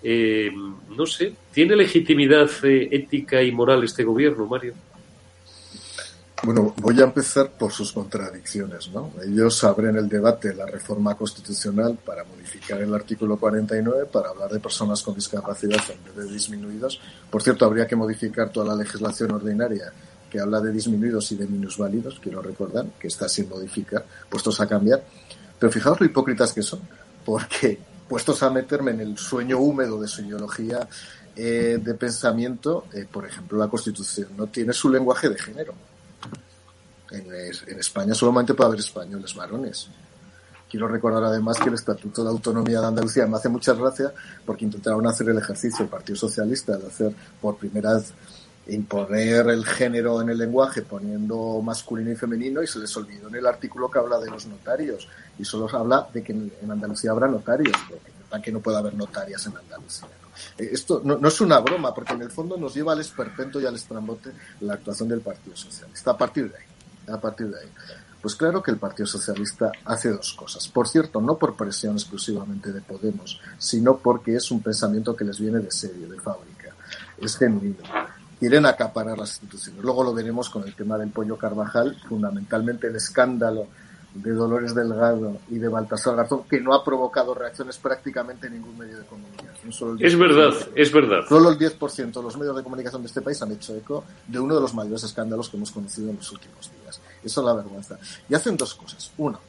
Eh, 0.03 0.51
no 0.95 1.05
sé, 1.05 1.33
¿tiene 1.51 1.75
legitimidad 1.75 2.49
eh, 2.63 2.89
ética 2.91 3.41
y 3.41 3.51
moral 3.51 3.83
este 3.83 4.03
gobierno, 4.03 4.45
Mario? 4.45 4.73
Bueno, 6.43 6.75
voy 6.77 6.99
a 7.01 7.05
empezar 7.05 7.49
por 7.49 7.71
sus 7.71 7.91
contradicciones, 7.93 8.89
¿no? 8.89 9.11
Ellos 9.25 9.63
abren 9.63 9.95
el 9.95 10.07
debate 10.07 10.49
de 10.49 10.55
la 10.55 10.65
reforma 10.65 11.15
constitucional 11.15 11.97
para 12.05 12.23
modificar 12.23 12.81
el 12.81 12.93
artículo 12.93 13.37
49 13.37 14.05
para 14.11 14.29
hablar 14.29 14.51
de 14.51 14.59
personas 14.59 15.01
con 15.01 15.15
discapacidad 15.15 15.81
en 15.89 16.03
vez 16.03 16.15
de 16.15 16.33
disminuidos. 16.33 16.99
Por 17.31 17.41
cierto, 17.41 17.65
habría 17.65 17.87
que 17.87 17.95
modificar 17.95 18.49
toda 18.49 18.67
la 18.67 18.75
legislación 18.75 19.31
ordinaria 19.31 19.91
que 20.29 20.39
habla 20.39 20.59
de 20.59 20.71
disminuidos 20.71 21.31
y 21.31 21.35
de 21.35 21.47
minusválidos, 21.47 22.19
quiero 22.19 22.41
recordar, 22.41 22.85
que 22.99 23.07
está 23.07 23.29
sin 23.29 23.47
modificar, 23.49 24.05
puestos 24.29 24.59
a 24.59 24.67
cambiar. 24.67 25.03
Pero 25.57 25.71
fijaos 25.71 25.99
lo 25.99 26.05
hipócritas 26.05 26.51
que 26.51 26.61
son, 26.61 26.81
porque 27.23 27.79
puestos 28.07 28.43
a 28.43 28.49
meterme 28.49 28.91
en 28.91 28.99
el 28.99 29.17
sueño 29.17 29.57
húmedo 29.57 29.99
de 29.99 30.07
su 30.07 30.21
ideología 30.21 30.87
eh, 31.35 31.79
de 31.81 31.93
pensamiento, 31.95 32.85
eh, 32.93 33.07
por 33.09 33.25
ejemplo, 33.25 33.57
la 33.57 33.67
Constitución 33.67 34.27
no 34.37 34.47
tiene 34.47 34.73
su 34.73 34.89
lenguaje 34.89 35.29
de 35.29 35.39
género 35.39 35.73
en, 37.17 37.79
España 37.79 38.13
solamente 38.13 38.53
puede 38.53 38.69
haber 38.69 38.79
españoles 38.79 39.33
varones. 39.35 39.87
Quiero 40.69 40.87
recordar 40.87 41.23
además 41.23 41.57
que 41.57 41.69
el 41.69 41.75
Estatuto 41.75 42.23
de 42.23 42.29
Autonomía 42.29 42.81
de 42.81 42.87
Andalucía 42.87 43.27
me 43.27 43.37
hace 43.37 43.49
mucha 43.49 43.73
gracia 43.73 44.13
porque 44.45 44.65
intentaron 44.65 45.05
hacer 45.07 45.29
el 45.29 45.37
ejercicio 45.37 45.83
el 45.83 45.89
Partido 45.89 46.17
Socialista 46.17 46.75
de 46.77 46.87
hacer 46.87 47.15
por 47.39 47.57
primera 47.57 47.93
vez 47.93 48.13
imponer 48.67 49.47
el 49.49 49.63
género 49.63 50.21
en 50.21 50.29
el 50.29 50.39
lenguaje 50.39 50.81
poniendo 50.81 51.61
masculino 51.61 52.11
y 52.11 52.15
femenino 52.15 52.63
y 52.63 52.67
se 52.67 52.79
les 52.79 52.97
olvidó 52.97 53.27
en 53.27 53.35
el 53.35 53.45
artículo 53.45 53.91
que 53.91 53.99
habla 53.99 54.19
de 54.19 54.31
los 54.31 54.47
notarios 54.47 55.07
y 55.37 55.45
solo 55.45 55.69
habla 55.77 56.07
de 56.11 56.23
que 56.23 56.33
en 56.33 56.71
Andalucía 56.71 57.11
habrá 57.11 57.27
notarios, 57.27 57.75
para 58.29 58.41
que 58.41 58.51
no 58.51 58.59
pueda 58.59 58.79
haber 58.79 58.95
notarias 58.95 59.45
en 59.45 59.57
Andalucía. 59.57 60.07
Eh, 60.57 60.69
esto 60.71 61.01
no, 61.03 61.17
no, 61.17 61.27
es 61.27 61.39
una 61.41 61.59
broma 61.59 61.93
porque 61.93 62.13
en 62.13 62.21
el 62.21 62.31
fondo 62.31 62.57
nos 62.57 62.73
lleva 62.73 62.93
al 62.93 62.99
esperpento 62.99 63.59
y 63.59 63.65
al 63.65 63.75
estrambote 63.75 64.31
la 64.61 64.73
actuación 64.73 65.09
del 65.09 65.21
Partido 65.21 65.55
Socialista. 65.55 66.11
A 66.11 66.17
partir 66.17 66.51
de 66.51 66.57
ahí, 66.57 66.65
a 67.07 67.19
partir 67.19 67.47
de 67.47 67.59
ahí? 67.59 67.69
Pues 68.21 68.35
claro 68.35 68.63
que 68.63 68.71
el 68.71 68.77
Partido 68.77 69.05
Socialista 69.05 69.71
hace 69.85 70.09
dos 70.09 70.33
cosas. 70.33 70.67
Por 70.67 70.87
cierto, 70.87 71.21
no 71.21 71.37
por 71.37 71.55
presión 71.55 71.93
exclusivamente 71.93 72.71
de 72.73 72.81
Podemos, 72.81 73.39
sino 73.57 73.97
porque 73.97 74.35
es 74.35 74.49
un 74.49 74.63
pensamiento 74.63 75.15
que 75.15 75.25
les 75.25 75.39
viene 75.39 75.59
de 75.59 75.69
serie, 75.69 76.07
de 76.07 76.19
fábrica. 76.19 76.73
Es 77.19 77.37
genuino. 77.37 77.83
Quieren 78.39 78.65
acaparar 78.65 79.17
las 79.17 79.29
instituciones. 79.29 79.83
Luego 79.83 80.03
lo 80.03 80.13
veremos 80.13 80.49
con 80.49 80.63
el 80.63 80.73
tema 80.73 80.97
del 80.97 81.11
pollo 81.11 81.37
Carvajal, 81.37 81.97
fundamentalmente 82.09 82.87
el 82.87 82.95
escándalo 82.95 83.67
de 84.15 84.31
Dolores 84.31 84.73
Delgado 84.73 85.37
y 85.49 85.59
de 85.59 85.67
Baltasar 85.67 86.15
Garzón, 86.15 86.45
que 86.49 86.59
no 86.59 86.73
ha 86.73 86.83
provocado 86.83 87.33
reacciones 87.33 87.77
prácticamente 87.77 88.47
en 88.47 88.53
ningún 88.53 88.77
medio 88.77 88.97
de 88.97 89.05
comunicación. 89.05 89.54
Es 89.99 90.17
verdad, 90.17 90.53
es 90.75 90.91
verdad. 90.91 91.21
Solo 91.27 91.49
el 91.49 91.57
10% 91.57 92.11
de 92.11 92.21
los 92.21 92.37
medios 92.37 92.55
de 92.55 92.63
comunicación 92.63 93.01
de 93.01 93.07
este 93.07 93.21
país 93.21 93.41
han 93.41 93.51
hecho 93.51 93.75
eco 93.75 94.03
de 94.27 94.39
uno 94.39 94.55
de 94.55 94.61
los 94.61 94.73
mayores 94.73 95.03
escándalos 95.03 95.49
que 95.49 95.57
hemos 95.57 95.71
conocido 95.71 96.09
en 96.09 96.17
los 96.17 96.31
últimos 96.31 96.71
días. 96.81 97.01
Eso 97.23 97.41
es 97.41 97.45
la 97.45 97.53
vergüenza. 97.53 97.97
Y 98.29 98.35
hacen 98.35 98.55
dos 98.57 98.75
cosas. 98.75 99.11
Uno, 99.17 99.39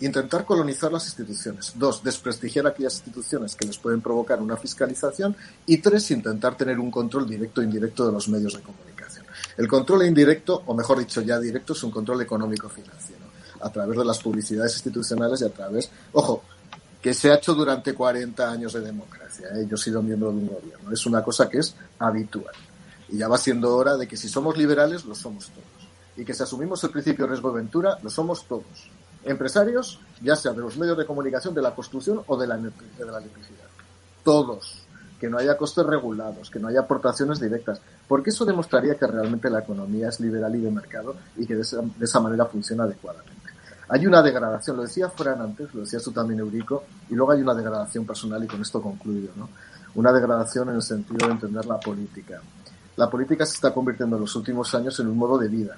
intentar 0.00 0.44
colonizar 0.44 0.92
las 0.92 1.04
instituciones. 1.06 1.72
Dos, 1.76 2.02
desprestigiar 2.02 2.66
aquellas 2.66 2.94
instituciones 2.94 3.54
que 3.54 3.66
les 3.66 3.78
pueden 3.78 4.00
provocar 4.00 4.40
una 4.40 4.56
fiscalización. 4.56 5.36
Y 5.66 5.78
tres, 5.78 6.10
intentar 6.10 6.56
tener 6.56 6.78
un 6.78 6.90
control 6.90 7.28
directo 7.28 7.60
e 7.60 7.64
indirecto 7.64 8.06
de 8.06 8.12
los 8.12 8.28
medios 8.28 8.54
de 8.54 8.62
comunicación. 8.62 9.26
El 9.56 9.68
control 9.68 10.06
indirecto, 10.06 10.62
o 10.66 10.74
mejor 10.74 10.98
dicho, 10.98 11.20
ya 11.20 11.38
directo, 11.38 11.72
es 11.72 11.82
un 11.82 11.90
control 11.90 12.22
económico-financiero 12.22 13.26
a 13.60 13.70
través 13.70 13.98
de 13.98 14.04
las 14.04 14.18
publicidades 14.22 14.74
institucionales 14.74 15.40
y 15.40 15.44
a 15.44 15.48
través, 15.48 15.90
ojo, 16.12 16.42
que 17.06 17.14
se 17.14 17.30
ha 17.30 17.36
hecho 17.36 17.54
durante 17.54 17.94
40 17.94 18.50
años 18.50 18.72
de 18.72 18.80
democracia. 18.80 19.46
¿eh? 19.54 19.64
Yo 19.68 19.76
he 19.76 19.78
sido 19.78 20.02
miembro 20.02 20.32
de 20.32 20.38
un 20.38 20.48
gobierno. 20.48 20.90
Es 20.90 21.06
una 21.06 21.22
cosa 21.22 21.48
que 21.48 21.58
es 21.58 21.76
habitual. 22.00 22.52
Y 23.08 23.18
ya 23.18 23.28
va 23.28 23.38
siendo 23.38 23.76
hora 23.76 23.96
de 23.96 24.08
que 24.08 24.16
si 24.16 24.28
somos 24.28 24.58
liberales, 24.58 25.04
lo 25.04 25.14
somos 25.14 25.48
todos. 25.50 25.88
Y 26.16 26.24
que 26.24 26.34
si 26.34 26.42
asumimos 26.42 26.82
el 26.82 26.90
principio 26.90 27.24
de 27.24 27.30
riesgo-ventura, 27.30 27.98
lo 28.02 28.10
somos 28.10 28.44
todos. 28.48 28.90
Empresarios, 29.22 30.00
ya 30.20 30.34
sea 30.34 30.50
de 30.50 30.62
los 30.62 30.76
medios 30.78 30.98
de 30.98 31.06
comunicación, 31.06 31.54
de 31.54 31.62
la 31.62 31.76
construcción 31.76 32.24
o 32.26 32.36
de 32.36 32.48
la, 32.48 32.56
de 32.56 32.72
la 32.98 33.18
electricidad. 33.18 33.68
Todos. 34.24 34.82
Que 35.20 35.30
no 35.30 35.38
haya 35.38 35.56
costes 35.56 35.86
regulados, 35.86 36.50
que 36.50 36.58
no 36.58 36.66
haya 36.66 36.80
aportaciones 36.80 37.38
directas. 37.38 37.80
Porque 38.08 38.30
eso 38.30 38.44
demostraría 38.44 38.96
que 38.96 39.06
realmente 39.06 39.48
la 39.48 39.60
economía 39.60 40.08
es 40.08 40.18
liberal 40.18 40.56
y 40.56 40.60
de 40.60 40.72
mercado 40.72 41.14
y 41.36 41.46
que 41.46 41.54
de 41.54 41.62
esa 41.62 42.18
manera 42.18 42.46
funciona 42.46 42.82
adecuadamente. 42.82 43.35
Hay 43.88 44.04
una 44.06 44.20
degradación, 44.20 44.76
lo 44.76 44.82
decía 44.82 45.08
Fran 45.10 45.40
antes, 45.40 45.72
lo 45.72 45.82
decía 45.82 46.00
tú 46.00 46.10
también, 46.10 46.40
Eurico, 46.40 46.84
y 47.08 47.14
luego 47.14 47.32
hay 47.32 47.40
una 47.40 47.54
degradación 47.54 48.04
personal 48.04 48.42
y 48.42 48.48
con 48.48 48.60
esto 48.60 48.82
concluyo, 48.82 49.30
¿no? 49.36 49.48
Una 49.94 50.12
degradación 50.12 50.68
en 50.70 50.76
el 50.76 50.82
sentido 50.82 51.26
de 51.26 51.34
entender 51.34 51.64
la 51.66 51.78
política. 51.78 52.40
La 52.96 53.08
política 53.08 53.46
se 53.46 53.54
está 53.54 53.72
convirtiendo 53.72 54.16
en 54.16 54.22
los 54.22 54.34
últimos 54.34 54.74
años 54.74 54.98
en 54.98 55.06
un 55.06 55.16
modo 55.16 55.38
de 55.38 55.48
vida, 55.48 55.76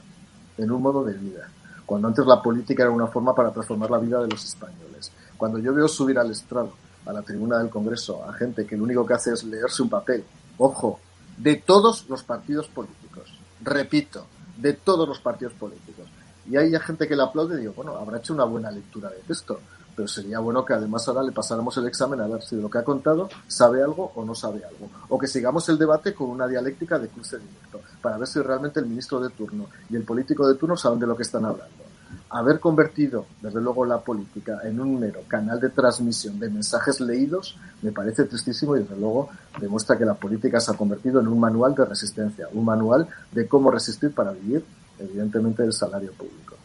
en 0.57 0.71
un 0.71 0.81
modo 0.81 1.05
de 1.05 1.15
vida. 1.15 1.49
Cuando 1.85 2.09
antes 2.09 2.25
la 2.27 2.41
política 2.41 2.83
era 2.83 2.93
una 2.93 3.07
forma 3.07 3.35
para 3.35 3.51
transformar 3.51 3.91
la 3.91 3.99
vida 3.99 4.21
de 4.21 4.29
los 4.29 4.45
españoles. 4.45 5.13
Cuando 5.37 5.59
yo 5.59 5.75
veo 5.75 5.89
subir 5.89 6.19
al 6.19 6.31
estrado, 6.31 6.73
a 7.07 7.13
la 7.13 7.23
tribuna 7.23 7.59
del 7.59 7.71
Congreso, 7.71 8.25
a 8.25 8.33
gente 8.33 8.67
que 8.67 8.77
lo 8.77 8.85
único 8.85 9.07
que 9.07 9.15
hace 9.15 9.33
es 9.33 9.45
leerse 9.45 9.83
un 9.83 9.89
papel, 9.89 10.25
ojo, 10.59 11.01
de 11.37 11.57
todos 11.57 12.09
los 12.09 12.23
partidos 12.23 12.69
políticos, 12.69 13.39
repito, 13.63 14.27
de 14.57 14.75
todos 14.75 15.09
los 15.09 15.21
partidos 15.21 15.55
políticos, 15.55 16.07
y 16.51 16.57
hay 16.57 16.73
gente 16.81 17.07
que 17.07 17.17
le 17.17 17.23
aplaude 17.23 17.57
y 17.57 17.61
digo, 17.61 17.75
bueno, 17.77 17.97
habrá 17.97 18.19
hecho 18.19 18.33
una 18.35 18.45
buena 18.45 18.71
lectura 18.71 19.11
de 19.11 19.19
texto, 19.27 19.61
pero 19.95 20.09
sería 20.09 20.39
bueno 20.39 20.65
que 20.65 20.75
además 20.75 21.07
ahora 21.09 21.23
le 21.23 21.33
pasáramos 21.33 21.77
el 21.77 21.87
examen 21.87 22.21
a 22.21 22.27
ver 22.29 22.41
si 22.43 22.57
lo 22.57 22.71
que 22.71 22.79
ha 22.79 22.85
contado 22.85 23.29
sabe 23.47 23.83
algo 23.83 24.13
o 24.15 24.25
no 24.25 24.35
sabe 24.35 24.65
algo. 24.65 24.89
O 25.09 25.19
que 25.19 25.27
sigamos 25.27 25.69
el 25.69 25.77
debate 25.77 26.15
con 26.15 26.31
una 26.31 26.47
dialéctica 26.47 26.99
de 26.99 27.09
cruce 27.09 27.39
directo, 27.39 27.81
para 28.01 28.17
ver 28.17 28.29
si 28.29 28.41
realmente 28.41 28.81
el 28.81 28.87
ministro 28.87 29.21
de 29.21 29.31
turno 29.31 29.67
y 29.91 29.97
el 29.97 30.05
político 30.05 30.47
de 30.47 30.55
turno 30.55 30.77
saben 30.77 31.01
de 31.01 31.07
lo 31.07 31.17
que 31.17 31.25
están 31.25 31.45
hablando. 31.45 31.89
Haber 32.31 32.61
convertido, 32.61 33.27
desde 33.43 33.61
luego, 33.61 33.85
la 33.85 33.99
política 33.99 34.61
en 34.63 34.81
un 34.81 35.01
mero 35.01 35.21
canal 35.27 35.59
de 35.61 35.71
transmisión 35.71 36.39
de 36.39 36.49
mensajes 36.49 37.01
leídos 37.01 37.57
me 37.83 37.91
parece 37.91 38.25
tristísimo 38.25 38.77
y, 38.77 38.81
desde 38.81 38.97
luego, 38.97 39.31
demuestra 39.59 39.97
que 39.99 40.05
la 40.05 40.15
política 40.15 40.61
se 40.61 40.71
ha 40.71 40.75
convertido 40.75 41.21
en 41.21 41.29
un 41.29 41.41
manual 41.41 41.75
de 41.75 41.85
resistencia, 41.85 42.47
un 42.53 42.65
manual 42.65 43.09
de 43.33 43.49
cómo 43.49 43.71
resistir 43.71 44.15
para 44.15 44.33
vivir 44.33 44.65
evidentemente 44.99 45.63
el 45.63 45.73
salario 45.73 46.13
público. 46.13 46.57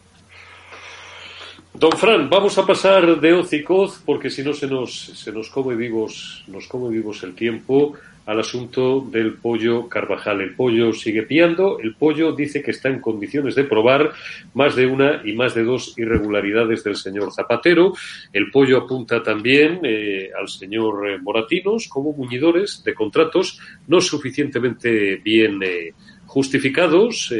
Don 1.73 1.91
Fran, 1.93 2.29
vamos 2.29 2.57
a 2.59 2.65
pasar 2.65 3.19
de 3.19 3.33
hoz 3.33 3.51
y 3.51 3.63
coz 3.63 4.01
porque 4.05 4.29
si 4.29 4.43
no 4.43 4.53
se 4.53 4.67
nos, 4.67 4.93
se 4.95 5.31
nos 5.31 5.49
come 5.49 5.75
vivos, 5.75 6.43
nos 6.47 6.67
come 6.67 6.89
vivos 6.89 7.23
el 7.23 7.33
tiempo 7.33 7.95
al 8.25 8.39
asunto 8.39 9.01
del 9.01 9.33
pollo 9.33 9.89
Carvajal. 9.89 10.41
El 10.41 10.55
pollo 10.55 10.93
sigue 10.93 11.23
piando, 11.23 11.79
el 11.79 11.95
pollo 11.95 12.31
dice 12.31 12.61
que 12.61 12.71
está 12.71 12.89
en 12.89 12.99
condiciones 12.99 13.55
de 13.55 13.63
probar 13.65 14.13
más 14.53 14.75
de 14.75 14.85
una 14.85 15.21
y 15.25 15.33
más 15.33 15.53
de 15.55 15.63
dos 15.63 15.97
irregularidades 15.97 16.83
del 16.83 16.95
señor 16.95 17.33
Zapatero. 17.33 17.93
El 18.31 18.49
pollo 18.51 18.77
apunta 18.77 19.21
también 19.21 19.79
eh, 19.83 20.29
al 20.39 20.47
señor 20.47 21.09
eh, 21.09 21.17
Moratinos 21.17 21.87
como 21.87 22.13
muñidores 22.13 22.83
de 22.83 22.93
contratos 22.93 23.59
no 23.87 23.99
suficientemente 23.99 25.17
bien 25.17 25.59
eh, 25.63 25.93
justificados 26.33 27.31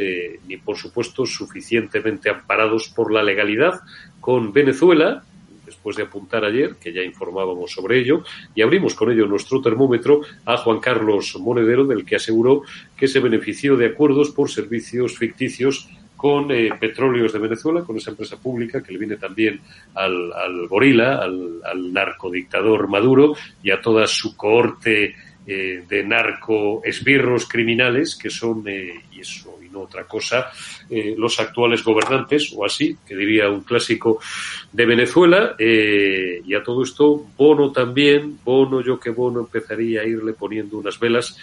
ni, 0.46 0.56
por 0.56 0.76
supuesto, 0.76 1.26
suficientemente 1.26 2.30
amparados 2.30 2.88
por 2.88 3.12
la 3.12 3.24
legalidad 3.24 3.80
con 4.20 4.52
Venezuela 4.52 5.24
después 5.66 5.96
de 5.96 6.04
apuntar 6.04 6.44
ayer, 6.44 6.76
que 6.76 6.92
ya 6.92 7.02
informábamos 7.02 7.72
sobre 7.72 7.98
ello, 7.98 8.22
y 8.54 8.62
abrimos 8.62 8.94
con 8.94 9.10
ello 9.10 9.26
nuestro 9.26 9.60
termómetro 9.60 10.20
a 10.44 10.56
Juan 10.58 10.78
Carlos 10.78 11.36
Monedero, 11.40 11.84
del 11.84 12.04
que 12.04 12.16
aseguró 12.16 12.62
que 12.96 13.08
se 13.08 13.18
benefició 13.18 13.76
de 13.76 13.86
acuerdos 13.86 14.30
por 14.30 14.48
servicios 14.48 15.18
ficticios 15.18 15.88
con 16.16 16.52
eh, 16.52 16.70
Petróleos 16.78 17.32
de 17.32 17.40
Venezuela, 17.40 17.82
con 17.82 17.96
esa 17.96 18.10
empresa 18.10 18.36
pública 18.36 18.80
que 18.80 18.92
le 18.92 18.98
viene 18.98 19.16
también 19.16 19.60
al, 19.94 20.32
al 20.32 20.68
gorila, 20.68 21.16
al, 21.16 21.60
al 21.64 21.92
narcodictador 21.92 22.86
Maduro 22.86 23.34
y 23.60 23.72
a 23.72 23.80
toda 23.80 24.06
su 24.06 24.36
cohorte 24.36 25.16
eh, 25.46 25.84
de 25.88 26.04
narco 26.04 26.82
esbirros 26.84 27.46
criminales 27.46 28.16
que 28.16 28.30
son, 28.30 28.66
eh, 28.66 29.02
y 29.12 29.20
eso 29.20 29.58
y 29.64 29.68
no 29.68 29.80
otra 29.80 30.04
cosa, 30.04 30.50
eh, 30.88 31.14
los 31.18 31.38
actuales 31.40 31.84
gobernantes, 31.84 32.52
o 32.56 32.64
así, 32.64 32.96
que 33.06 33.14
diría 33.14 33.50
un 33.50 33.62
clásico 33.62 34.20
de 34.72 34.86
Venezuela, 34.86 35.54
eh, 35.58 36.40
y 36.44 36.54
a 36.54 36.62
todo 36.62 36.82
esto 36.82 37.26
Bono 37.36 37.72
también, 37.72 38.38
Bono, 38.44 38.80
yo 38.80 38.98
que 38.98 39.10
Bono 39.10 39.40
empezaría 39.40 40.02
a 40.02 40.04
irle 40.04 40.32
poniendo 40.32 40.78
unas 40.78 40.98
velas, 40.98 41.36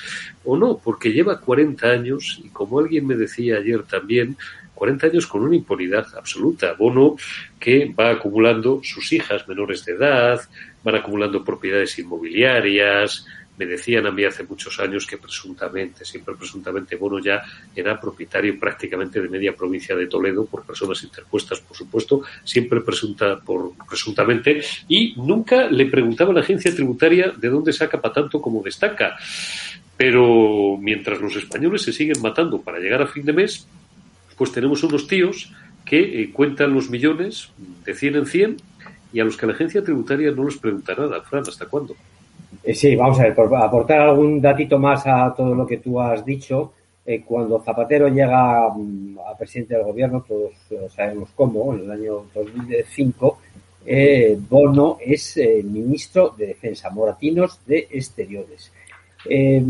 o 0.43 0.57
no, 0.57 0.79
porque 0.83 1.11
lleva 1.11 1.39
40 1.39 1.87
años, 1.87 2.41
y 2.43 2.49
como 2.49 2.79
alguien 2.79 3.07
me 3.07 3.15
decía 3.15 3.57
ayer 3.57 3.83
también, 3.83 4.35
40 4.81 5.07
años 5.07 5.27
con 5.27 5.43
una 5.43 5.55
impunidad 5.55 6.07
absoluta. 6.17 6.73
Bono 6.73 7.15
que 7.59 7.93
va 7.93 8.09
acumulando 8.09 8.81
sus 8.83 9.13
hijas 9.13 9.47
menores 9.47 9.85
de 9.85 9.93
edad, 9.93 10.41
van 10.83 10.95
acumulando 10.95 11.43
propiedades 11.43 11.99
inmobiliarias, 11.99 13.27
me 13.61 13.67
decían 13.67 14.07
a 14.07 14.11
mí 14.11 14.23
hace 14.23 14.43
muchos 14.43 14.79
años 14.79 15.05
que 15.05 15.19
presuntamente, 15.19 16.03
siempre 16.03 16.33
presuntamente, 16.33 16.95
Bono 16.95 17.19
ya 17.19 17.43
era 17.75 17.99
propietario 17.99 18.59
prácticamente 18.59 19.21
de 19.21 19.29
media 19.29 19.55
provincia 19.55 19.95
de 19.95 20.07
Toledo 20.07 20.47
por 20.47 20.65
personas 20.65 21.03
interpuestas, 21.03 21.59
por 21.59 21.77
supuesto, 21.77 22.23
siempre 22.43 22.81
presunta 22.81 23.39
por 23.39 23.73
presuntamente, 23.87 24.63
y 24.87 25.13
nunca 25.15 25.67
le 25.69 25.85
preguntaba 25.85 26.31
a 26.31 26.33
la 26.33 26.39
agencia 26.39 26.73
tributaria 26.73 27.33
de 27.37 27.49
dónde 27.49 27.71
saca 27.71 28.01
para 28.01 28.15
tanto 28.15 28.41
como 28.41 28.63
destaca. 28.63 29.15
Pero 29.95 30.75
mientras 30.79 31.21
los 31.21 31.35
españoles 31.35 31.83
se 31.83 31.93
siguen 31.93 32.19
matando 32.19 32.59
para 32.63 32.79
llegar 32.79 33.03
a 33.03 33.07
fin 33.07 33.23
de 33.23 33.33
mes, 33.33 33.67
pues 34.35 34.51
tenemos 34.51 34.81
unos 34.81 35.05
tíos 35.05 35.53
que 35.85 35.99
eh, 35.99 36.31
cuentan 36.33 36.73
los 36.73 36.89
millones 36.89 37.51
de 37.85 37.93
100 37.93 38.15
en 38.15 38.25
100 38.25 38.57
y 39.13 39.19
a 39.19 39.23
los 39.23 39.37
que 39.37 39.45
la 39.45 39.53
agencia 39.53 39.83
tributaria 39.83 40.31
no 40.31 40.45
les 40.45 40.57
pregunta 40.57 40.95
nada. 40.95 41.21
Fran, 41.21 41.43
¿hasta 41.47 41.67
cuándo? 41.67 41.95
Eh, 42.63 42.73
sí, 42.73 42.95
vamos 42.95 43.19
a 43.19 43.23
ver, 43.23 43.35
por 43.35 43.53
aportar 43.55 44.01
algún 44.01 44.39
datito 44.39 44.77
más 44.77 45.05
a 45.07 45.33
todo 45.35 45.55
lo 45.55 45.65
que 45.65 45.77
tú 45.77 45.99
has 45.99 46.23
dicho. 46.23 46.73
Eh, 47.05 47.23
cuando 47.25 47.59
Zapatero 47.59 48.07
llega 48.07 48.69
mm, 48.69 49.17
a 49.19 49.35
presidente 49.35 49.75
del 49.75 49.83
gobierno, 49.83 50.23
todos 50.27 50.53
eh, 50.69 50.87
sabemos 50.95 51.29
cómo, 51.35 51.73
en 51.73 51.81
el 51.81 51.91
año 51.91 52.25
2005, 52.33 53.37
eh, 53.85 54.37
Bono 54.47 54.97
es 55.03 55.39
ministro 55.63 56.35
de 56.37 56.47
Defensa, 56.47 56.91
Moratinos 56.91 57.59
de 57.65 57.87
Exteriores. 57.91 58.71
Eh, 59.25 59.61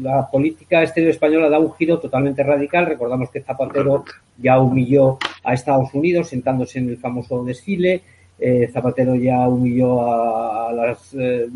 la 0.00 0.28
política 0.30 0.82
exterior 0.82 1.10
española 1.10 1.50
da 1.50 1.58
un 1.58 1.72
giro 1.74 1.98
totalmente 1.98 2.42
radical. 2.42 2.86
Recordamos 2.86 3.30
que 3.30 3.42
Zapatero 3.42 4.04
ya 4.38 4.58
humilló 4.58 5.18
a 5.44 5.54
Estados 5.54 5.92
Unidos 5.92 6.28
sentándose 6.28 6.78
en 6.78 6.88
el 6.88 6.96
famoso 6.96 7.44
desfile. 7.44 8.02
Eh, 8.42 8.70
Zapatero 8.72 9.14
ya 9.16 9.46
humilló 9.46 10.00
a, 10.00 10.72
las 10.72 11.12
eh, 11.12 11.46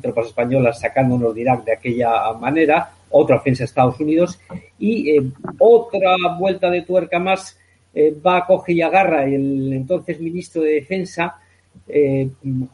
tropas 0.00 0.28
españolas 0.28 0.78
sacándonos 0.78 1.34
de 1.34 1.40
Irak 1.40 1.64
de 1.64 1.72
aquella 1.72 2.32
manera, 2.34 2.90
otra 3.10 3.36
ofensa 3.36 3.64
a 3.64 3.66
Estados 3.66 3.98
Unidos 3.98 4.38
y 4.78 5.10
eh, 5.10 5.22
otra 5.58 6.14
vuelta 6.38 6.70
de 6.70 6.82
tuerca 6.82 7.18
más 7.18 7.58
eh, 7.92 8.14
va, 8.24 8.46
coge 8.46 8.74
y 8.74 8.82
agarra 8.82 9.24
el 9.24 9.72
entonces 9.72 10.20
ministro 10.20 10.62
de 10.62 10.74
Defensa, 10.74 11.40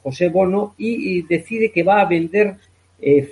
José 0.02 0.28
Bono, 0.28 0.74
y, 0.76 1.22
decide 1.22 1.70
que 1.70 1.84
va 1.84 2.00
a 2.00 2.04
vender 2.04 2.56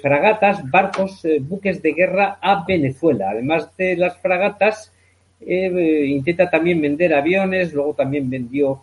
fragatas, 0.00 0.70
barcos, 0.70 1.26
buques 1.40 1.82
de 1.82 1.92
guerra 1.92 2.38
a 2.40 2.64
Venezuela. 2.64 3.30
Además 3.30 3.76
de 3.76 3.96
las 3.96 4.16
fragatas, 4.18 4.92
intenta 5.40 6.48
también 6.48 6.80
vender 6.80 7.14
aviones, 7.14 7.72
luego 7.72 7.94
también 7.94 8.30
vendió 8.30 8.82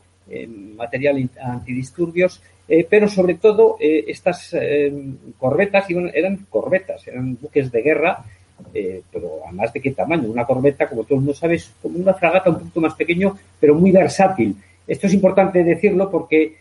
material 0.75 1.29
antidisturbios, 1.41 2.41
eh, 2.67 2.85
pero 2.87 3.07
sobre 3.07 3.35
todo 3.35 3.77
eh, 3.79 4.05
estas 4.07 4.55
corbetas 5.37 5.85
eran 6.13 6.45
corbetas, 6.49 7.07
eran 7.07 7.37
buques 7.41 7.71
de 7.71 7.81
guerra, 7.81 8.23
pero 9.11 9.39
además 9.45 9.73
de 9.73 9.81
qué 9.81 9.91
tamaño. 9.91 10.29
Una 10.29 10.45
corbeta, 10.45 10.87
como 10.87 11.03
todo 11.03 11.15
el 11.15 11.21
mundo 11.21 11.33
sabe, 11.33 11.55
es 11.55 11.71
como 11.81 11.97
una 11.97 12.13
fragata 12.13 12.49
un 12.49 12.59
poquito 12.59 12.81
más 12.81 12.93
pequeño, 12.93 13.37
pero 13.59 13.73
muy 13.75 13.91
versátil. 13.91 14.55
Esto 14.85 15.07
es 15.07 15.13
importante 15.13 15.63
decirlo 15.63 16.11
porque 16.11 16.55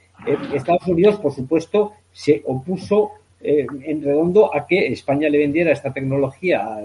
Estados 0.55 0.87
Unidos, 0.87 1.17
por 1.17 1.33
supuesto, 1.33 1.93
se 2.13 2.43
opuso 2.47 3.13
en 3.41 4.03
redondo 4.03 4.55
a 4.55 4.67
que 4.67 4.87
España 4.89 5.29
le 5.29 5.39
vendiera 5.39 5.73
esta 5.73 5.93
tecnología 5.93 6.79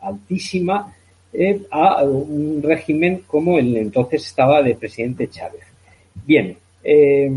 altísima 0.00 0.94
eh, 1.32 1.62
a 1.70 2.02
un 2.04 2.62
régimen 2.62 3.24
como 3.26 3.58
el 3.58 3.76
entonces 3.76 4.26
estaba 4.26 4.62
de 4.62 4.74
presidente 4.74 5.28
Chávez. 5.28 5.62
Bien, 6.26 6.56
eh, 6.84 7.30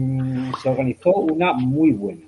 se 0.62 0.70
organizó 0.70 1.16
una 1.16 1.54
muy 1.54 1.92
buena. 1.92 2.22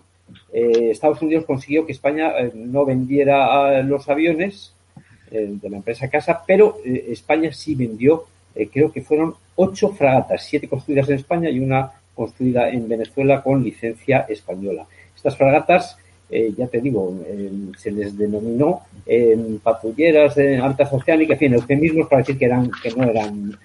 Eh, 0.54 0.92
Estados 0.92 1.22
Unidos 1.22 1.46
consiguió 1.46 1.86
que 1.86 1.92
España 1.92 2.32
eh, 2.38 2.52
no 2.54 2.86
vendiera 2.86 3.82
los 3.84 4.08
aviones 4.10 4.74
de 5.30 5.70
la 5.70 5.76
empresa 5.76 6.10
Casa, 6.10 6.42
pero 6.48 6.78
España 6.86 7.52
sí 7.52 7.76
vendió, 7.76 8.24
creo 8.72 8.94
que 8.94 9.02
fueron 9.02 9.36
ocho 9.58 9.90
fragatas, 9.90 10.46
siete 10.46 10.70
construidas 10.70 11.10
en 11.10 11.16
España 11.16 11.50
y 11.50 11.60
una 11.60 11.92
construida 12.16 12.70
en 12.70 12.88
Venezuela 12.88 13.44
con 13.44 13.62
licencia 13.62 14.20
española. 14.30 14.88
Estas 15.14 15.36
fragatas 15.36 15.98
eh, 16.30 16.54
ya 16.58 16.68
te 16.68 16.82
digo, 16.82 17.16
eh, 17.26 17.50
se 17.78 17.92
les 17.92 18.18
denominó 18.18 18.82
eh, 19.06 19.58
patrulleras 19.64 20.38
altas 20.62 20.92
oceánicas, 20.92 21.36
en 21.36 21.40
fin, 21.40 21.54
eufemismos 21.54 22.08
para 22.08 22.22
decir 22.22 22.38
que, 22.38 22.46
eran, 22.46 22.70
que 22.84 22.92
no 22.92 23.04
eran 23.04 23.58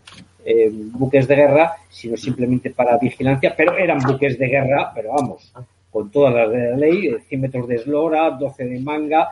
eh, 0.44 0.70
buques 0.72 1.26
de 1.26 1.36
guerra, 1.36 1.72
sino 1.90 2.16
simplemente 2.16 2.70
para 2.70 2.98
vigilancia, 2.98 3.54
pero 3.56 3.76
eran 3.76 3.98
buques 3.98 4.38
de 4.38 4.46
guerra, 4.46 4.92
pero 4.94 5.12
vamos, 5.12 5.52
con 5.90 6.10
todas 6.10 6.34
las 6.34 6.50
de 6.50 6.70
la 6.70 6.76
ley, 6.76 7.14
100 7.28 7.40
metros 7.40 7.68
de 7.68 7.76
eslora, 7.76 8.30
12 8.30 8.64
de 8.64 8.80
manga. 8.80 9.28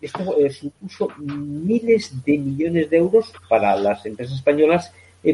esto 0.00 0.36
supuso 0.50 1.08
miles 1.18 2.24
de 2.24 2.38
millones 2.38 2.90
de 2.90 2.96
euros 2.96 3.32
para 3.48 3.74
las 3.76 4.06
empresas 4.06 4.36
españolas, 4.36 4.92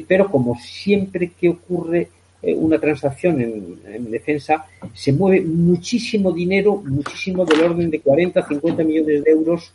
pero 0.09 0.31
como 0.31 0.59
siempre 0.59 1.31
que 1.39 1.51
ocurre 1.51 2.01
eh, 2.01 2.09
una 2.43 2.78
transacción 2.78 3.41
en, 3.41 3.80
en, 3.87 4.11
defensa, 4.11 4.66
se 4.93 5.12
mueve 5.12 5.41
muchísimo 5.41 6.30
dinero, 6.30 6.76
muchísimo 6.84 7.45
del 7.45 7.62
orden 7.62 7.91
de 7.91 8.01
40, 8.01 8.47
50 8.47 8.84
millones 8.84 9.24
de 9.24 9.30
euros 9.30 9.72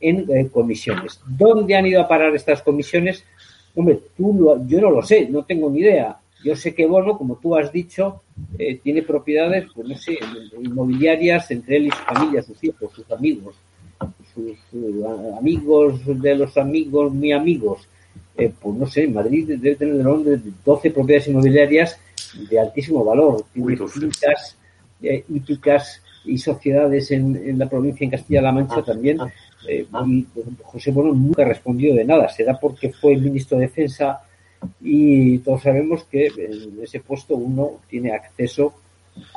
en 0.00 0.26
eh, 0.30 0.48
comisiones. 0.52 1.20
¿Dónde 1.26 1.74
han 1.74 1.86
ido 1.86 2.00
a 2.00 2.08
parar 2.08 2.34
estas 2.34 2.62
comisiones? 2.62 3.24
Hombre, 3.74 4.00
tú 4.16 4.34
lo, 4.38 4.66
yo 4.66 4.80
no 4.80 4.90
lo 4.90 5.02
sé, 5.02 5.28
no 5.28 5.44
tengo 5.44 5.70
ni 5.70 5.80
idea. 5.80 6.18
Yo 6.44 6.54
sé 6.54 6.74
que 6.74 6.86
Bono, 6.86 7.16
como 7.16 7.36
tú 7.36 7.56
has 7.56 7.72
dicho, 7.72 8.22
eh, 8.58 8.78
tiene 8.82 9.02
propiedades, 9.02 9.66
pues 9.74 9.88
no 9.88 9.96
sé, 9.96 10.18
inmobiliarias 10.62 11.50
entre 11.50 11.76
él 11.76 11.86
y 11.86 11.90
su 11.90 11.96
familia, 11.96 12.42
sus 12.42 12.62
hijos, 12.62 12.92
sus 12.92 13.10
amigos, 13.10 13.54
sus, 14.34 14.58
sus 14.70 15.04
amigos 15.38 16.00
de 16.04 16.34
los 16.34 16.56
amigos, 16.58 17.14
muy 17.14 17.32
amigos. 17.32 17.88
Eh, 18.36 18.52
pues 18.60 18.76
no 18.76 18.86
sé, 18.86 19.06
Madrid 19.06 19.46
debe 19.46 19.76
tener 19.76 20.06
orden 20.06 20.42
de 20.42 20.50
12 20.64 20.90
propiedades 20.90 21.28
inmobiliarias 21.28 21.98
de 22.50 22.58
altísimo 22.58 23.04
valor. 23.04 23.44
Tiene 23.52 23.76
fincas 23.76 24.56
eh, 25.02 25.24
hípicas 25.28 26.02
y 26.24 26.38
sociedades 26.38 27.10
en, 27.10 27.36
en, 27.36 27.58
la 27.58 27.68
provincia 27.68 28.04
en 28.04 28.10
Castilla-La 28.10 28.52
Mancha 28.52 28.76
ah, 28.78 28.84
también. 28.84 29.20
Ah, 29.20 29.32
eh, 29.68 29.86
ah. 29.92 30.04
y 30.06 30.26
José 30.62 30.90
Bono 30.90 31.12
nunca 31.12 31.44
respondió 31.44 31.94
de 31.94 32.04
nada. 32.04 32.28
Será 32.28 32.58
porque 32.58 32.90
fue 32.90 33.16
ministro 33.16 33.58
de 33.58 33.66
Defensa 33.66 34.20
y 34.80 35.38
todos 35.38 35.62
sabemos 35.62 36.04
que 36.04 36.26
en 36.26 36.82
ese 36.82 37.00
puesto 37.00 37.36
uno 37.36 37.80
tiene 37.88 38.12
acceso 38.12 38.74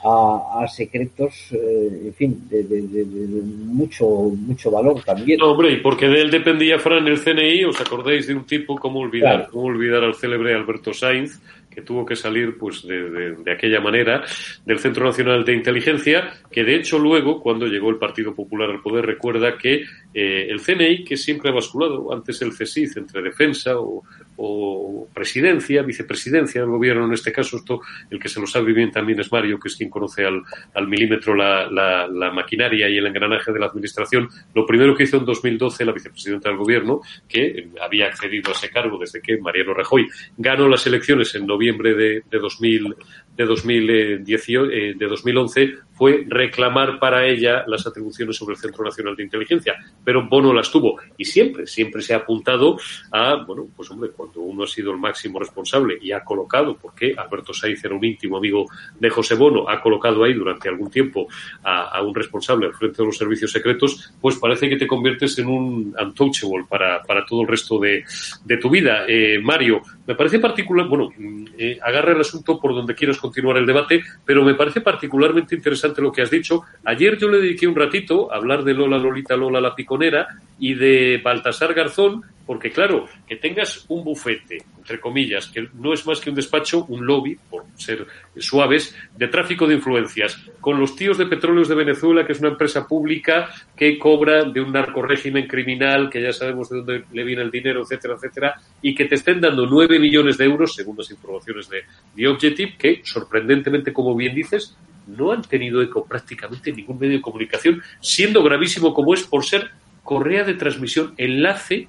a, 0.04 0.64
a 0.64 0.68
secretos, 0.68 1.52
eh, 1.52 2.02
en 2.06 2.14
fin, 2.14 2.48
de, 2.50 2.64
de, 2.64 2.82
de, 2.82 3.06
de, 3.06 3.42
mucho 3.42 4.06
mucho 4.08 4.72
valor 4.72 5.04
también. 5.04 5.40
No, 5.40 5.52
hombre, 5.52 5.74
y 5.74 5.78
porque 5.78 6.08
de 6.08 6.22
él 6.22 6.32
dependía 6.32 6.80
Fran 6.80 7.08
el 7.08 7.20
CNI, 7.20 7.66
¿os 7.66 7.80
acordáis 7.80 8.28
de 8.28 8.36
un 8.36 8.46
tipo, 8.46 8.76
cómo 8.78 9.00
olvidar, 9.00 9.36
claro. 9.36 9.52
cómo 9.52 9.66
olvidar 9.66 10.04
al 10.04 10.16
célebre 10.16 10.56
Alberto 10.56 10.94
Sainz, 10.94 11.42
que 11.70 11.84
tuvo 11.84 12.06
que 12.06 12.16
salir 12.16 12.58
pues 12.58 12.88
de, 12.88 13.10
de, 13.10 13.36
de, 13.36 13.52
aquella 13.52 13.80
manera 13.80 14.24
del 14.66 14.80
Centro 14.80 15.06
Nacional 15.06 15.46
de 15.46 15.54
Inteligencia, 15.54 16.34
que 16.50 16.64
de 16.64 16.76
hecho 16.76 16.98
luego, 16.98 17.40
cuando 17.40 17.68
llegó 17.68 17.92
el 17.92 17.98
Partido 17.98 18.34
Popular 18.34 18.72
al 18.72 18.82
poder, 18.82 19.06
recuerda 19.06 19.58
que 19.60 19.84
eh, 20.14 20.48
el 20.50 20.60
CNI, 20.60 21.04
que 21.04 21.18
siempre 21.18 21.52
ha 21.52 21.54
basculado, 21.54 22.12
antes 22.12 22.42
el 22.42 22.50
CSIC, 22.50 22.98
entre 22.98 23.22
defensa 23.22 23.80
o, 23.80 24.04
o, 24.38 25.08
presidencia, 25.14 25.82
vicepresidencia 25.82 26.62
del 26.62 26.70
gobierno, 26.70 27.06
en 27.06 27.14
este 27.14 27.32
caso, 27.32 27.58
esto 27.58 27.82
el 28.10 28.20
que 28.20 28.30
se 28.30 28.40
lo 28.40 28.48
sabe 28.48 28.74
bien 28.74 28.92
también 28.92 29.20
es 29.20 29.32
Mario, 29.32 29.60
que 29.60 29.68
es 29.68 29.76
quien 29.76 29.90
conoce 29.90 30.26
al, 30.26 30.42
al 30.74 30.88
milímetro 30.88 31.36
la, 31.36 31.70
la, 31.70 32.08
la, 32.08 32.32
maquinaria 32.32 32.88
y 32.90 32.98
el 32.98 33.08
engranaje 33.08 33.52
de 33.52 33.60
la 33.60 33.68
administración. 33.68 34.30
Lo 34.54 34.66
primero 34.66 34.96
que 34.96 35.04
hizo 35.04 35.18
en 35.18 35.26
2012 35.26 35.86
la 35.86 35.92
vicepresidenta 35.92 36.50
del 36.50 36.58
gobierno, 36.58 37.02
que 37.28 37.70
había 37.82 38.08
accedido 38.08 38.52
a 38.52 38.54
ese 38.54 38.70
cargo 38.70 38.98
desde 38.98 39.22
que 39.22 39.38
Mariano 39.38 39.74
Rajoy 39.74 40.08
ganó 40.38 40.68
las 40.68 40.86
elecciones 40.86 41.34
en 41.36 41.46
noviembre 41.46 41.96
de, 41.96 42.24
de 42.30 42.40
2000, 42.40 42.96
de, 43.36 43.46
2018, 43.46 44.66
eh, 44.72 44.94
de 44.98 45.08
2011 45.08 45.87
fue 45.98 46.26
reclamar 46.28 47.00
para 47.00 47.26
ella 47.26 47.64
las 47.68 47.88
atribuciones 47.88 48.36
sobre 48.36 48.54
el 48.54 48.60
Centro 48.60 48.84
Nacional 48.84 49.16
de 49.16 49.24
Inteligencia, 49.24 49.76
pero 50.04 50.28
Bono 50.28 50.54
las 50.54 50.72
tuvo 50.72 51.00
y 51.18 51.26
siempre, 51.26 51.66
siempre 51.66 52.02
se 52.02 52.14
ha 52.14 52.18
apuntado 52.18 52.78
a, 53.12 53.44
bueno, 53.46 53.68
pues 53.76 53.90
hombre, 53.90 54.12
cuando 54.12 54.42
uno 54.42 54.64
ha 54.64 54.68
sido 54.68 54.92
el 54.92 54.98
máximo 54.98 55.40
responsable 55.40 55.98
y 56.00 56.12
ha 56.12 56.24
colocado, 56.24 56.78
porque 56.78 57.16
Alberto 57.18 57.54
Saiz 57.54 57.84
era 57.84 57.96
un 57.96 58.06
íntimo 58.06 58.38
amigo 58.38 58.68
de 59.00 59.10
José 59.10 59.36
Bono, 59.36 59.68
ha 59.68 59.82
colocado 59.82 60.24
ahí 60.24 60.34
durante 60.34 60.70
algún 60.70 60.92
tiempo 60.92 61.28
a, 61.64 62.02
un 62.02 62.14
responsable 62.14 62.68
al 62.68 62.74
frente 62.74 63.02
de 63.02 63.06
los 63.08 63.18
servicios 63.18 63.52
secretos, 63.52 64.14
pues 64.22 64.38
parece 64.38 64.70
que 64.70 64.78
te 64.78 64.86
conviertes 64.86 65.38
en 65.40 65.48
un 65.48 65.96
untouchable 66.00 66.66
para, 66.70 67.02
para 67.02 67.26
todo 67.26 67.42
el 67.42 67.48
resto 67.48 67.80
de, 67.80 68.04
de 68.46 68.58
tu 68.58 68.70
vida. 68.70 69.06
Eh, 69.08 69.40
Mario, 69.42 69.82
me 70.06 70.16
parece 70.16 70.40
particular, 70.40 70.88
bueno, 70.88 71.10
eh, 71.58 71.80
agarra 71.82 72.14
el 72.14 72.22
asunto 72.22 72.60
por 72.60 72.74
donde 72.74 72.96
quieras 72.96 73.18
continuar 73.18 73.58
el 73.58 73.66
debate, 73.66 74.04
pero 74.26 74.44
me 74.44 74.54
parece 74.54 74.82
particularmente 74.82 75.56
interesante 75.56 75.87
lo 75.98 76.12
que 76.12 76.22
has 76.22 76.32
dicho. 76.32 76.64
Ayer 76.86 77.18
yo 77.18 77.30
le 77.30 77.40
dediqué 77.40 77.68
un 77.68 77.76
ratito 77.76 78.32
a 78.32 78.38
hablar 78.38 78.64
de 78.64 78.74
Lola 78.74 78.98
Lolita 78.98 79.36
Lola 79.36 79.62
la 79.62 79.76
piconera 79.76 80.28
y 80.60 80.74
de 80.74 81.22
Baltasar 81.24 81.74
Garzón, 81.74 82.24
porque 82.46 82.72
claro, 82.72 83.08
que 83.28 83.36
tengas 83.36 83.86
un 83.90 84.06
bufete, 84.06 84.60
entre 84.78 85.02
comillas, 85.02 85.48
que 85.48 85.68
no 85.74 85.94
es 85.94 86.08
más 86.08 86.22
que 86.22 86.30
un 86.30 86.36
despacho, 86.36 86.86
un 86.86 87.06
lobby, 87.06 87.38
por 87.50 87.66
ser 87.76 88.08
suaves, 88.38 88.96
de 89.18 89.28
tráfico 89.28 89.68
de 89.68 89.76
influencias, 89.76 90.42
con 90.62 90.80
los 90.80 90.96
tíos 90.96 91.18
de 91.18 91.26
petróleos 91.26 91.68
de 91.68 91.76
Venezuela, 91.76 92.26
que 92.26 92.32
es 92.32 92.40
una 92.40 92.50
empresa 92.50 92.88
pública 92.88 93.50
que 93.76 94.00
cobra 94.00 94.46
de 94.46 94.62
un 94.62 94.72
narcorégimen 94.72 95.46
criminal, 95.46 96.10
que 96.10 96.22
ya 96.22 96.32
sabemos 96.32 96.70
de 96.70 96.78
dónde 96.78 97.04
le 97.12 97.24
viene 97.26 97.42
el 97.42 97.52
dinero, 97.52 97.82
etcétera, 97.82 98.16
etcétera, 98.16 98.56
y 98.82 98.96
que 98.96 99.06
te 99.06 99.16
estén 99.16 99.42
dando 99.42 99.66
nueve 99.66 100.00
millones 100.00 100.38
de 100.38 100.46
euros, 100.46 100.74
según 100.74 100.98
las 100.98 101.12
informaciones 101.12 101.70
de 101.70 101.84
The 102.16 102.28
Objective, 102.30 102.76
que 102.80 103.02
sorprendentemente, 103.04 103.92
como 103.92 104.16
bien 104.16 104.34
dices, 104.34 104.78
no 105.08 105.32
han 105.32 105.42
tenido 105.42 105.82
eco 105.82 106.06
prácticamente 106.06 106.70
en 106.70 106.78
ningún 106.78 107.00
medio 107.00 107.18
de 107.18 107.22
comunicación, 107.22 107.82
siendo 108.02 108.44
gravísimo 108.44 108.94
como 108.94 109.14
es 109.14 109.24
por 109.24 109.46
ser 109.46 109.72
correa 110.04 110.44
de 110.44 110.54
transmisión, 110.54 111.14
enlace 111.18 111.88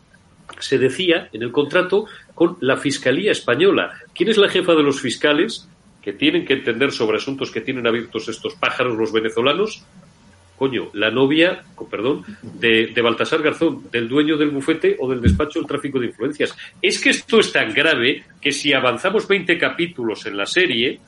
se 0.60 0.78
decía 0.78 1.28
en 1.32 1.42
el 1.42 1.52
contrato 1.52 2.06
con 2.34 2.56
la 2.60 2.76
Fiscalía 2.76 3.32
Española. 3.32 3.92
¿Quién 4.14 4.30
es 4.30 4.38
la 4.38 4.48
jefa 4.48 4.74
de 4.74 4.82
los 4.82 5.00
fiscales 5.00 5.68
que 6.02 6.12
tienen 6.12 6.44
que 6.44 6.54
entender 6.54 6.90
sobre 6.90 7.18
asuntos 7.18 7.50
que 7.50 7.60
tienen 7.60 7.86
abiertos 7.86 8.28
estos 8.28 8.54
pájaros 8.54 8.96
los 8.96 9.12
venezolanos? 9.12 9.84
Coño, 10.56 10.90
la 10.94 11.12
novia, 11.12 11.62
perdón, 11.88 12.24
de, 12.42 12.88
de, 12.88 13.02
Baltasar 13.02 13.42
Garzón, 13.42 13.88
del 13.92 14.08
dueño 14.08 14.36
del 14.36 14.50
bufete 14.50 14.96
o 14.98 15.08
del 15.08 15.20
despacho 15.20 15.60
del 15.60 15.68
tráfico 15.68 16.00
de 16.00 16.06
influencias. 16.06 16.56
Es 16.82 17.00
que 17.00 17.10
esto 17.10 17.38
es 17.38 17.52
tan 17.52 17.72
grave 17.72 18.24
que 18.40 18.50
si 18.50 18.72
avanzamos 18.72 19.28
20 19.28 19.56
capítulos 19.56 20.26
en 20.26 20.36
la 20.36 20.46
serie, 20.46 20.98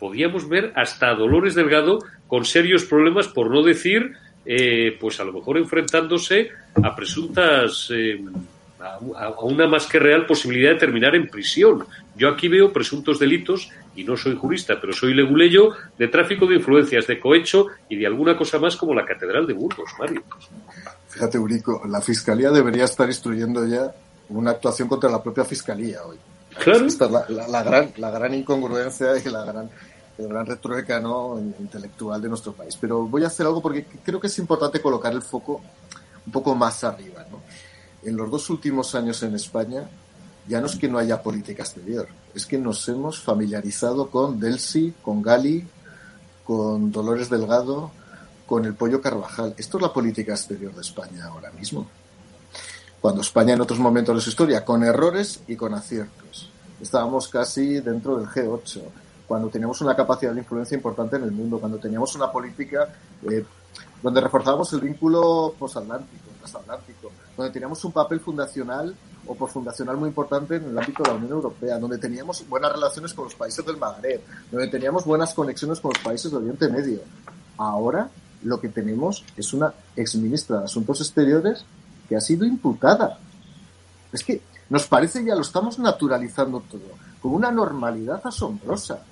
podíamos 0.00 0.48
ver 0.48 0.72
hasta 0.74 1.10
a 1.10 1.14
Dolores 1.14 1.54
Delgado 1.54 2.00
con 2.26 2.44
serios 2.44 2.84
problemas, 2.84 3.28
por 3.28 3.50
no 3.50 3.62
decir 3.62 4.16
eh, 4.44 4.96
pues 4.98 5.20
a 5.20 5.24
lo 5.24 5.32
mejor 5.32 5.58
enfrentándose 5.58 6.48
a 6.82 6.96
presuntas, 6.96 7.88
eh, 7.94 8.20
a, 8.80 9.24
a, 9.24 9.40
una 9.44 9.68
más 9.68 9.86
que 9.86 9.98
real 10.00 10.26
posibilidad 10.26 10.70
de 10.70 10.78
terminar 10.78 11.14
en 11.14 11.28
prisión. 11.28 11.84
Yo 12.16 12.30
aquí 12.30 12.48
veo 12.48 12.72
presuntos 12.72 13.18
delitos, 13.18 13.70
y 13.94 14.04
no 14.04 14.16
soy 14.16 14.36
jurista, 14.36 14.78
pero 14.80 14.92
soy 14.92 15.14
leguleyo, 15.14 15.70
de 15.98 16.08
tráfico 16.08 16.46
de 16.46 16.56
influencias, 16.56 17.06
de 17.06 17.20
cohecho 17.20 17.66
y 17.88 17.96
de 17.96 18.06
alguna 18.06 18.36
cosa 18.36 18.58
más 18.58 18.76
como 18.76 18.94
la 18.94 19.04
Catedral 19.04 19.46
de 19.46 19.52
Burgos, 19.52 19.90
Mario. 19.98 20.22
Fíjate, 21.08 21.38
Urico, 21.38 21.82
la 21.86 22.00
Fiscalía 22.00 22.50
debería 22.50 22.84
estar 22.84 23.08
instruyendo 23.08 23.66
ya 23.66 23.92
una 24.28 24.52
actuación 24.52 24.88
contra 24.88 25.10
la 25.10 25.22
propia 25.22 25.44
Fiscalía 25.44 26.04
hoy. 26.04 26.16
Claro. 26.62 26.86
Esta 26.86 27.06
es 27.06 27.10
la, 27.10 27.24
la, 27.28 27.48
la, 27.48 27.62
gran, 27.62 27.92
la 27.96 28.10
gran 28.10 28.34
incongruencia 28.34 29.16
y 29.24 29.28
la 29.28 29.44
gran 29.44 29.70
el 30.20 30.28
gran 30.28 30.46
retrueca 30.46 31.00
¿no? 31.00 31.38
intelectual 31.58 32.20
de 32.20 32.28
nuestro 32.28 32.52
país. 32.52 32.76
Pero 32.80 33.06
voy 33.06 33.24
a 33.24 33.28
hacer 33.28 33.46
algo 33.46 33.60
porque 33.60 33.84
creo 34.04 34.20
que 34.20 34.26
es 34.26 34.38
importante 34.38 34.80
colocar 34.80 35.12
el 35.12 35.22
foco 35.22 35.60
un 36.26 36.32
poco 36.32 36.54
más 36.54 36.84
arriba. 36.84 37.24
¿no? 37.30 37.40
En 38.02 38.16
los 38.16 38.30
dos 38.30 38.50
últimos 38.50 38.94
años 38.94 39.22
en 39.22 39.34
España 39.34 39.88
ya 40.46 40.60
no 40.60 40.66
es 40.66 40.76
que 40.76 40.88
no 40.88 40.98
haya 40.98 41.22
política 41.22 41.62
exterior, 41.62 42.08
es 42.34 42.46
que 42.46 42.58
nos 42.58 42.88
hemos 42.88 43.20
familiarizado 43.20 44.10
con 44.10 44.40
Delsi, 44.40 44.94
con 45.02 45.22
Gali, 45.22 45.66
con 46.44 46.90
Dolores 46.90 47.30
Delgado, 47.30 47.92
con 48.46 48.64
el 48.64 48.74
Pollo 48.74 49.00
Carvajal. 49.00 49.54
Esto 49.56 49.76
es 49.76 49.82
la 49.82 49.92
política 49.92 50.32
exterior 50.32 50.74
de 50.74 50.80
España 50.80 51.26
ahora 51.26 51.52
mismo. 51.52 51.86
Cuando 53.00 53.20
España 53.20 53.54
en 53.54 53.60
otros 53.60 53.78
momentos 53.78 54.14
de 54.16 54.20
su 54.20 54.30
historia, 54.30 54.64
con 54.64 54.82
errores 54.82 55.40
y 55.46 55.56
con 55.56 55.72
aciertos. 55.72 56.50
Estábamos 56.80 57.28
casi 57.28 57.80
dentro 57.80 58.16
del 58.18 58.26
G8 58.26 58.82
cuando 59.30 59.48
teníamos 59.48 59.80
una 59.80 59.94
capacidad 59.94 60.32
de 60.32 60.40
influencia 60.40 60.74
importante 60.74 61.14
en 61.14 61.22
el 61.22 61.30
mundo, 61.30 61.60
cuando 61.60 61.78
teníamos 61.78 62.12
una 62.16 62.32
política 62.32 62.92
eh, 63.30 63.44
donde 64.02 64.20
reforzábamos 64.20 64.72
el 64.72 64.80
vínculo 64.80 65.54
posatlántico, 65.56 66.30
transatlántico, 66.40 67.12
donde 67.36 67.52
teníamos 67.52 67.84
un 67.84 67.92
papel 67.92 68.18
fundacional 68.18 68.92
o 69.28 69.36
posfundacional 69.36 69.98
muy 69.98 70.08
importante 70.08 70.56
en 70.56 70.64
el 70.64 70.76
ámbito 70.76 71.04
de 71.04 71.10
la 71.10 71.14
Unión 71.14 71.30
Europea, 71.30 71.78
donde 71.78 71.98
teníamos 71.98 72.44
buenas 72.48 72.72
relaciones 72.72 73.14
con 73.14 73.26
los 73.26 73.36
países 73.36 73.64
del 73.64 73.76
Magreb, 73.76 74.20
donde 74.50 74.66
teníamos 74.66 75.04
buenas 75.04 75.32
conexiones 75.32 75.78
con 75.78 75.92
los 75.94 76.02
países 76.02 76.32
del 76.32 76.40
Oriente 76.40 76.68
Medio. 76.68 76.98
Ahora 77.56 78.10
lo 78.42 78.60
que 78.60 78.68
tenemos 78.68 79.24
es 79.36 79.52
una 79.52 79.72
exministra 79.94 80.58
de 80.58 80.64
Asuntos 80.64 81.00
Exteriores 81.02 81.64
que 82.08 82.16
ha 82.16 82.20
sido 82.20 82.44
imputada. 82.44 83.16
Es 84.12 84.24
que 84.24 84.42
nos 84.70 84.88
parece 84.88 85.24
ya 85.24 85.36
lo 85.36 85.42
estamos 85.42 85.78
naturalizando 85.78 86.64
todo, 86.68 86.82
con 87.22 87.32
una 87.32 87.52
normalidad 87.52 88.20
asombrosa. 88.24 89.04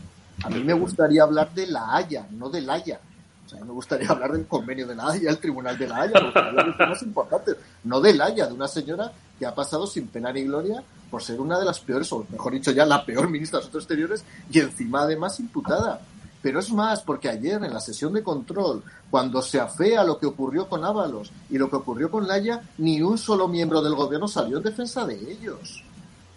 A 0.42 0.50
mí 0.50 0.62
me 0.62 0.72
gustaría 0.72 1.22
hablar 1.22 1.52
de 1.52 1.66
la 1.66 1.96
Haya, 1.96 2.26
no 2.30 2.48
de 2.48 2.60
la 2.60 2.74
Haya. 2.74 3.00
O 3.46 3.48
sea, 3.48 3.64
me 3.64 3.72
gustaría 3.72 4.08
hablar 4.08 4.32
del 4.32 4.46
convenio 4.46 4.86
de 4.86 4.94
la 4.94 5.08
Haya, 5.10 5.30
el 5.30 5.38
tribunal 5.38 5.76
de 5.78 5.88
la 5.88 6.02
Haya, 6.02 6.20
los 6.20 6.76
temas 6.76 7.02
importantes. 7.02 7.56
No 7.84 8.00
de 8.00 8.14
la 8.14 8.26
Haya, 8.26 8.46
de 8.46 8.52
una 8.52 8.68
señora 8.68 9.10
que 9.38 9.46
ha 9.46 9.54
pasado 9.54 9.86
sin 9.86 10.06
pena 10.08 10.32
ni 10.32 10.42
gloria 10.42 10.82
por 11.10 11.22
ser 11.22 11.40
una 11.40 11.58
de 11.58 11.64
las 11.64 11.80
peores, 11.80 12.12
o 12.12 12.26
mejor 12.30 12.52
dicho 12.52 12.70
ya, 12.70 12.84
la 12.84 13.04
peor 13.04 13.30
ministra 13.30 13.58
de 13.58 13.62
Asuntos 13.62 13.84
Exteriores 13.84 14.24
y 14.50 14.60
encima 14.60 15.02
además 15.02 15.40
imputada. 15.40 16.00
Pero 16.42 16.60
es 16.60 16.70
más, 16.70 17.02
porque 17.02 17.28
ayer 17.28 17.62
en 17.64 17.72
la 17.72 17.80
sesión 17.80 18.12
de 18.12 18.22
control, 18.22 18.82
cuando 19.10 19.42
se 19.42 19.58
afea 19.58 20.04
lo 20.04 20.18
que 20.18 20.26
ocurrió 20.26 20.68
con 20.68 20.84
Ábalos 20.84 21.32
y 21.50 21.58
lo 21.58 21.68
que 21.68 21.76
ocurrió 21.76 22.10
con 22.10 22.28
Laya, 22.28 22.62
ni 22.78 23.02
un 23.02 23.18
solo 23.18 23.48
miembro 23.48 23.82
del 23.82 23.94
gobierno 23.94 24.28
salió 24.28 24.58
en 24.58 24.62
defensa 24.62 25.04
de 25.04 25.14
ellos. 25.32 25.82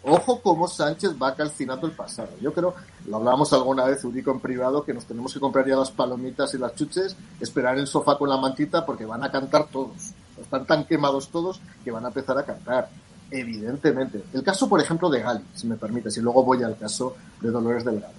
Ojo 0.03 0.41
cómo 0.41 0.67
Sánchez 0.67 1.11
va 1.21 1.35
calcinando 1.35 1.85
el 1.85 1.93
pasado. 1.93 2.29
Yo 2.41 2.53
creo, 2.53 2.73
lo 3.07 3.17
hablábamos 3.17 3.53
alguna 3.53 3.85
vez, 3.85 4.03
Urico, 4.03 4.31
en 4.31 4.39
privado, 4.39 4.83
que 4.83 4.93
nos 4.93 5.05
tenemos 5.05 5.33
que 5.33 5.39
comprar 5.39 5.67
ya 5.67 5.75
las 5.75 5.91
palomitas 5.91 6.53
y 6.55 6.57
las 6.57 6.73
chuches, 6.73 7.15
esperar 7.39 7.75
en 7.75 7.81
el 7.81 7.87
sofá 7.87 8.17
con 8.17 8.29
la 8.29 8.37
mantita 8.37 8.85
porque 8.85 9.05
van 9.05 9.23
a 9.23 9.31
cantar 9.31 9.67
todos. 9.67 10.13
Están 10.41 10.65
tan 10.65 10.85
quemados 10.85 11.29
todos 11.29 11.61
que 11.83 11.91
van 11.91 12.05
a 12.05 12.07
empezar 12.07 12.37
a 12.37 12.43
cantar. 12.43 12.89
Evidentemente. 13.29 14.23
El 14.33 14.43
caso, 14.43 14.67
por 14.67 14.81
ejemplo, 14.81 15.09
de 15.09 15.21
Gali, 15.21 15.45
si 15.53 15.67
me 15.67 15.75
permites, 15.75 16.17
y 16.17 16.21
luego 16.21 16.43
voy 16.43 16.63
al 16.63 16.77
caso 16.77 17.15
de 17.39 17.51
Dolores 17.51 17.85
Delgado. 17.85 18.13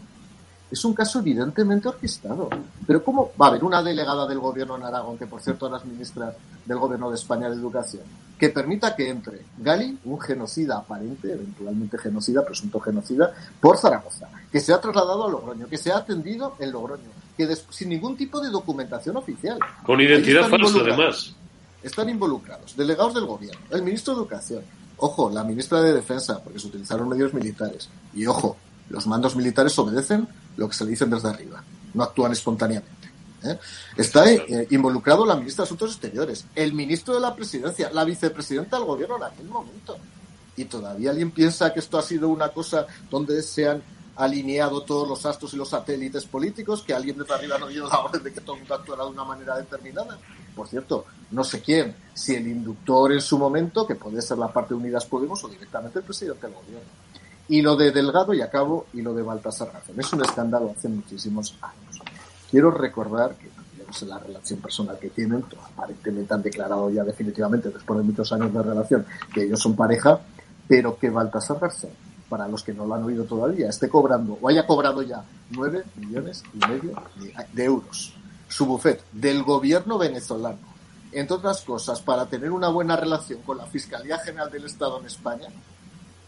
Es 0.73 0.87
un 0.87 0.95
caso 0.95 1.19
evidentemente 1.19 1.87
orquestado. 1.87 2.49
Pero 2.87 3.05
¿cómo 3.05 3.33
va 3.39 3.47
a 3.47 3.49
haber 3.51 3.63
una 3.63 3.83
delegada 3.83 4.27
del 4.27 4.39
gobierno 4.39 4.77
en 4.77 4.85
Aragón, 4.85 5.19
que 5.19 5.27
por 5.27 5.43
cierto 5.43 5.67
ahora 5.67 5.77
es 5.77 5.85
ministra 5.85 6.35
del 6.65 6.79
gobierno 6.79 7.11
de 7.11 7.17
España 7.17 7.51
de 7.51 7.57
Educación, 7.57 8.05
que 8.39 8.49
permita 8.49 8.97
que 8.97 9.11
entre 9.11 9.43
Gali, 9.59 9.99
un 10.07 10.19
genocida 10.19 10.79
aparente, 10.79 11.31
eventualmente 11.31 11.99
genocida, 11.99 12.43
presunto 12.43 12.81
genocida, 12.81 13.35
por 13.61 13.77
Zaragoza, 13.77 14.31
que 14.51 14.61
se 14.61 14.73
ha 14.73 14.81
trasladado 14.81 15.27
a 15.27 15.31
Logroño, 15.31 15.69
que 15.69 15.77
se 15.77 15.93
ha 15.93 15.99
atendido 15.99 16.57
en 16.59 16.73
Logroño, 16.73 17.11
que 17.37 17.55
sin 17.69 17.91
ningún 17.91 18.17
tipo 18.17 18.41
de 18.41 18.49
documentación 18.49 19.19
oficial. 19.19 19.59
Con 19.85 20.01
identidad 20.01 20.49
falsa, 20.49 20.79
además. 20.81 21.35
Están 21.83 22.09
involucrados 22.09 22.75
delegados 22.75 23.13
del 23.13 23.27
gobierno, 23.27 23.61
el 23.73 23.83
ministro 23.83 24.15
de 24.15 24.21
Educación, 24.21 24.63
ojo, 24.97 25.29
la 25.29 25.45
ministra 25.45 25.83
de 25.83 25.93
Defensa, 25.93 26.43
porque 26.43 26.59
se 26.59 26.69
utilizaron 26.69 27.11
medios 27.11 27.35
militares, 27.35 27.91
y 28.15 28.25
ojo, 28.25 28.57
los 28.89 29.07
mandos 29.07 29.37
militares 29.37 29.79
obedecen 29.79 30.27
lo 30.57 30.69
que 30.69 30.75
se 30.75 30.85
le 30.85 30.91
dicen 30.91 31.11
desde 31.11 31.29
arriba, 31.29 31.63
no 31.95 32.03
actúan 32.03 32.33
espontáneamente. 32.33 33.09
¿eh? 33.45 33.59
Está 33.97 34.31
eh, 34.31 34.67
involucrado 34.71 35.27
la 35.27 35.37
ministra 35.37 35.63
de 35.63 35.67
Asuntos 35.67 35.93
Exteriores, 35.93 36.47
el 36.55 36.73
ministro 36.73 37.15
de 37.15 37.21
la 37.21 37.35
Presidencia, 37.35 37.91
la 37.93 38.05
vicepresidenta 38.05 38.77
del 38.77 38.87
gobierno 38.87 39.17
en 39.17 39.25
aquel 39.25 39.47
momento. 39.47 39.97
Y 40.57 40.67
todavía 40.67 41.11
alguien 41.11 41.31
piensa 41.31 41.73
que 41.73 41.81
esto 41.81 41.99
ha 41.99 42.03
sido 42.03 42.29
una 42.29 42.51
cosa 42.51 42.87
donde 43.11 43.43
se 43.43 43.69
han 43.69 43.83
alineado 44.17 44.83
todos 44.83 45.09
los 45.09 45.25
astros 45.25 45.55
y 45.55 45.57
los 45.57 45.71
satélites 45.71 46.27
políticos, 46.27 46.83
que 46.83 46.93
alguien 46.93 47.17
desde 47.17 47.35
arriba 47.35 47.59
no 47.59 47.69
dio 47.69 47.87
la 47.89 48.01
orden 48.01 48.23
de 48.23 48.33
que 48.33 48.41
todo 48.41 48.55
el 48.55 48.61
mundo 48.61 48.75
actuara 48.75 49.05
de 49.05 49.11
una 49.11 49.25
manera 49.25 49.57
determinada. 49.57 50.19
Por 50.55 50.69
cierto, 50.69 51.07
no 51.31 51.43
sé 51.45 51.63
quién, 51.63 51.97
si 52.13 52.35
el 52.35 52.47
inductor 52.47 53.13
en 53.13 53.23
su 53.23 53.39
momento, 53.39 53.87
que 53.87 53.95
puede 53.95 54.21
ser 54.21 54.37
la 54.39 54.53
parte 54.53 54.75
de 54.75 54.81
Unidas 54.81 55.07
Podemos 55.07 55.43
o 55.45 55.49
directamente 55.49 56.01
el 56.01 56.05
presidente 56.05 56.47
del 56.47 56.57
gobierno. 56.57 56.89
Y 57.49 57.63
lo 57.63 57.77
de 57.77 57.91
Delgado, 57.91 58.33
y 58.35 58.41
acabo, 58.41 58.87
y 58.93 59.03
lo 59.03 59.13
de 59.15 59.23
Baltasar 59.23 59.71
Garzón. 59.73 59.99
Es 59.99 60.13
un 60.13 60.23
escándalo 60.23 60.75
hace 60.77 60.89
muchísimos 60.89 61.55
años. 61.61 62.01
Quiero 62.51 62.71
recordar 62.71 63.35
que 63.35 63.51
no 63.87 63.93
sé 63.93 64.07
la 64.07 64.19
relación 64.19 64.61
personal 64.61 64.99
que 64.99 65.11
tienen, 65.11 65.45
aparentemente 65.77 66.35
han 66.35 66.43
declarado 66.43 66.91
ya 66.91 67.05
definitivamente, 67.05 67.71
después 67.71 67.99
de 67.99 68.05
muchos 68.05 68.33
años 68.33 68.53
de 68.53 68.63
relación, 68.63 69.07
que 69.35 69.43
ellos 69.45 69.61
son 69.61 69.77
pareja, 69.77 70.21
pero 70.69 70.97
que 70.97 71.11
Baltasar 71.11 71.59
Garzón 71.59 71.91
para 72.33 72.49
los 72.49 72.63
que 72.63 72.73
no 72.73 72.87
lo 72.87 72.95
han 72.95 73.03
oído 73.05 73.25
todavía, 73.25 73.69
esté 73.69 73.91
cobrando 73.91 74.39
o 74.41 74.49
haya 74.49 74.67
cobrado 74.67 75.03
ya 75.03 75.23
9 75.51 75.85
millones 75.97 76.43
y 76.55 76.67
medio 76.67 76.95
de 77.53 77.65
euros. 77.65 78.15
Su 78.49 78.65
bufet 78.65 79.05
del 79.13 79.43
gobierno 79.43 79.99
venezolano, 79.99 80.57
entre 81.13 81.37
otras 81.37 81.61
cosas, 81.61 82.01
para 82.01 82.25
tener 82.25 82.51
una 82.51 82.69
buena 82.69 82.97
relación 82.97 83.43
con 83.43 83.59
la 83.59 83.67
Fiscalía 83.67 84.17
General 84.17 84.51
del 84.51 84.65
Estado 84.65 84.99
en 84.99 85.09
España, 85.09 85.49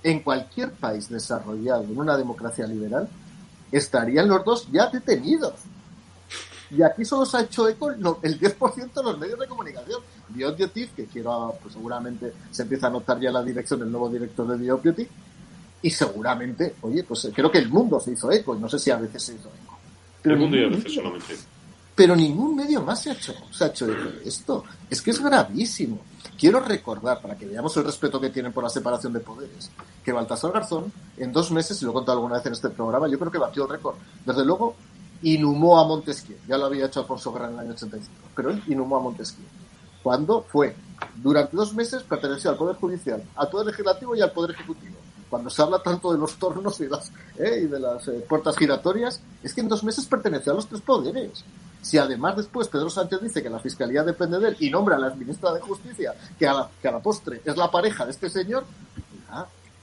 en 0.05 0.21
cualquier 0.21 0.71
país 0.73 1.09
desarrollado 1.09 1.83
en 1.83 1.99
una 1.99 2.17
democracia 2.17 2.67
liberal, 2.67 3.09
estarían 3.73 4.29
los 4.29 4.45
dos 4.45 4.69
ya 4.71 4.89
detenidos. 4.89 5.55
Y 6.71 6.83
aquí 6.83 7.05
solo 7.05 7.25
se 7.25 7.39
ha 7.39 7.41
hecho 7.41 7.69
eco 7.69 7.91
el 7.91 8.01
10% 8.01 8.93
de 8.93 9.03
los 9.03 9.19
medios 9.19 9.39
de 9.39 9.47
comunicación. 9.47 10.01
Biobiotic, 10.29 10.95
que 10.95 11.07
quiero, 11.07 11.57
pues 11.63 11.75
seguramente 11.75 12.33
se 12.51 12.63
empieza 12.63 12.89
a 12.89 12.91
notar 12.91 13.19
ya 13.19 13.31
la 13.31 13.43
dirección 13.43 13.81
del 13.81 13.91
nuevo 13.91 14.09
director 14.09 14.47
de 14.47 14.57
Biobiotic, 14.57 15.09
y 15.83 15.91
seguramente, 15.91 16.77
oye, 16.83 17.05
pues 17.05 17.29
creo 17.35 17.51
que 17.51 17.59
el 17.59 17.69
mundo 17.69 17.99
se 17.99 18.13
hizo 18.13 18.31
eco, 18.31 18.57
y 18.57 18.61
no 18.61 18.69
sé 18.69 18.79
si 18.79 18.91
a 18.91 18.97
veces 18.97 19.23
se 19.23 19.35
hizo 19.35 19.49
eco. 19.49 19.79
El 20.25 20.37
mundo 20.37 20.57
y 20.57 20.65
a 20.65 20.69
veces 20.69 20.95
solamente. 20.95 21.35
Pero 21.95 22.16
ningún 22.16 22.57
medio 22.57 22.82
más 22.82 23.03
se 23.03 23.11
ha 23.11 23.12
hecho, 23.12 23.34
se 23.51 23.64
ha 23.64 23.66
hecho 23.68 23.86
esto. 24.24 24.64
Es 24.90 25.01
que 25.01 25.12
es 25.12 25.20
gravísimo. 25.20 26.01
Quiero 26.36 26.59
recordar, 26.59 27.20
para 27.20 27.36
que 27.36 27.47
veamos 27.47 27.76
el 27.76 27.84
respeto 27.84 28.20
que 28.20 28.30
tienen 28.30 28.53
por 28.53 28.64
la 28.64 28.70
separación 28.70 29.12
de 29.12 29.20
poderes, 29.20 29.70
que 30.05 30.12
Baltasar 30.12 30.51
Garzón, 30.51 30.92
en 31.16 31.32
dos 31.32 31.53
meses, 31.53 31.80
y 31.80 31.84
lo 31.84 31.92
he 31.92 31.95
contado 31.95 32.18
alguna 32.18 32.36
vez 32.36 32.47
en 32.47 32.55
este 32.55 32.70
programa, 32.70 33.09
yo 33.09 33.18
creo 33.18 33.30
que 33.30 33.38
batió 33.38 33.62
el 33.64 33.70
récord. 33.70 33.95
Desde 34.26 34.45
luego, 34.45 34.74
inhumó 35.22 35.78
a 35.78 35.86
Montesquieu. 35.86 36.36
Ya 36.49 36.59
lo 36.59 36.66
había 36.66 36.86
hecho 36.86 37.01
Alfonso 37.01 37.32
Guerra 37.32 37.47
en 37.49 37.55
el 37.55 37.61
año 37.61 37.70
85. 37.72 38.12
Pero 38.34 38.51
él 38.51 38.62
inhumó 38.66 38.97
a 38.97 39.01
Montesquieu. 39.01 39.47
¿Cuándo? 40.05 40.43
Fue. 40.43 40.77
Durante 41.17 41.57
dos 41.57 41.75
meses 41.75 42.05
perteneció 42.05 42.51
al 42.51 42.57
Poder 42.57 42.77
Judicial, 42.77 43.25
al 43.35 43.49
Poder 43.49 43.67
Legislativo 43.67 44.15
y 44.15 44.21
al 44.21 44.31
Poder 44.31 44.53
Ejecutivo 44.53 44.95
cuando 45.35 45.51
se 45.51 45.63
habla 45.63 45.81
tanto 45.81 46.13
de 46.13 46.19
los 46.19 46.37
tornos 46.37 46.79
y, 46.79 46.87
las, 46.87 47.11
¿eh? 47.39 47.63
y 47.65 47.67
de 47.67 47.81
las 47.81 48.07
eh, 48.07 48.25
puertas 48.29 48.57
giratorias, 48.57 49.21
es 49.43 49.53
que 49.53 49.63
en 49.63 49.69
dos 49.69 49.83
meses 49.83 50.07
perteneció 50.07 50.53
a 50.53 50.55
los 50.55 50.69
tres 50.69 50.81
poderes. 50.81 51.45
Si 51.83 51.99
además 51.99 52.37
después 52.37 52.69
Pedro 52.69 52.89
Sánchez 52.89 53.21
dice 53.21 53.43
que 53.43 53.51
la 53.51 53.59
Fiscalía 53.59 54.05
depende 54.05 54.39
de 54.39 54.51
él 54.51 54.57
y 54.61 54.71
nombra 54.71 54.95
a 54.95 54.99
la 55.01 55.13
ministra 55.13 55.53
de 55.53 55.61
Justicia, 55.61 56.15
que 56.39 56.47
a 56.47 56.53
la, 56.53 56.71
que 56.81 56.87
a 56.87 56.93
la 56.93 57.01
postre 57.01 57.41
es 57.45 57.57
la 57.57 57.69
pareja 57.69 58.05
de 58.05 58.13
este 58.13 58.31
señor, 58.31 58.65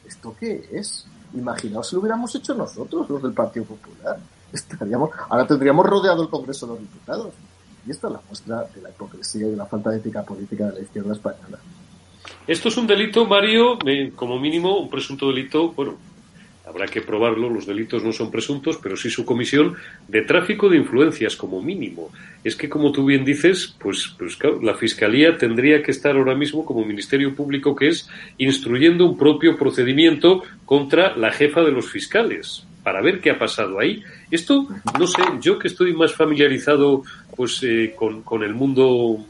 ¿esto 0.08 0.34
qué 0.40 0.70
es? 0.72 1.06
Imaginaos 1.34 1.90
si 1.90 1.96
lo 1.96 2.02
hubiéramos 2.02 2.34
hecho 2.34 2.54
nosotros, 2.54 3.10
los 3.10 3.22
del 3.22 3.34
Partido 3.34 3.66
Popular. 3.66 4.20
Estaríamos, 4.54 5.10
ahora 5.28 5.46
tendríamos 5.46 5.86
rodeado 5.86 6.24
el 6.24 6.30
Congreso 6.30 6.66
de 6.66 6.72
los 6.72 6.82
Diputados. 6.82 7.34
Y 7.86 7.92
esta 7.92 8.08
es 8.08 8.14
la 8.14 8.22
muestra 8.28 8.64
de 8.76 8.82
la 8.82 8.90
hipocresía 8.90 9.48
y 9.48 9.52
de 9.52 9.58
la 9.58 9.66
falta 9.66 9.90
de 9.90 9.98
ética 9.98 10.24
política 10.24 10.68
de 10.68 10.74
la 10.74 10.82
izquierda 10.82 11.14
española. 11.14 11.60
Esto 12.48 12.70
es 12.70 12.78
un 12.78 12.88
delito, 12.88 13.26
Mario, 13.26 13.78
como 14.16 14.40
mínimo 14.40 14.80
un 14.80 14.90
presunto 14.90 15.28
delito, 15.28 15.72
bueno, 15.72 15.98
habrá 16.66 16.88
que 16.88 17.02
probarlo, 17.02 17.50
los 17.50 17.66
delitos 17.66 18.04
no 18.04 18.12
son 18.12 18.32
presuntos, 18.32 18.80
pero 18.82 18.96
sí 18.96 19.10
su 19.10 19.26
comisión 19.26 19.76
de 20.08 20.22
tráfico 20.22 20.70
de 20.70 20.78
influencias 20.78 21.36
como 21.36 21.62
mínimo. 21.62 22.12
Es 22.44 22.56
que, 22.56 22.70
como 22.70 22.92
tú 22.92 23.06
bien 23.06 23.26
dices, 23.26 23.76
pues, 23.80 24.16
pues 24.18 24.38
la 24.62 24.76
Fiscalía 24.76 25.38
tendría 25.38 25.84
que 25.84 25.92
estar 25.92 26.16
ahora 26.16 26.36
mismo 26.36 26.66
como 26.66 26.86
Ministerio 26.86 27.36
Público 27.36 27.76
que 27.76 27.90
es 27.90 28.08
instruyendo 28.38 29.06
un 29.06 29.18
propio 29.18 29.58
procedimiento 29.58 30.44
contra 30.66 31.16
la 31.18 31.32
jefa 31.32 31.62
de 31.62 31.72
los 31.72 31.90
fiscales 31.90 32.66
para 32.84 33.02
ver 33.02 33.20
qué 33.22 33.32
ha 33.32 33.40
pasado 33.40 33.80
ahí. 33.80 34.04
Esto, 34.32 34.68
no 34.98 35.06
sé, 35.06 35.22
yo 35.42 35.60
que 35.60 35.68
estoy 35.68 35.94
más 35.94 36.14
familiarizado 36.14 37.04
pues 37.36 37.62
eh, 37.64 37.94
con, 37.96 38.22
con 38.24 38.44
el 38.44 38.54
mundo 38.54 39.26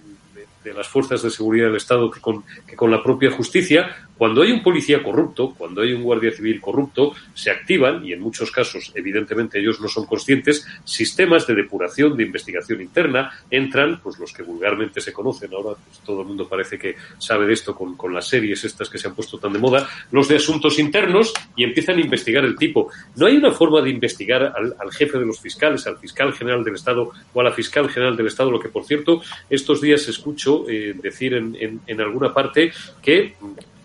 de 0.63 0.73
las 0.73 0.87
fuerzas 0.87 1.23
de 1.23 1.31
seguridad 1.31 1.67
del 1.67 1.77
Estado 1.77 2.11
que 2.11 2.19
con, 2.19 2.43
que 2.67 2.75
con 2.75 2.91
la 2.91 3.01
propia 3.01 3.31
justicia, 3.31 4.07
cuando 4.21 4.43
hay 4.43 4.51
un 4.51 4.61
policía 4.61 5.01
corrupto, 5.01 5.55
cuando 5.57 5.81
hay 5.81 5.93
un 5.93 6.03
guardia 6.03 6.29
civil 6.29 6.61
corrupto, 6.61 7.13
se 7.33 7.49
activan, 7.49 8.05
y 8.05 8.13
en 8.13 8.21
muchos 8.21 8.51
casos, 8.51 8.91
evidentemente, 8.93 9.59
ellos 9.59 9.81
no 9.81 9.87
son 9.87 10.05
conscientes, 10.05 10.63
sistemas 10.83 11.47
de 11.47 11.55
depuración, 11.55 12.15
de 12.15 12.25
investigación 12.25 12.81
interna, 12.81 13.31
entran, 13.49 13.99
pues 13.99 14.19
los 14.19 14.31
que 14.31 14.43
vulgarmente 14.43 15.01
se 15.01 15.11
conocen, 15.11 15.51
ahora 15.55 15.75
pues, 15.83 16.01
todo 16.05 16.21
el 16.21 16.27
mundo 16.27 16.47
parece 16.47 16.77
que 16.77 16.97
sabe 17.17 17.47
de 17.47 17.53
esto 17.53 17.73
con, 17.73 17.97
con 17.97 18.13
las 18.13 18.27
series 18.27 18.63
estas 18.63 18.91
que 18.91 18.99
se 18.99 19.07
han 19.07 19.15
puesto 19.15 19.39
tan 19.39 19.53
de 19.53 19.57
moda, 19.57 19.89
los 20.11 20.27
de 20.27 20.35
asuntos 20.35 20.77
internos, 20.77 21.33
y 21.55 21.63
empiezan 21.63 21.97
a 21.97 22.01
investigar 22.01 22.45
el 22.45 22.55
tipo. 22.57 22.91
No 23.15 23.25
hay 23.25 23.37
una 23.37 23.49
forma 23.49 23.81
de 23.81 23.89
investigar 23.89 24.53
al, 24.55 24.91
jefe 24.91 25.17
de 25.17 25.25
los 25.25 25.39
fiscales, 25.39 25.87
al 25.87 25.97
fiscal 25.97 26.31
general 26.33 26.63
del 26.63 26.75
Estado 26.75 27.09
o 27.33 27.41
a 27.41 27.43
la 27.43 27.53
fiscal 27.53 27.89
general 27.89 28.15
del 28.15 28.27
Estado, 28.27 28.51
lo 28.51 28.59
que, 28.59 28.69
por 28.69 28.85
cierto, 28.85 29.23
estos 29.49 29.81
días 29.81 30.07
escucho 30.07 30.69
eh, 30.69 30.93
decir 31.01 31.33
en, 31.33 31.81
en 31.87 32.01
alguna 32.01 32.31
parte 32.31 32.71
que 33.01 33.33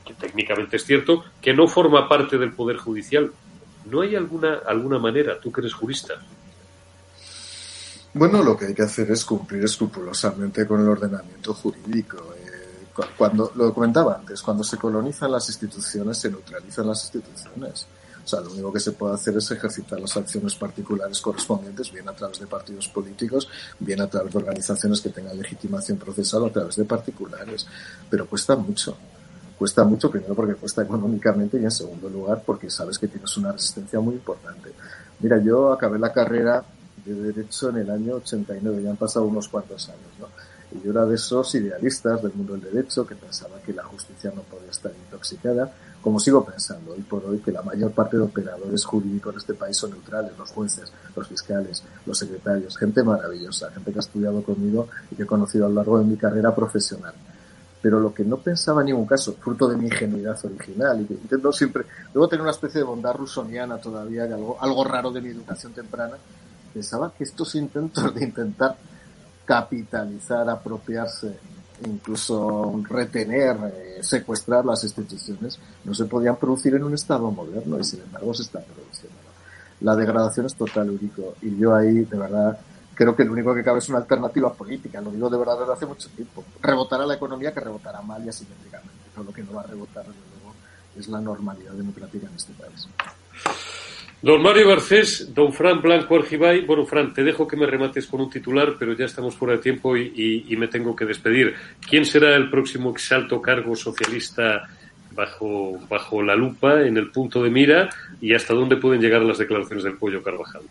que 0.07 0.15
técnicamente 0.15 0.77
es 0.77 0.85
cierto, 0.85 1.25
que 1.43 1.53
no 1.53 1.67
forma 1.67 2.09
parte 2.09 2.39
del 2.39 2.53
Poder 2.53 2.77
Judicial. 2.77 3.33
¿No 3.87 4.01
hay 4.01 4.15
alguna, 4.15 4.61
alguna 4.67 4.99
manera, 4.99 5.39
tú 5.41 5.53
que 5.53 5.61
eres 5.61 5.75
jurista? 5.75 6.15
Bueno, 8.15 8.43
lo 8.43 8.57
que 8.57 8.67
hay 8.67 8.75
que 8.75 8.83
hacer 8.83 9.11
es 9.11 9.25
cumplir 9.25 9.65
escrupulosamente 9.65 10.67
con 10.67 10.81
el 10.81 10.89
ordenamiento 10.89 11.53
jurídico. 11.53 12.35
Eh, 12.39 12.87
cuando 13.17 13.53
lo 13.55 13.75
comentaba 13.75 14.15
antes, 14.15 14.41
cuando 14.41 14.65
se 14.65 14.79
colonizan 14.79 15.33
las 15.33 15.49
instituciones, 15.49 16.17
se 16.17 16.31
neutralizan 16.31 16.87
las 16.87 17.03
instituciones. 17.03 17.87
O 18.25 18.29
sea, 18.29 18.41
lo 18.41 18.51
único 18.51 18.73
que 18.73 18.81
se 18.81 18.93
puede 18.93 19.15
hacer 19.15 19.37
es 19.37 19.51
ejercitar 19.51 20.01
las 20.01 20.17
acciones 20.17 20.55
particulares 20.55 21.21
correspondientes, 21.21 21.93
bien 21.93 22.09
a 22.09 22.13
través 22.13 22.41
de 22.41 22.47
partidos 22.47 22.89
políticos, 22.89 23.49
bien 23.79 24.01
a 24.01 24.09
través 24.09 24.33
de 24.33 24.39
organizaciones 24.39 25.01
que 25.01 25.11
tengan 25.11 25.37
legitimación 25.37 25.99
procesal 25.99 26.43
o 26.43 26.47
a 26.47 26.53
través 26.53 26.75
de 26.77 26.85
particulares. 26.85 27.67
Pero 28.09 28.27
cuesta 28.27 28.57
mucho 28.57 28.97
cuesta 29.59 29.85
mucho, 29.85 30.11
primero 30.11 30.35
porque 30.35 30.55
cuesta 30.55 30.83
económicamente 30.83 31.59
y 31.59 31.65
en 31.65 31.71
segundo 31.71 32.09
lugar 32.09 32.43
porque 32.45 32.71
sabes 32.71 32.99
que 32.99 33.09
tienes 33.09 33.37
una 33.37 33.53
resistencia 33.53 34.01
muy 34.01 34.15
importante. 34.15 34.73
Mira, 35.21 35.39
yo 35.39 35.73
acabé 35.73 35.99
la 35.99 36.13
carrera 36.13 36.63
de 37.05 37.15
Derecho 37.15 37.71
en 37.71 37.79
el 37.79 37.91
año 37.91 38.17
89, 38.17 38.83
ya 38.83 38.91
han 38.91 38.97
pasado 38.97 39.27
unos 39.27 39.49
cuantos 39.49 39.89
años, 39.89 40.13
¿no? 40.19 40.27
Y 40.73 40.85
yo 40.85 40.91
era 40.91 41.07
de 41.07 41.15
esos 41.15 41.55
idealistas 41.55 42.23
del 42.23 42.33
mundo 42.35 42.55
del 42.55 42.63
derecho 42.73 43.07
que 43.07 43.15
pensaba 43.15 43.61
que 43.65 43.73
la 43.73 43.85
justicia 43.85 44.33
no 44.35 44.43
podía 44.43 44.71
estar 44.71 44.93
intoxicada, 44.93 45.73
como 46.03 46.19
sigo 46.19 46.45
pensando 46.45 46.93
hoy 46.93 47.03
por 47.03 47.25
hoy 47.25 47.39
que 47.39 47.53
la 47.53 47.63
mayor 47.63 47.93
parte 47.93 48.17
de 48.17 48.25
operadores 48.25 48.85
jurídicos 48.85 49.35
de 49.35 49.39
este 49.39 49.55
país 49.55 49.77
son 49.77 49.93
neutrales, 49.93 50.37
los 50.37 50.51
jueces, 50.51 50.93
los 51.15 51.29
fiscales, 51.29 51.85
los 52.05 52.19
secretarios, 52.19 52.77
gente 52.77 53.03
maravillosa, 53.03 53.71
gente 53.71 53.93
que 53.93 53.99
ha 53.99 54.01
estudiado 54.01 54.43
conmigo 54.43 54.89
y 55.11 55.15
que 55.15 55.23
he 55.23 55.27
conocido 55.27 55.67
a 55.67 55.69
lo 55.69 55.77
largo 55.77 55.99
de 55.99 56.05
mi 56.05 56.17
carrera 56.17 56.55
profesional 56.55 57.15
pero 57.87 58.01
lo 58.01 58.13
que 58.13 58.25
no 58.25 58.39
pensaba 58.39 58.81
en 58.81 58.87
ningún 58.87 59.07
caso, 59.07 59.35
fruto 59.35 59.69
de 59.69 59.77
mi 59.77 59.85
ingenuidad 59.85 60.37
original, 60.45 61.03
y 61.03 61.05
que 61.05 61.15
intento 61.15 61.53
siempre, 61.53 61.85
luego 62.13 62.29
tener 62.29 62.43
una 62.43 62.51
especie 62.51 62.81
de 62.81 62.85
bondad 62.85 63.15
rusoniana 63.15 63.79
todavía, 63.79 64.25
algo, 64.25 64.57
algo 64.61 64.83
raro 64.83 65.13
de 65.13 65.21
mi 65.21 65.29
educación 65.29 65.73
temprana, 65.73 66.17
pensaba 66.75 67.13
que 67.17 67.23
estos 67.23 67.55
intentos 67.55 68.13
de 68.13 68.25
intentar 68.25 68.77
capitalizar, 69.45 70.51
apropiarse, 70.51 71.39
incluso 71.87 72.83
retener, 72.91 73.57
eh, 73.73 73.99
secuestrar 74.03 74.65
las 74.65 74.83
instituciones, 74.83 75.57
no 75.85 75.95
se 75.95 76.07
podían 76.07 76.35
producir 76.35 76.75
en 76.75 76.83
un 76.83 76.95
Estado 76.95 77.31
moderno 77.31 77.79
y 77.79 77.85
sin 77.85 78.01
embargo 78.01 78.35
se 78.35 78.43
están 78.43 78.65
produciendo. 78.65 79.17
La 79.83 79.95
degradación 79.95 80.47
es 80.47 80.57
total, 80.57 80.91
Urico, 80.91 81.37
y 81.41 81.57
yo 81.57 81.73
ahí, 81.73 82.01
de 82.01 82.19
verdad, 82.19 82.59
creo 82.97 83.15
que 83.15 83.25
lo 83.25 83.33
único 83.33 83.55
que 83.55 83.63
cabe 83.63 83.79
es 83.79 83.89
una 83.91 83.99
alternativa 83.99 84.53
política. 84.53 85.01
Lo 85.01 85.11
digo 85.11 85.31
de 85.31 85.39
verdad 85.39 85.61
desde 85.61 85.73
hace 85.75 85.87
mucho 85.87 86.09
tiempo. 86.09 86.43
Rebotará 86.63 87.07
la 87.07 87.15
economía 87.15 87.53
que 87.53 87.61
rebotará 87.61 88.01
mal 88.01 88.25
y 88.25 88.31
asimétricamente. 88.31 88.91
Pero 89.15 89.25
lo 89.25 89.33
que 89.33 89.43
no 89.43 89.53
va 89.53 89.61
a 89.61 89.67
rebotar, 89.67 90.05
desde 90.05 90.21
luego, 90.35 90.55
es 90.99 91.09
la 91.09 91.21
normalidad 91.21 91.73
democrática 91.73 92.27
en 92.27 92.35
este 92.35 92.53
país. 92.55 92.89
Don 94.23 94.43
Mario 94.43 94.69
Garcés, 94.69 95.35
don 95.35 95.53
Fran 95.53 95.83
Blanco 95.83 96.17
Argibay. 96.17 96.65
Bueno, 96.65 96.87
Fran, 96.87 97.13
te 97.13 97.23
dejo 97.23 97.47
que 97.47 97.57
me 97.57 97.67
remates 97.67 98.07
con 98.07 98.23
un 98.23 98.31
titular, 98.31 98.77
pero 98.79 98.95
ya 98.95 99.05
estamos 99.05 99.37
fuera 99.37 99.57
de 99.57 99.63
tiempo 99.63 99.95
y, 99.95 100.57
me 100.59 100.69
tengo 100.69 100.97
que 100.97 101.05
despedir. 101.05 101.55
¿Quién 101.87 102.07
será 102.07 102.35
el 102.35 102.49
próximo 102.49 102.91
exalto 102.91 103.43
cargo 103.43 103.77
socialista 103.77 104.63
bajo, 105.13 105.79
bajo 105.89 106.23
la 106.23 106.35
lupa, 106.35 106.81
en 106.81 106.97
el 106.97 107.11
punto 107.11 107.43
de 107.43 107.51
mira, 107.51 107.91
y 108.21 108.33
hasta 108.33 108.55
dónde 108.55 108.77
pueden 108.77 109.03
llegar 109.03 109.21
las 109.21 109.37
declaraciones 109.37 109.85
del 109.85 109.99
Pollo 109.99 110.23
Carvajal? 110.23 110.63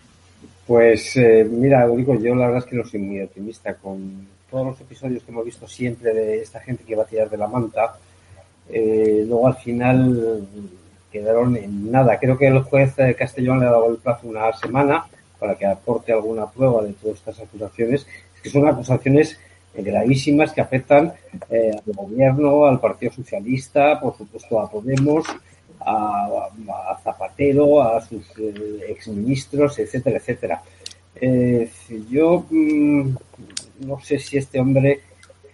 Pues 0.65 1.15
eh, 1.17 1.47
mira, 1.49 1.87
digo, 1.87 2.15
yo 2.15 2.33
la 2.33 2.47
verdad 2.47 2.63
es 2.63 2.69
que 2.69 2.75
no 2.75 2.85
soy 2.85 2.99
muy 2.99 3.21
optimista 3.21 3.75
con 3.75 4.27
todos 4.49 4.65
los 4.65 4.81
episodios 4.81 5.23
que 5.23 5.31
hemos 5.31 5.45
visto 5.45 5.67
siempre 5.67 6.13
de 6.13 6.41
esta 6.41 6.59
gente 6.59 6.83
que 6.83 6.95
va 6.95 7.03
a 7.03 7.07
tirar 7.07 7.29
de 7.29 7.37
la 7.37 7.47
manta. 7.47 7.95
Eh, 8.69 9.23
luego 9.27 9.47
al 9.47 9.55
final 9.55 10.47
quedaron 11.11 11.55
en 11.55 11.91
nada. 11.91 12.17
Creo 12.17 12.37
que 12.37 12.47
el 12.47 12.59
juez 12.61 12.95
Castellón 13.17 13.59
le 13.59 13.67
ha 13.67 13.71
dado 13.71 13.89
el 13.89 13.97
plazo 13.97 14.27
una 14.27 14.51
semana 14.53 15.05
para 15.39 15.55
que 15.55 15.65
aporte 15.65 16.11
alguna 16.11 16.47
prueba 16.47 16.83
de 16.83 16.93
todas 16.93 17.17
estas 17.17 17.39
acusaciones, 17.41 18.07
que 18.41 18.49
son 18.49 18.67
acusaciones 18.67 19.39
gravísimas 19.77 20.51
que 20.51 20.61
afectan 20.61 21.13
eh, 21.49 21.71
al 21.73 21.93
gobierno, 21.93 22.65
al 22.65 22.79
Partido 22.79 23.11
Socialista, 23.11 23.99
por 23.99 24.17
supuesto 24.17 24.59
a 24.59 24.69
Podemos, 24.69 25.25
a, 25.85 26.49
Zapatero, 27.03 27.81
a 27.81 28.01
sus 28.01 28.25
eh, 28.39 28.85
exministros, 28.89 29.77
etcétera, 29.79 30.17
etcétera. 30.17 30.61
Eh, 31.15 31.69
yo 32.09 32.45
mm, 32.49 33.15
no 33.81 33.99
sé 34.01 34.19
si 34.19 34.37
este 34.37 34.59
hombre 34.59 35.01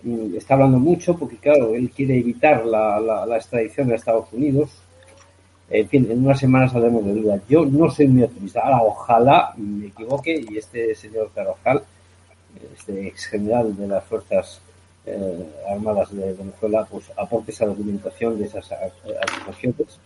mm, 0.04 0.36
está 0.38 0.54
hablando 0.54 0.80
mucho, 0.80 1.18
porque 1.18 1.38
claro, 1.38 1.76
él 1.76 1.90
quiere 1.92 2.18
evitar 2.18 2.66
la, 2.66 3.00
la, 3.00 3.36
extradición 3.36 3.92
a 3.92 3.96
Estados 3.96 4.32
Unidos. 4.32 4.70
En 5.70 5.88
fin, 5.88 6.08
en 6.10 6.26
unas 6.26 6.40
semanas 6.40 6.72
saldremos 6.72 7.06
de 7.06 7.14
duda. 7.14 7.42
Yo 7.48 7.66
no 7.66 7.90
soy 7.90 8.08
muy 8.08 8.24
optimista. 8.24 8.62
Ahora, 8.62 8.82
ojalá 8.84 9.54
me 9.58 9.88
equivoque 9.88 10.46
y 10.50 10.58
este 10.58 10.94
señor 10.96 11.32
Carvajal 11.34 11.84
este 12.76 13.08
ex 13.08 13.26
general 13.28 13.76
de 13.76 13.88
las 13.88 14.04
Fuerzas 14.04 14.62
eh, 15.06 15.46
Armadas 15.70 16.14
de 16.14 16.34
Venezuela, 16.34 16.86
pues 16.90 17.06
aporte 17.18 17.52
esa 17.52 17.66
documentación 17.66 18.38
de 18.38 18.46
esas 18.46 18.70
acusaciones 18.72 20.00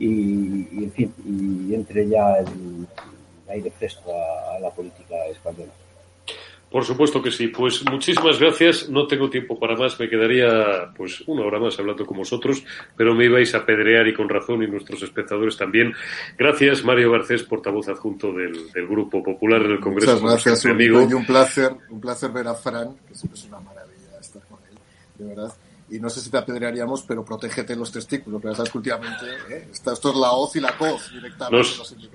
y, 0.00 0.84
en 0.84 0.92
fin, 0.92 1.14
y 1.24 1.74
entre 1.74 2.08
ya 2.08 2.38
el 2.38 2.86
aire 3.48 3.70
fresco 3.70 4.10
a 4.12 4.58
la 4.58 4.70
política 4.70 5.14
española. 5.30 5.72
Por 6.70 6.84
supuesto 6.84 7.20
que 7.20 7.32
sí. 7.32 7.48
Pues 7.48 7.84
muchísimas 7.84 8.38
gracias. 8.38 8.88
No 8.88 9.06
tengo 9.08 9.28
tiempo 9.28 9.58
para 9.58 9.76
más. 9.76 9.98
Me 9.98 10.08
quedaría 10.08 10.92
pues 10.96 11.20
una 11.26 11.44
hora 11.44 11.58
más 11.58 11.76
hablando 11.80 12.06
con 12.06 12.18
vosotros, 12.18 12.64
pero 12.96 13.12
me 13.14 13.24
ibais 13.24 13.54
a 13.56 13.66
pedrear 13.66 14.06
y 14.06 14.14
con 14.14 14.28
razón 14.28 14.62
y 14.62 14.68
nuestros 14.68 15.02
espectadores 15.02 15.56
también. 15.56 15.92
Gracias, 16.38 16.84
Mario 16.84 17.10
Garcés, 17.10 17.42
portavoz 17.42 17.88
adjunto 17.88 18.32
del, 18.32 18.70
Grupo 18.88 19.20
Popular 19.22 19.62
en 19.62 19.72
el 19.72 19.80
Congreso. 19.80 20.12
Muchas 20.12 20.44
gracias, 20.44 20.66
amigo. 20.66 21.02
Y 21.10 21.12
un 21.12 21.26
placer, 21.26 21.72
un 21.90 22.00
placer 22.00 22.30
ver 22.30 22.46
a 22.46 22.54
Fran, 22.54 22.96
que 23.06 23.16
siempre 23.16 23.38
es 23.38 23.46
una 23.46 23.60
maravilla 23.60 24.20
estar 24.20 24.42
con 24.46 24.58
él, 24.70 24.78
de 25.18 25.34
verdad 25.34 25.52
y 25.90 25.98
no 25.98 26.08
sé 26.08 26.20
si 26.20 26.30
te 26.30 26.38
apedrearíamos, 26.38 27.02
pero 27.02 27.24
protégete 27.24 27.74
los 27.74 27.90
testículos, 27.90 28.40
pero 28.40 28.54
sabes 28.54 28.70
que 28.70 28.78
últimamente 28.78 29.24
¿eh? 29.50 29.68
esto, 29.72 29.92
es 29.92 30.16
la 30.16 30.32
hoz 30.32 30.54
y 30.56 30.60
la 30.60 30.76
coz 30.76 31.12
directamente. 31.12 31.68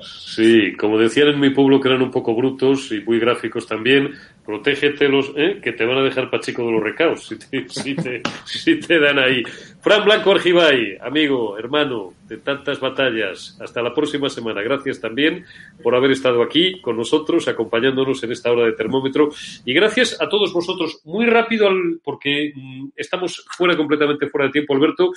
sí, 0.04 0.76
como 0.78 0.98
decían 0.98 1.30
en 1.30 1.40
mi 1.40 1.50
pueblo 1.50 1.80
que 1.82 1.90
eran 1.90 2.02
un 2.02 2.12
poco 2.12 2.36
brutos 2.36 2.92
y 2.92 3.02
muy 3.02 3.20
gráficos 3.20 3.68
también, 3.68 4.14
protégete 4.46 5.10
los, 5.10 5.32
¿eh? 5.36 5.60
que 5.62 5.74
te 5.74 5.86
van 5.86 5.98
a 5.98 6.04
dejar 6.04 6.30
pachico 6.30 6.66
de 6.66 6.72
los 6.72 6.84
recaos 6.84 7.28
si 7.28 7.38
te, 7.38 7.68
si 7.70 7.96
te, 7.96 8.22
si 8.46 8.80
te 8.80 9.00
dan 9.00 9.20
ahí. 9.20 9.44
Fran 9.86 10.04
Blanco 10.04 10.32
Argibay, 10.32 10.98
amigo, 11.00 11.60
hermano 11.60 12.16
de 12.28 12.38
tantas 12.38 12.80
batallas. 12.80 13.56
Hasta 13.62 13.84
la 13.84 13.94
próxima 13.94 14.30
semana. 14.30 14.64
Gracias 14.64 15.00
también 15.00 15.46
por 15.84 15.94
haber 15.94 16.10
estado 16.10 16.42
aquí 16.42 16.82
con 16.82 16.98
nosotros, 16.98 17.48
acompañándonos 17.48 18.24
en 18.24 18.32
esta 18.32 18.52
hora 18.52 18.66
de 18.66 18.72
termómetro. 18.72 19.30
Y 19.64 19.76
gracias 19.76 20.20
a 20.20 20.28
todos 20.28 20.52
vosotros. 20.52 21.02
Muy 21.04 21.28
rápido, 21.28 21.70
porque 22.04 22.52
mm, 22.56 22.94
estamos 22.96 23.46
fuera 23.56 23.78
completamente 23.78 24.28
fuera 24.28 24.48
de 24.48 24.54
tiempo, 24.54 24.74
Alberto. 24.74 25.12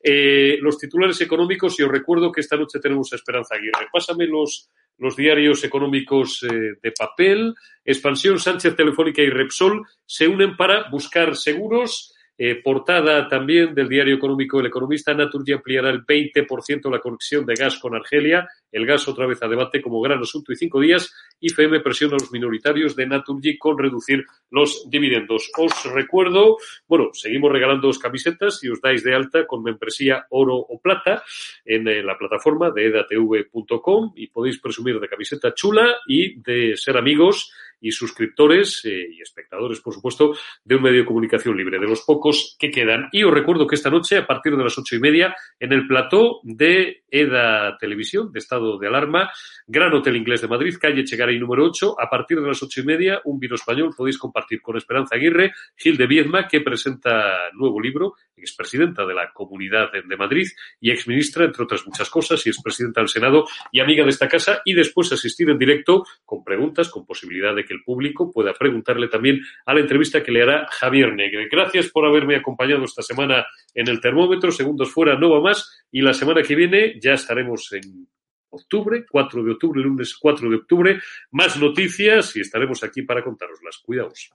Eh, 0.00 0.56
los 0.60 0.78
titulares 0.78 1.20
económicos, 1.20 1.80
y 1.80 1.82
os 1.82 1.90
recuerdo 1.90 2.30
que 2.30 2.42
esta 2.42 2.56
noche 2.56 2.78
tenemos 2.78 3.12
Esperanza 3.12 3.56
Aguirre. 3.56 3.88
Pásame 3.92 4.28
los 4.28 4.70
los 4.98 5.16
diarios 5.16 5.64
económicos 5.64 6.44
eh, 6.44 6.74
de 6.80 6.92
papel, 6.92 7.54
Expansión, 7.84 8.38
Sánchez 8.38 8.76
Telefónica 8.76 9.20
y 9.20 9.30
Repsol 9.30 9.82
se 10.06 10.28
unen 10.28 10.56
para 10.56 10.88
buscar 10.90 11.34
seguros 11.34 12.11
eh, 12.38 12.60
portada 12.62 13.28
también 13.28 13.74
del 13.74 13.88
diario 13.88 14.14
económico 14.14 14.60
El 14.60 14.66
Economista, 14.66 15.14
Naturgy 15.14 15.52
ampliará 15.52 15.90
el 15.90 16.04
20% 16.04 16.90
la 16.90 16.98
conexión 16.98 17.44
de 17.46 17.54
gas 17.54 17.78
con 17.78 17.94
Argelia. 17.94 18.48
El 18.72 18.86
gas 18.86 19.06
otra 19.06 19.26
vez 19.26 19.42
a 19.42 19.48
debate 19.48 19.80
como 19.80 20.00
gran 20.00 20.20
asunto 20.20 20.52
y 20.52 20.56
cinco 20.56 20.80
días. 20.80 21.14
IFM 21.40 21.80
presiona 21.80 22.16
a 22.16 22.18
los 22.18 22.32
minoritarios 22.32 22.96
de 22.96 23.06
Naturgy 23.06 23.58
con 23.58 23.78
reducir 23.78 24.24
los 24.50 24.88
dividendos. 24.90 25.50
Os 25.56 25.92
recuerdo, 25.92 26.56
bueno, 26.88 27.10
seguimos 27.12 27.52
regalando 27.52 27.86
dos 27.86 27.98
camisetas 27.98 28.64
y 28.64 28.68
os 28.68 28.80
dais 28.80 29.04
de 29.04 29.14
alta 29.14 29.46
con 29.46 29.62
membresía 29.62 30.26
oro 30.30 30.56
o 30.56 30.80
plata 30.80 31.22
en 31.64 31.86
eh, 31.86 32.02
la 32.02 32.16
plataforma 32.16 32.70
de 32.70 32.86
edatv.com 32.86 34.12
y 34.16 34.28
podéis 34.28 34.58
presumir 34.58 34.98
de 34.98 35.08
camiseta 35.08 35.54
chula 35.54 35.96
y 36.06 36.40
de 36.40 36.76
ser 36.76 36.96
amigos 36.96 37.52
y 37.82 37.90
suscriptores 37.90 38.80
eh, 38.84 39.08
y 39.10 39.20
espectadores, 39.20 39.80
por 39.80 39.92
supuesto, 39.92 40.34
de 40.64 40.76
un 40.76 40.82
medio 40.82 41.00
de 41.00 41.06
comunicación 41.06 41.56
libre, 41.56 41.78
de 41.78 41.88
los 41.88 42.02
pocos 42.02 42.56
que 42.58 42.70
quedan. 42.70 43.08
Y 43.10 43.24
os 43.24 43.34
recuerdo 43.34 43.66
que 43.66 43.74
esta 43.74 43.90
noche, 43.90 44.16
a 44.16 44.26
partir 44.26 44.56
de 44.56 44.62
las 44.62 44.78
ocho 44.78 44.94
y 44.94 45.00
media, 45.00 45.34
en 45.58 45.72
el 45.72 45.86
plató 45.86 46.40
de 46.44 47.02
EDA 47.10 47.76
Televisión, 47.78 48.32
de 48.32 48.38
estado 48.62 48.78
de 48.78 48.86
alarma, 48.86 49.30
Gran 49.66 49.92
Hotel 49.94 50.16
Inglés 50.16 50.40
de 50.40 50.48
Madrid, 50.48 50.76
calle 50.80 51.04
Chegaray 51.04 51.38
número 51.38 51.64
8, 51.64 51.96
a 51.98 52.08
partir 52.08 52.40
de 52.40 52.46
las 52.46 52.62
ocho 52.62 52.80
y 52.80 52.84
media, 52.84 53.20
un 53.24 53.38
vino 53.38 53.54
español 53.54 53.94
podéis 53.96 54.18
compartir 54.18 54.60
con 54.60 54.76
Esperanza 54.76 55.16
Aguirre, 55.16 55.52
Gil 55.76 55.96
de 55.96 56.06
Viedma, 56.06 56.46
que 56.46 56.60
presenta 56.60 57.50
nuevo 57.52 57.80
libro, 57.80 58.14
expresidenta 58.36 59.06
de 59.06 59.14
la 59.14 59.32
Comunidad 59.32 59.90
de 59.92 60.16
Madrid 60.16 60.46
y 60.80 60.90
exministra, 60.90 61.44
entre 61.44 61.64
otras 61.64 61.86
muchas 61.86 62.10
cosas, 62.10 62.44
y 62.46 62.50
expresidenta 62.50 63.00
del 63.00 63.08
Senado 63.08 63.46
y 63.70 63.80
amiga 63.80 64.04
de 64.04 64.10
esta 64.10 64.28
casa, 64.28 64.62
y 64.64 64.74
después 64.74 65.12
asistir 65.12 65.48
en 65.50 65.58
directo 65.58 66.04
con 66.24 66.42
preguntas, 66.42 66.88
con 66.88 67.06
posibilidad 67.06 67.54
de 67.54 67.64
que 67.64 67.74
el 67.74 67.82
público 67.82 68.30
pueda 68.32 68.52
preguntarle 68.52 69.08
también 69.08 69.40
a 69.66 69.74
la 69.74 69.80
entrevista 69.80 70.22
que 70.22 70.32
le 70.32 70.42
hará 70.42 70.66
Javier 70.70 71.14
Negre. 71.14 71.48
Gracias 71.50 71.88
por 71.88 72.04
haberme 72.04 72.36
acompañado 72.36 72.84
esta 72.84 73.02
semana 73.02 73.46
en 73.74 73.88
el 73.88 74.00
termómetro, 74.00 74.50
segundos 74.50 74.90
fuera, 74.90 75.16
no 75.16 75.30
va 75.30 75.40
más, 75.40 75.86
y 75.90 76.00
la 76.00 76.14
semana 76.14 76.42
que 76.42 76.56
viene 76.56 76.98
ya 77.00 77.12
estaremos 77.12 77.72
en 77.72 78.08
octubre, 78.52 79.04
4 79.08 79.44
de 79.44 79.52
octubre, 79.52 79.82
lunes 79.82 80.16
4 80.16 80.48
de 80.48 80.56
octubre, 80.56 81.00
más 81.32 81.56
noticias 81.58 82.36
y 82.36 82.40
estaremos 82.40 82.82
aquí 82.84 83.02
para 83.02 83.22
contaroslas. 83.22 83.78
Cuidaos. 83.84 84.30